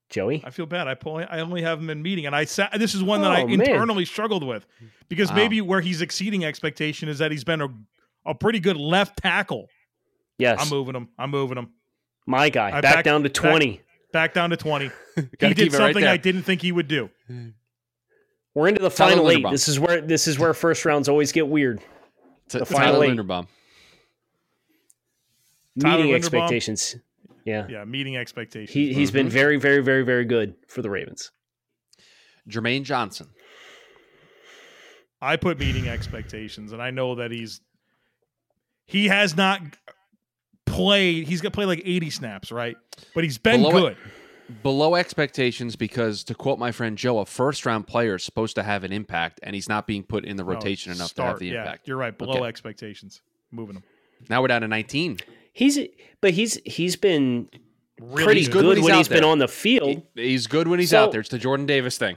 Joey, 0.08 0.40
I 0.44 0.50
feel 0.50 0.64
bad. 0.64 0.88
I 0.88 0.94
pull. 0.94 1.16
I 1.18 1.40
only 1.40 1.60
have 1.62 1.78
him 1.80 1.90
in 1.90 2.00
meeting, 2.00 2.24
and 2.24 2.34
I 2.34 2.44
sa- 2.44 2.70
this 2.78 2.94
is 2.94 3.02
one 3.02 3.20
that 3.20 3.32
I 3.32 3.42
Oh, 3.42 3.46
man. 3.48 3.60
internally 3.60 4.06
struggled 4.06 4.42
with 4.42 4.64
because 5.10 5.28
Wow. 5.28 5.36
maybe 5.36 5.60
where 5.60 5.82
he's 5.82 6.00
exceeding 6.00 6.44
expectation 6.46 7.10
is 7.10 7.18
that 7.18 7.30
he's 7.30 7.44
been 7.44 7.60
a, 7.60 7.68
a 8.28 8.34
pretty 8.34 8.60
good 8.60 8.76
left 8.76 9.18
tackle. 9.22 9.68
yes, 10.38 10.58
I'm 10.60 10.68
moving 10.68 10.94
him. 10.94 11.08
I'm 11.18 11.30
moving 11.30 11.58
him 11.58 11.70
my 12.26 12.48
guy, 12.50 12.68
I 12.68 12.80
back, 12.80 12.96
back- 12.96 13.04
down 13.04 13.22
to 13.24 13.28
twenty. 13.28 13.80
back 14.12 14.34
down 14.34 14.50
to 14.50 14.56
twenty. 14.56 14.90
he 15.16 15.22
did 15.22 15.56
keep 15.56 15.58
it 15.58 15.72
right 15.72 15.72
something. 15.72 16.04
I 16.04 16.16
didn't 16.18 16.42
think 16.42 16.62
he 16.62 16.70
would 16.72 16.88
do. 16.88 17.10
We're 18.54 18.68
into 18.68 18.82
the 18.82 18.90
Tyler 18.90 19.12
final 19.12 19.30
eight. 19.30 19.46
This 19.50 19.68
is 19.68 19.78
where 19.80 20.00
this 20.00 20.26
is 20.28 20.38
where 20.38 20.52
first 20.54 20.84
rounds 20.84 21.08
always 21.08 21.32
get 21.32 21.46
weird. 21.48 21.80
T- 22.48 22.58
The 22.58 22.64
Tyler 22.64 22.80
final 22.80 23.02
eight. 23.04 23.10
Linderbaum. 23.16 23.46
Tyler 25.80 25.98
meeting 26.04 26.12
Linderbaum? 26.12 26.16
expectations. 26.16 26.96
Yeah, 27.44 27.66
Yeah, 27.68 27.84
meeting 27.84 28.16
expectations. 28.16 28.72
he 28.74 28.92
he's 28.92 29.10
been 29.10 29.28
Mhm. 29.28 29.32
very, 29.32 29.56
very, 29.58 29.82
very, 29.82 30.02
very 30.04 30.24
good 30.24 30.54
for 30.68 30.82
the 30.82 30.90
Ravens. 30.90 31.30
Jermaine 32.48 32.82
Johnson. 32.82 33.28
I 35.20 35.36
put 35.36 35.58
meeting 35.58 35.88
expectations, 35.88 36.72
and 36.72 36.82
I 36.82 36.90
know 36.90 37.14
that 37.16 37.30
he's 37.30 37.60
he 38.88 39.06
has 39.06 39.36
not 39.36 39.60
played. 40.66 41.28
He's 41.28 41.40
got 41.40 41.52
played 41.52 41.66
like 41.66 41.82
80 41.84 42.10
snaps, 42.10 42.50
right? 42.50 42.76
But 43.14 43.22
he's 43.22 43.38
been 43.38 43.62
Below 43.62 43.76
it- 43.76 43.80
good. 43.80 43.96
Below 44.62 44.94
expectations 44.94 45.76
because, 45.76 46.24
to 46.24 46.34
quote 46.34 46.58
my 46.58 46.72
friend 46.72 46.96
Joe, 46.96 47.18
a 47.18 47.26
first 47.26 47.66
round 47.66 47.86
player 47.86 48.14
is 48.14 48.24
supposed 48.24 48.54
to 48.56 48.62
have 48.62 48.82
an 48.82 48.92
impact, 48.92 49.40
and 49.42 49.54
he's 49.54 49.68
not 49.68 49.86
being 49.86 50.02
put 50.02 50.24
in 50.24 50.36
the 50.38 50.42
No, 50.42 50.48
rotation 50.48 50.90
enough 50.90 51.12
to 51.14 51.22
have 51.22 51.38
the 51.38 51.48
yeah, 51.48 51.60
impact. 51.60 51.86
You're 51.86 51.98
right. 51.98 52.16
Below 52.16 52.36
Okay. 52.38 52.44
expectations. 52.46 53.20
Moving 53.52 53.76
him. 53.76 53.82
Now 54.30 54.40
we're 54.40 54.48
down 54.48 54.62
to 54.62 54.68
19. 54.68 55.18
He's 55.52 55.78
but 56.22 56.32
he's 56.32 56.58
he's 56.64 56.96
been 56.96 57.50
Really 58.00 58.24
pretty 58.24 58.44
good. 58.44 58.52
good, 58.52 58.64
when 58.68 58.76
he's 58.78 58.84
when 58.86 58.94
he's 58.94 59.08
been 59.08 59.24
on 59.24 59.38
the 59.38 59.48
field. 59.48 60.02
He- 60.14 60.22
he's 60.30 60.46
good 60.46 60.66
when 60.66 60.78
he's 60.80 60.90
So- 60.90 61.04
out 61.04 61.12
there. 61.12 61.20
It's 61.20 61.28
the 61.28 61.38
Jordan 61.38 61.66
Davis 61.66 61.98
thing. 61.98 62.16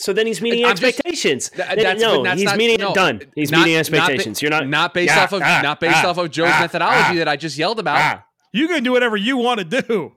So 0.00 0.12
then 0.12 0.28
he's 0.28 0.40
meeting 0.40 0.64
I'm 0.64 0.76
just- 0.76 0.84
expectations. 0.84 1.50
Th- 1.50 1.66
Then- 1.68 1.76
that's- 1.78 2.00
no, 2.00 2.18
but 2.18 2.22
that's 2.24 2.40
he's 2.40 2.46
not- 2.46 2.56
meeting 2.56 2.78
no, 2.80 2.94
done. 2.94 3.20
He's 3.34 3.50
not- 3.50 3.58
meeting 3.66 3.74
not 3.74 3.90
ba- 3.90 3.96
expectations. 3.96 4.40
You're 4.40 4.50
not 4.52 4.68
not 4.68 4.94
based 4.94 5.14
Yeah, 5.14 5.24
off 5.24 5.32
of 5.32 5.42
ah, 5.42 5.60
not 5.62 5.80
based 5.80 6.04
ah, 6.04 6.10
off 6.10 6.18
of 6.18 6.30
Joe's 6.30 6.50
ah, 6.52 6.60
methodology 6.60 7.04
ah. 7.10 7.14
that 7.16 7.28
I 7.28 7.34
just 7.36 7.58
yelled 7.58 7.80
about. 7.80 7.96
Ah, 7.98 8.24
you 8.52 8.68
can 8.68 8.84
do 8.84 8.92
whatever 8.92 9.16
you 9.16 9.36
want 9.36 9.58
to 9.58 9.64
do. 9.64 10.12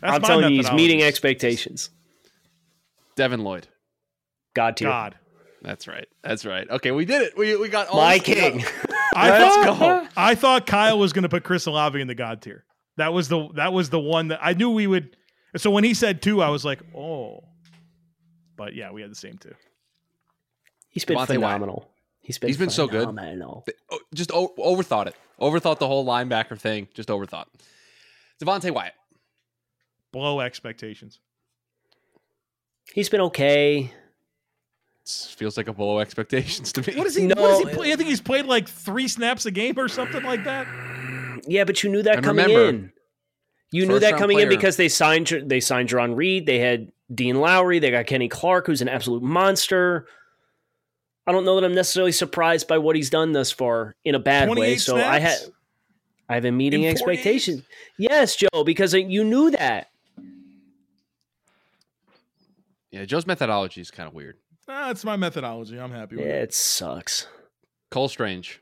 That's 0.00 0.14
I'm 0.14 0.22
telling 0.22 0.52
you, 0.52 0.62
he's 0.62 0.70
meeting 0.72 1.02
expectations. 1.02 1.90
Devin 3.16 3.42
Lloyd. 3.42 3.66
God 4.54 4.76
tier. 4.76 4.88
God. 4.88 5.16
That's 5.62 5.88
right. 5.88 6.06
That's 6.22 6.46
right. 6.46 6.68
Okay, 6.70 6.92
we 6.92 7.04
did 7.04 7.22
it. 7.22 7.36
We, 7.36 7.56
we 7.56 7.68
got 7.68 7.88
all 7.88 8.00
My 8.00 8.18
king. 8.20 8.64
I 9.16 9.30
Let's 9.30 9.56
thought, 9.56 9.78
go. 9.78 10.08
I 10.16 10.34
thought 10.34 10.66
Kyle 10.66 10.98
was 10.98 11.12
going 11.12 11.24
to 11.24 11.28
put 11.28 11.42
Chris 11.42 11.66
Olave 11.66 12.00
in 12.00 12.06
the 12.06 12.14
God 12.14 12.42
tier. 12.42 12.64
That 12.96 13.12
was 13.12 13.28
the 13.28 13.48
that 13.56 13.72
was 13.72 13.90
the 13.90 13.98
one 13.98 14.28
that 14.28 14.38
I 14.40 14.52
knew 14.52 14.70
we 14.70 14.86
would. 14.86 15.16
So 15.56 15.70
when 15.70 15.82
he 15.84 15.94
said 15.94 16.22
two, 16.22 16.40
I 16.42 16.50
was 16.50 16.64
like, 16.64 16.80
oh. 16.96 17.40
But 18.56 18.74
yeah, 18.74 18.90
we 18.90 19.02
had 19.02 19.10
the 19.10 19.14
same 19.16 19.36
two. 19.38 19.54
He's 20.88 21.04
been 21.04 21.16
Devonte 21.16 21.28
Wyatt. 21.28 21.28
phenomenal. 21.40 21.90
He's 22.20 22.38
been 22.38 22.48
He's 22.48 22.56
been 22.56 22.70
so 22.70 22.86
good. 22.86 23.06
Oh, 23.06 23.98
Just 24.14 24.32
o- 24.32 24.54
overthought 24.58 25.06
it. 25.06 25.14
Overthought 25.40 25.78
the 25.78 25.86
whole 25.86 26.04
linebacker 26.06 26.58
thing. 26.58 26.88
Just 26.94 27.08
overthought. 27.08 27.46
Devonte 28.42 28.70
Wyatt. 28.72 28.94
Below 30.12 30.40
expectations. 30.40 31.20
He's 32.92 33.08
been 33.08 33.20
okay. 33.22 33.78
It's- 35.02 35.34
feels 35.36 35.56
like 35.56 35.68
a 35.68 35.72
below 35.72 36.00
expectations 36.00 36.72
to 36.72 36.80
me. 36.90 36.96
What 36.96 37.06
is 37.06 37.14
he? 37.14 37.26
No, 37.26 37.40
what 37.40 37.48
does 37.48 37.58
he 37.68 37.74
play? 37.76 37.92
I 37.92 37.96
think 37.96 38.08
he's 38.08 38.20
played 38.20 38.46
like 38.46 38.68
three 38.68 39.06
snaps 39.08 39.46
a 39.46 39.50
game 39.50 39.78
or 39.78 39.88
something 39.88 40.22
like 40.24 40.44
that. 40.44 40.66
Yeah, 41.46 41.64
but 41.64 41.82
you 41.84 41.90
knew 41.90 42.02
that 42.02 42.16
And 42.16 42.24
coming 42.24 42.46
remember, 42.46 42.68
in. 42.70 42.92
You 43.70 43.86
knew 43.86 43.98
that 43.98 44.12
round 44.12 44.20
coming 44.20 44.38
in 44.40 44.48
because 44.48 44.76
they 44.76 44.88
signed 44.88 45.26
they 45.44 45.60
signed 45.60 45.90
Jarran 45.90 46.16
Reed. 46.16 46.46
They 46.46 46.58
had 46.58 46.90
Dean 47.12 47.36
Lowry. 47.40 47.78
They 47.78 47.90
got 47.90 48.06
Kenny 48.06 48.28
Clark, 48.28 48.66
who's 48.66 48.82
an 48.82 48.88
absolute 48.88 49.22
monster. 49.22 50.06
I 51.26 51.32
don't 51.32 51.44
know 51.44 51.56
that 51.60 51.64
I'm 51.64 51.74
necessarily 51.74 52.12
surprised 52.12 52.68
by 52.68 52.78
what 52.78 52.94
he's 52.96 53.10
done 53.10 53.32
thus 53.32 53.50
far 53.50 53.96
in 54.04 54.14
a 54.14 54.18
bad 54.18 54.48
way. 54.48 54.54
28 54.54 54.80
So 54.80 54.96
I 54.96 55.18
had? 55.18 55.38
I 56.28 56.34
have 56.34 56.44
a 56.44 56.52
meeting 56.52 56.86
expectation. 56.86 57.64
Yes, 57.98 58.36
Joe, 58.36 58.64
because 58.64 58.94
you 58.94 59.24
knew 59.24 59.50
that. 59.52 59.88
Yeah, 62.90 63.04
Joe's 63.04 63.26
methodology 63.26 63.80
is 63.80 63.90
kind 63.90 64.08
of 64.08 64.14
weird. 64.14 64.36
Ah, 64.68 64.88
That's 64.88 65.04
my 65.04 65.16
methodology. 65.16 65.78
I'm 65.78 65.90
happy 65.92 66.16
with 66.16 66.24
it. 66.24 66.28
Yeah, 66.28 66.42
it 66.42 66.54
sucks. 66.54 67.28
Cole 67.90 68.08
Strange. 68.08 68.60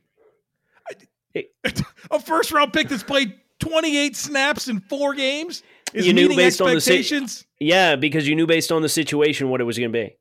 it. 1.34 1.50
A 2.10 2.18
first 2.20 2.52
round 2.52 2.72
pick 2.72 2.88
that's 2.88 3.02
played 3.02 3.34
28 3.60 4.16
snaps 4.16 4.68
in 4.68 4.80
four 4.80 5.14
games 5.14 5.62
is 5.94 6.06
You 6.06 6.12
knew 6.12 6.22
meeting 6.22 6.36
based 6.36 6.60
on 6.60 6.74
the 6.74 6.80
si- 6.80 7.26
Yeah, 7.60 7.96
because 7.96 8.28
you 8.28 8.34
knew 8.34 8.46
based 8.46 8.70
on 8.72 8.82
the 8.82 8.88
situation 8.88 9.48
what 9.48 9.60
it 9.60 9.64
was 9.64 9.78
going 9.78 9.92
to 9.92 9.98
be. 9.98 10.16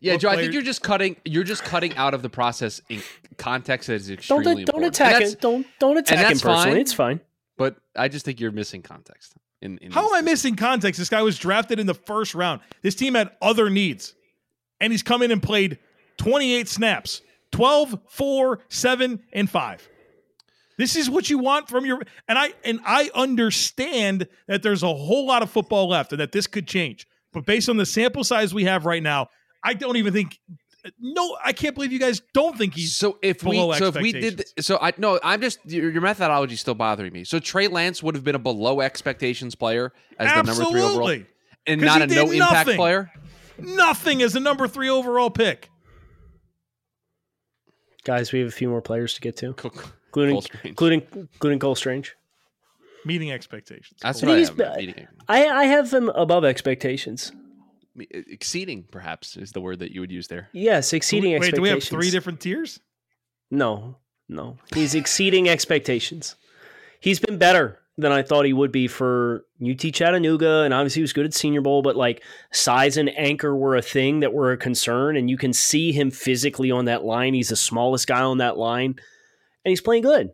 Yeah, 0.00 0.16
Joe, 0.18 0.28
I 0.28 0.36
think 0.36 0.52
you're 0.52 0.62
just 0.62 0.82
cutting 0.82 1.16
you're 1.24 1.44
just 1.44 1.64
cutting 1.64 1.96
out 1.96 2.12
of 2.12 2.20
the 2.20 2.28
process 2.28 2.82
in 2.90 3.02
context 3.38 3.86
that 3.86 3.94
is 3.94 4.08
Don't 4.08 4.14
extremely 4.18 4.44
don't 4.44 4.58
important. 4.60 4.84
And 4.84 4.94
attack 4.94 5.12
that's- 5.14 5.32
him. 5.32 5.38
Don't 5.40 5.66
don't 5.78 5.96
attack 5.96 6.18
him 6.18 6.38
personally. 6.38 6.64
fine. 6.64 6.76
It's 6.76 6.92
fine. 6.92 7.20
But 7.56 7.76
I 7.96 8.08
just 8.08 8.24
think 8.26 8.38
you're 8.40 8.50
missing 8.52 8.82
context. 8.82 9.34
In, 9.62 9.78
in 9.78 9.92
How 9.92 10.06
am 10.08 10.14
I 10.14 10.20
missing 10.20 10.56
context? 10.56 10.98
This 10.98 11.08
guy 11.08 11.22
was 11.22 11.38
drafted 11.38 11.78
in 11.78 11.86
the 11.86 11.94
first 11.94 12.34
round. 12.34 12.60
This 12.82 12.94
team 12.94 13.14
had 13.14 13.30
other 13.40 13.70
needs. 13.70 14.14
And 14.80 14.92
he's 14.92 15.02
come 15.04 15.22
in 15.22 15.30
and 15.30 15.42
played 15.42 15.78
28 16.18 16.68
snaps 16.68 17.22
12, 17.52 17.98
4, 18.08 18.58
7, 18.68 19.22
and 19.32 19.48
5. 19.48 19.88
This 20.78 20.96
is 20.96 21.08
what 21.08 21.30
you 21.30 21.38
want 21.38 21.68
from 21.68 21.86
your 21.86 22.00
and 22.28 22.38
I 22.38 22.52
and 22.64 22.80
I 22.84 23.10
understand 23.14 24.28
that 24.48 24.62
there's 24.62 24.82
a 24.82 24.92
whole 24.92 25.26
lot 25.26 25.42
of 25.42 25.50
football 25.50 25.88
left 25.88 26.12
and 26.12 26.20
that 26.20 26.32
this 26.32 26.46
could 26.46 26.66
change. 26.66 27.06
But 27.32 27.46
based 27.46 27.68
on 27.68 27.76
the 27.76 27.86
sample 27.86 28.24
size 28.24 28.54
we 28.54 28.64
have 28.64 28.86
right 28.86 29.02
now, 29.02 29.28
I 29.62 29.74
don't 29.74 29.96
even 29.96 30.12
think 30.12 30.38
no, 31.00 31.36
I 31.42 31.52
can't 31.52 31.74
believe 31.74 31.92
you 31.92 31.98
guys 31.98 32.20
don't 32.34 32.58
think 32.58 32.74
he's 32.74 32.94
So 32.94 33.18
if 33.22 33.42
we 33.42 33.52
below 33.52 33.72
so 33.72 33.86
if 33.86 33.96
we 33.96 34.12
did 34.12 34.44
so 34.60 34.78
I 34.80 34.92
no 34.98 35.18
I'm 35.22 35.40
just 35.40 35.58
your, 35.64 35.90
your 35.90 36.02
methodology 36.02 36.54
is 36.54 36.60
still 36.60 36.74
bothering 36.74 37.12
me. 37.12 37.24
So 37.24 37.38
Trey 37.38 37.68
Lance 37.68 38.02
would 38.02 38.14
have 38.14 38.24
been 38.24 38.34
a 38.34 38.40
below 38.40 38.80
expectations 38.80 39.54
player 39.54 39.92
as 40.18 40.28
the 40.28 40.42
number 40.42 40.70
three 40.70 40.80
overall 40.82 41.18
and 41.66 41.80
not 41.80 42.02
a 42.02 42.06
did 42.06 42.16
no 42.16 42.30
impact 42.30 42.52
nothing. 42.52 42.76
player. 42.76 43.10
nothing 43.58 44.22
as 44.22 44.34
a 44.36 44.40
number 44.40 44.68
three 44.68 44.90
overall 44.90 45.30
pick. 45.30 45.70
Guys, 48.04 48.32
we 48.32 48.40
have 48.40 48.48
a 48.48 48.52
few 48.52 48.68
more 48.68 48.82
players 48.82 49.14
to 49.14 49.20
get 49.22 49.36
to, 49.38 49.54
Cole- 49.54 49.72
including 50.14 50.34
Cole 50.34 50.44
including 50.64 51.06
including 51.14 51.58
Cole 51.58 51.74
Strange. 51.74 52.16
Meeting 53.04 53.32
expectations. 53.32 53.98
That's 54.00 54.22
what 54.22 54.32
I 54.32 54.38
he's 54.38 54.50
am 54.50 54.56
meeting. 54.56 55.06
I 55.28 55.46
I 55.46 55.64
have 55.64 55.92
him 55.92 56.08
above 56.10 56.44
expectations. 56.44 57.32
Exceeding, 58.10 58.84
perhaps, 58.90 59.36
is 59.36 59.52
the 59.52 59.60
word 59.60 59.78
that 59.78 59.92
you 59.92 60.00
would 60.00 60.10
use 60.10 60.26
there. 60.26 60.48
Yes, 60.52 60.92
exceeding 60.92 61.38
Wait, 61.38 61.54
do 61.54 61.62
we 61.62 61.68
have 61.68 61.84
three 61.84 62.10
different 62.10 62.40
tiers? 62.40 62.80
No, 63.50 63.98
no. 64.28 64.58
He's 64.74 64.94
exceeding 64.96 65.48
expectations. 65.48 66.34
He's 66.98 67.20
been 67.20 67.38
better 67.38 67.78
than 67.96 68.10
I 68.10 68.22
thought 68.22 68.46
he 68.46 68.52
would 68.52 68.72
be 68.72 68.88
for 68.88 69.44
UT 69.62 69.78
Chattanooga, 69.78 70.62
and 70.62 70.74
obviously 70.74 71.00
he 71.00 71.04
was 71.04 71.12
good 71.12 71.26
at 71.26 71.34
Senior 71.34 71.60
Bowl, 71.60 71.82
but 71.82 71.96
like 71.96 72.24
size 72.50 72.96
and 72.96 73.16
anchor 73.16 73.54
were 73.54 73.76
a 73.76 73.82
thing 73.82 74.20
that 74.20 74.32
were 74.32 74.50
a 74.50 74.56
concern, 74.56 75.16
and 75.16 75.30
you 75.30 75.36
can 75.36 75.52
see 75.52 75.92
him 75.92 76.10
physically 76.10 76.70
on 76.70 76.86
that 76.86 77.04
line. 77.04 77.34
He's 77.34 77.50
the 77.50 77.56
smallest 77.56 78.08
guy 78.08 78.22
on 78.22 78.38
that 78.38 78.56
line, 78.58 78.96
and 79.64 79.70
he's 79.70 79.80
playing 79.80 80.02
good. 80.02 80.30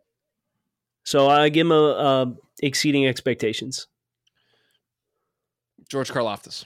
So 1.04 1.28
I 1.28 1.48
give 1.48 1.66
him 1.66 1.72
a, 1.72 1.74
a 1.74 2.34
exceeding 2.62 3.06
expectations. 3.06 3.86
George 5.88 6.10
Karlaftis. 6.10 6.64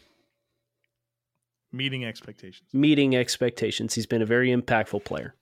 Meeting 1.72 2.04
expectations. 2.04 2.68
Meeting 2.72 3.16
expectations. 3.16 3.94
He's 3.94 4.06
been 4.06 4.22
a 4.22 4.26
very 4.26 4.50
impactful 4.50 5.04
player. 5.04 5.34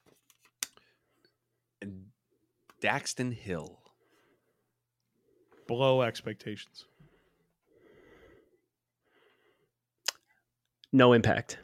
And 1.81 2.07
Daxton 2.81 3.35
Hill. 3.35 3.81
Below 5.67 6.03
expectations. 6.03 6.85
No 10.93 11.13
impact. 11.13 11.59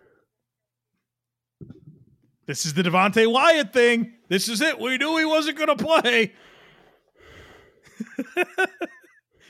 This 2.48 2.64
is 2.64 2.72
the 2.72 2.82
Devonte 2.82 3.30
Wyatt 3.30 3.74
thing. 3.74 4.14
This 4.28 4.48
is 4.48 4.62
it. 4.62 4.80
We 4.80 4.96
knew 4.96 5.18
he 5.18 5.24
wasn't 5.26 5.58
going 5.58 5.76
to 5.76 5.84
play. 5.84 6.32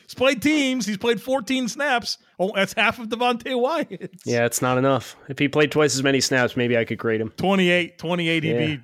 he's 0.03 0.15
played 0.17 0.43
teams. 0.43 0.85
He's 0.85 0.97
played 0.97 1.23
14 1.23 1.69
snaps. 1.69 2.19
Oh, 2.41 2.51
that's 2.55 2.73
half 2.73 2.99
of 2.99 3.09
Devonte 3.09 3.57
Wyatt. 3.59 4.11
Yeah, 4.27 4.47
it's 4.47 4.61
not 4.61 4.79
enough. 4.79 5.15
If 5.29 5.39
he 5.39 5.47
played 5.49 5.71
twice 5.71 5.95
as 5.95 6.03
many 6.03 6.21
snaps, 6.21 6.57
maybe 6.57 6.77
I 6.77 6.85
could 6.85 6.99
grade 6.99 7.21
him. 7.21 7.31
28, 7.37 7.99
28, 7.99 8.43
he'd 8.43 8.51
Yeah. 8.51 8.59
be 8.67 8.81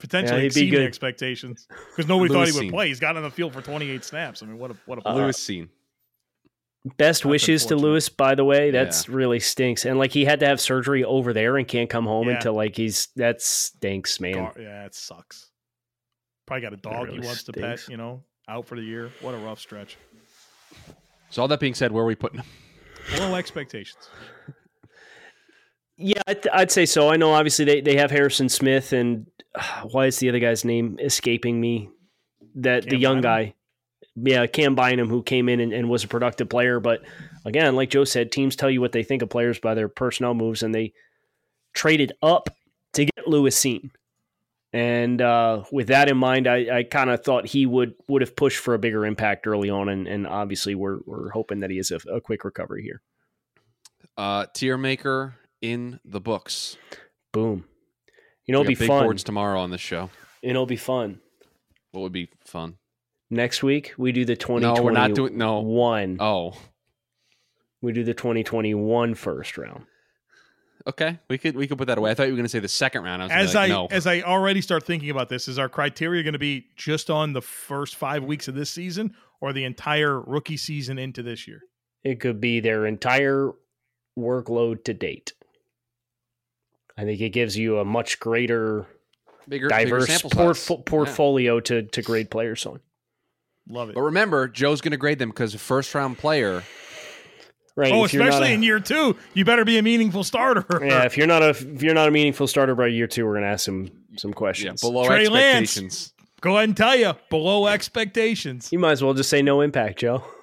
potentially 0.00 0.40
Yeah, 0.40 0.46
exceeding 0.46 0.82
expectations 0.82 1.68
because 1.90 2.08
nobody 2.08 2.34
thought 2.34 2.48
he 2.48 2.58
would 2.58 2.70
play. 2.70 2.88
He's 2.88 2.98
got 2.98 3.16
on 3.16 3.22
the 3.22 3.30
field 3.30 3.52
for 3.52 3.62
28 3.62 4.04
snaps. 4.04 4.42
I 4.42 4.46
mean, 4.46 4.58
what 4.58 4.72
a 4.72 4.76
what 4.86 4.98
a 4.98 5.08
Uh, 5.08 5.14
Lewis 5.14 5.38
Cine. 5.38 5.68
Best 6.84 6.96
That's 6.98 7.24
wishes 7.24 7.66
to. 7.66 7.76
Lewis, 7.76 8.08
by 8.08 8.34
the 8.34 8.44
way. 8.44 8.72
That's 8.72 9.08
really 9.08 9.38
stinks. 9.38 9.84
And 9.84 9.98
like 9.98 10.10
he 10.10 10.24
had 10.24 10.40
to 10.40 10.46
have 10.46 10.60
surgery 10.60 11.04
over 11.04 11.32
there 11.32 11.56
and 11.56 11.66
can't 11.68 11.88
come 11.88 12.06
home 12.06 12.28
Yeah. 12.28 12.34
until 12.34 12.54
like 12.54 12.76
he's 12.76 13.08
that 13.16 13.40
stinks, 13.40 14.18
man. 14.18 14.34
Gar- 14.34 14.54
yeah, 14.58 14.84
it 14.86 14.94
sucks. 14.94 15.50
Probably 16.46 16.62
got 16.62 16.72
a 16.72 16.76
dog 16.76 17.04
really 17.06 17.20
he 17.20 17.26
wants 17.26 17.44
to 17.44 17.52
pet. 17.52 17.80
You 17.88 17.96
know, 17.96 18.24
out 18.48 18.66
for 18.66 18.74
the 18.76 18.82
year. 18.82 19.10
What 19.20 19.34
a 19.34 19.38
rough 19.38 19.60
stretch. 19.60 19.96
So 21.30 21.42
all 21.42 21.48
that 21.48 21.60
being 21.60 21.74
said, 21.74 21.92
where 21.92 22.02
are 22.02 22.06
we 22.06 22.16
putting 22.16 22.40
him? 22.40 22.46
Low 23.18 23.34
expectations. 23.36 24.08
Yeah, 25.96 26.20
I'd, 26.26 26.48
I'd 26.48 26.70
say 26.70 26.86
so. 26.86 27.08
I 27.10 27.16
know 27.16 27.32
obviously 27.32 27.64
they, 27.64 27.80
they 27.80 27.96
have 27.96 28.10
Harrison 28.10 28.48
Smith 28.48 28.92
and 28.92 29.26
uh, 29.54 29.82
why 29.90 30.06
is 30.06 30.18
the 30.18 30.28
other 30.28 30.40
guy's 30.40 30.64
name 30.64 30.98
escaping 31.00 31.60
me? 31.60 31.90
That 32.56 32.82
the 32.88 32.96
young 32.98 33.20
Bynum? 33.20 33.22
guy. 33.22 33.54
Yeah, 34.14 34.46
Cam 34.46 34.74
Bynum, 34.74 35.08
who 35.08 35.22
came 35.22 35.48
in 35.48 35.60
and, 35.60 35.72
and 35.72 35.88
was 35.88 36.04
a 36.04 36.08
productive 36.08 36.48
player. 36.48 36.80
But 36.80 37.02
again, 37.44 37.74
like 37.76 37.90
Joe 37.90 38.04
said, 38.04 38.30
teams 38.30 38.56
tell 38.56 38.70
you 38.70 38.80
what 38.80 38.92
they 38.92 39.02
think 39.02 39.22
of 39.22 39.30
players 39.30 39.58
by 39.58 39.74
their 39.74 39.88
personnel 39.88 40.34
moves, 40.34 40.62
and 40.62 40.74
they 40.74 40.92
traded 41.72 42.12
up 42.22 42.50
to 42.92 43.06
get 43.06 43.26
Lewis 43.26 43.58
Cine. 43.58 43.90
And 44.74 45.20
uh, 45.20 45.64
with 45.70 45.88
that 45.88 46.08
in 46.08 46.16
mind, 46.16 46.46
I, 46.46 46.78
I 46.78 46.82
kind 46.82 47.10
of 47.10 47.22
thought 47.22 47.46
he 47.46 47.66
would 47.66 47.94
would 48.08 48.22
have 48.22 48.34
pushed 48.34 48.58
for 48.58 48.74
a 48.74 48.78
bigger 48.78 49.04
impact 49.04 49.46
early 49.46 49.68
on, 49.68 49.88
and, 49.88 50.06
and 50.06 50.26
obviously 50.26 50.74
we're 50.74 51.00
we're 51.04 51.30
hoping 51.30 51.60
that 51.60 51.70
he 51.70 51.76
has 51.76 51.90
a, 51.90 51.96
a 52.10 52.20
quick 52.20 52.44
recovery 52.44 52.82
here. 52.82 53.02
Uh, 54.16 54.46
tier 54.54 54.78
maker 54.78 55.34
in 55.60 56.00
the 56.04 56.20
books. 56.20 56.76
Boom. 57.32 57.64
You 58.46 58.52
know, 58.52 58.60
it'll 58.60 58.68
be 58.68 58.74
big 58.74 58.88
fun. 58.88 59.04
boards 59.04 59.24
tomorrow 59.24 59.60
on 59.60 59.70
this 59.70 59.80
show. 59.80 60.10
It'll 60.42 60.66
be 60.66 60.76
fun. 60.76 61.20
What 61.92 62.00
would 62.02 62.12
be 62.12 62.30
fun? 62.44 62.76
Next 63.32 63.62
week 63.62 63.94
we 63.96 64.12
do 64.12 64.26
the 64.26 64.36
twenty 64.36 64.66
No, 64.66 64.74
we're 64.82 64.90
not 64.92 65.14
doing. 65.14 65.38
No. 65.38 65.60
one. 65.60 66.18
Oh, 66.20 66.52
We 67.80 67.92
do 67.92 68.04
the 68.04 68.12
2021 68.12 69.14
first 69.14 69.56
round. 69.56 69.86
Okay, 70.86 71.18
we 71.30 71.38
could 71.38 71.56
we 71.56 71.66
could 71.66 71.78
put 71.78 71.86
that 71.86 71.96
away. 71.96 72.10
I 72.10 72.14
thought 72.14 72.24
you 72.24 72.32
were 72.32 72.36
going 72.36 72.44
to 72.44 72.50
say 72.50 72.58
the 72.58 72.68
second 72.68 73.04
round. 73.04 73.22
I 73.22 73.26
was 73.26 73.32
As 73.50 73.54
like, 73.54 73.64
I 73.64 73.68
no. 73.68 73.86
as 73.86 74.06
I 74.06 74.20
already 74.20 74.60
start 74.60 74.84
thinking 74.84 75.08
about 75.08 75.30
this, 75.30 75.48
is 75.48 75.58
our 75.58 75.70
criteria 75.70 76.22
going 76.22 76.34
to 76.34 76.38
be 76.38 76.66
just 76.76 77.08
on 77.08 77.32
the 77.32 77.40
first 77.40 77.96
five 77.96 78.22
weeks 78.22 78.48
of 78.48 78.54
this 78.54 78.68
season, 78.68 79.14
or 79.40 79.54
the 79.54 79.64
entire 79.64 80.20
rookie 80.20 80.58
season 80.58 80.98
into 80.98 81.22
this 81.22 81.48
year? 81.48 81.62
It 82.04 82.20
could 82.20 82.38
be 82.38 82.60
their 82.60 82.84
entire 82.84 83.52
workload 84.18 84.84
to 84.84 84.92
date. 84.92 85.32
I 86.98 87.04
think 87.04 87.18
it 87.22 87.30
gives 87.30 87.56
you 87.56 87.78
a 87.78 87.84
much 87.84 88.20
greater, 88.20 88.84
bigger, 89.48 89.68
bigger 89.68 89.84
diverse 89.84 90.06
sample 90.08 90.30
porf- 90.30 90.56
size. 90.58 90.70
Yeah. 90.76 90.82
portfolio 90.84 91.60
to 91.60 91.82
to 91.84 92.02
grade 92.02 92.30
players 92.30 92.66
on. 92.66 92.80
Love 93.68 93.90
it. 93.90 93.94
But 93.94 94.02
remember, 94.02 94.48
Joe's 94.48 94.80
going 94.80 94.90
to 94.92 94.96
grade 94.98 95.18
them 95.18 95.28
because 95.30 95.54
a 95.54 95.58
first 95.58 95.94
round 95.94 96.18
player. 96.18 96.62
Right. 97.74 97.92
Oh, 97.92 98.04
if 98.04 98.12
especially 98.12 98.50
a- 98.50 98.54
in 98.54 98.62
year 98.62 98.80
two, 98.80 99.16
you 99.34 99.44
better 99.44 99.64
be 99.64 99.78
a 99.78 99.82
meaningful 99.82 100.24
starter. 100.24 100.66
Yeah, 100.84 101.04
if 101.04 101.16
you're 101.16 101.26
not 101.26 101.42
a 101.42 101.50
if 101.50 101.82
you're 101.82 101.94
not 101.94 102.08
a 102.08 102.10
meaningful 102.10 102.46
starter 102.46 102.74
by 102.74 102.88
year 102.88 103.06
two, 103.06 103.24
we're 103.26 103.34
gonna 103.34 103.46
ask 103.46 103.64
some 103.64 103.90
some 104.18 104.30
Yeah, 104.30 104.34
questions. 104.36 104.80
below 104.82 105.06
Trey 105.06 105.28
Lance. 105.28 105.62
expectations. 105.76 106.12
Go 106.42 106.56
ahead 106.56 106.68
and 106.68 106.76
tell 106.76 106.96
you 106.96 107.14
below 107.30 107.66
expectations. 107.68 108.68
you 108.72 108.78
might 108.78 108.92
as 108.92 109.02
well 109.02 109.14
just 109.14 109.30
say 109.30 109.40
no 109.42 109.60
impact, 109.62 109.98
Joe. 110.00 110.22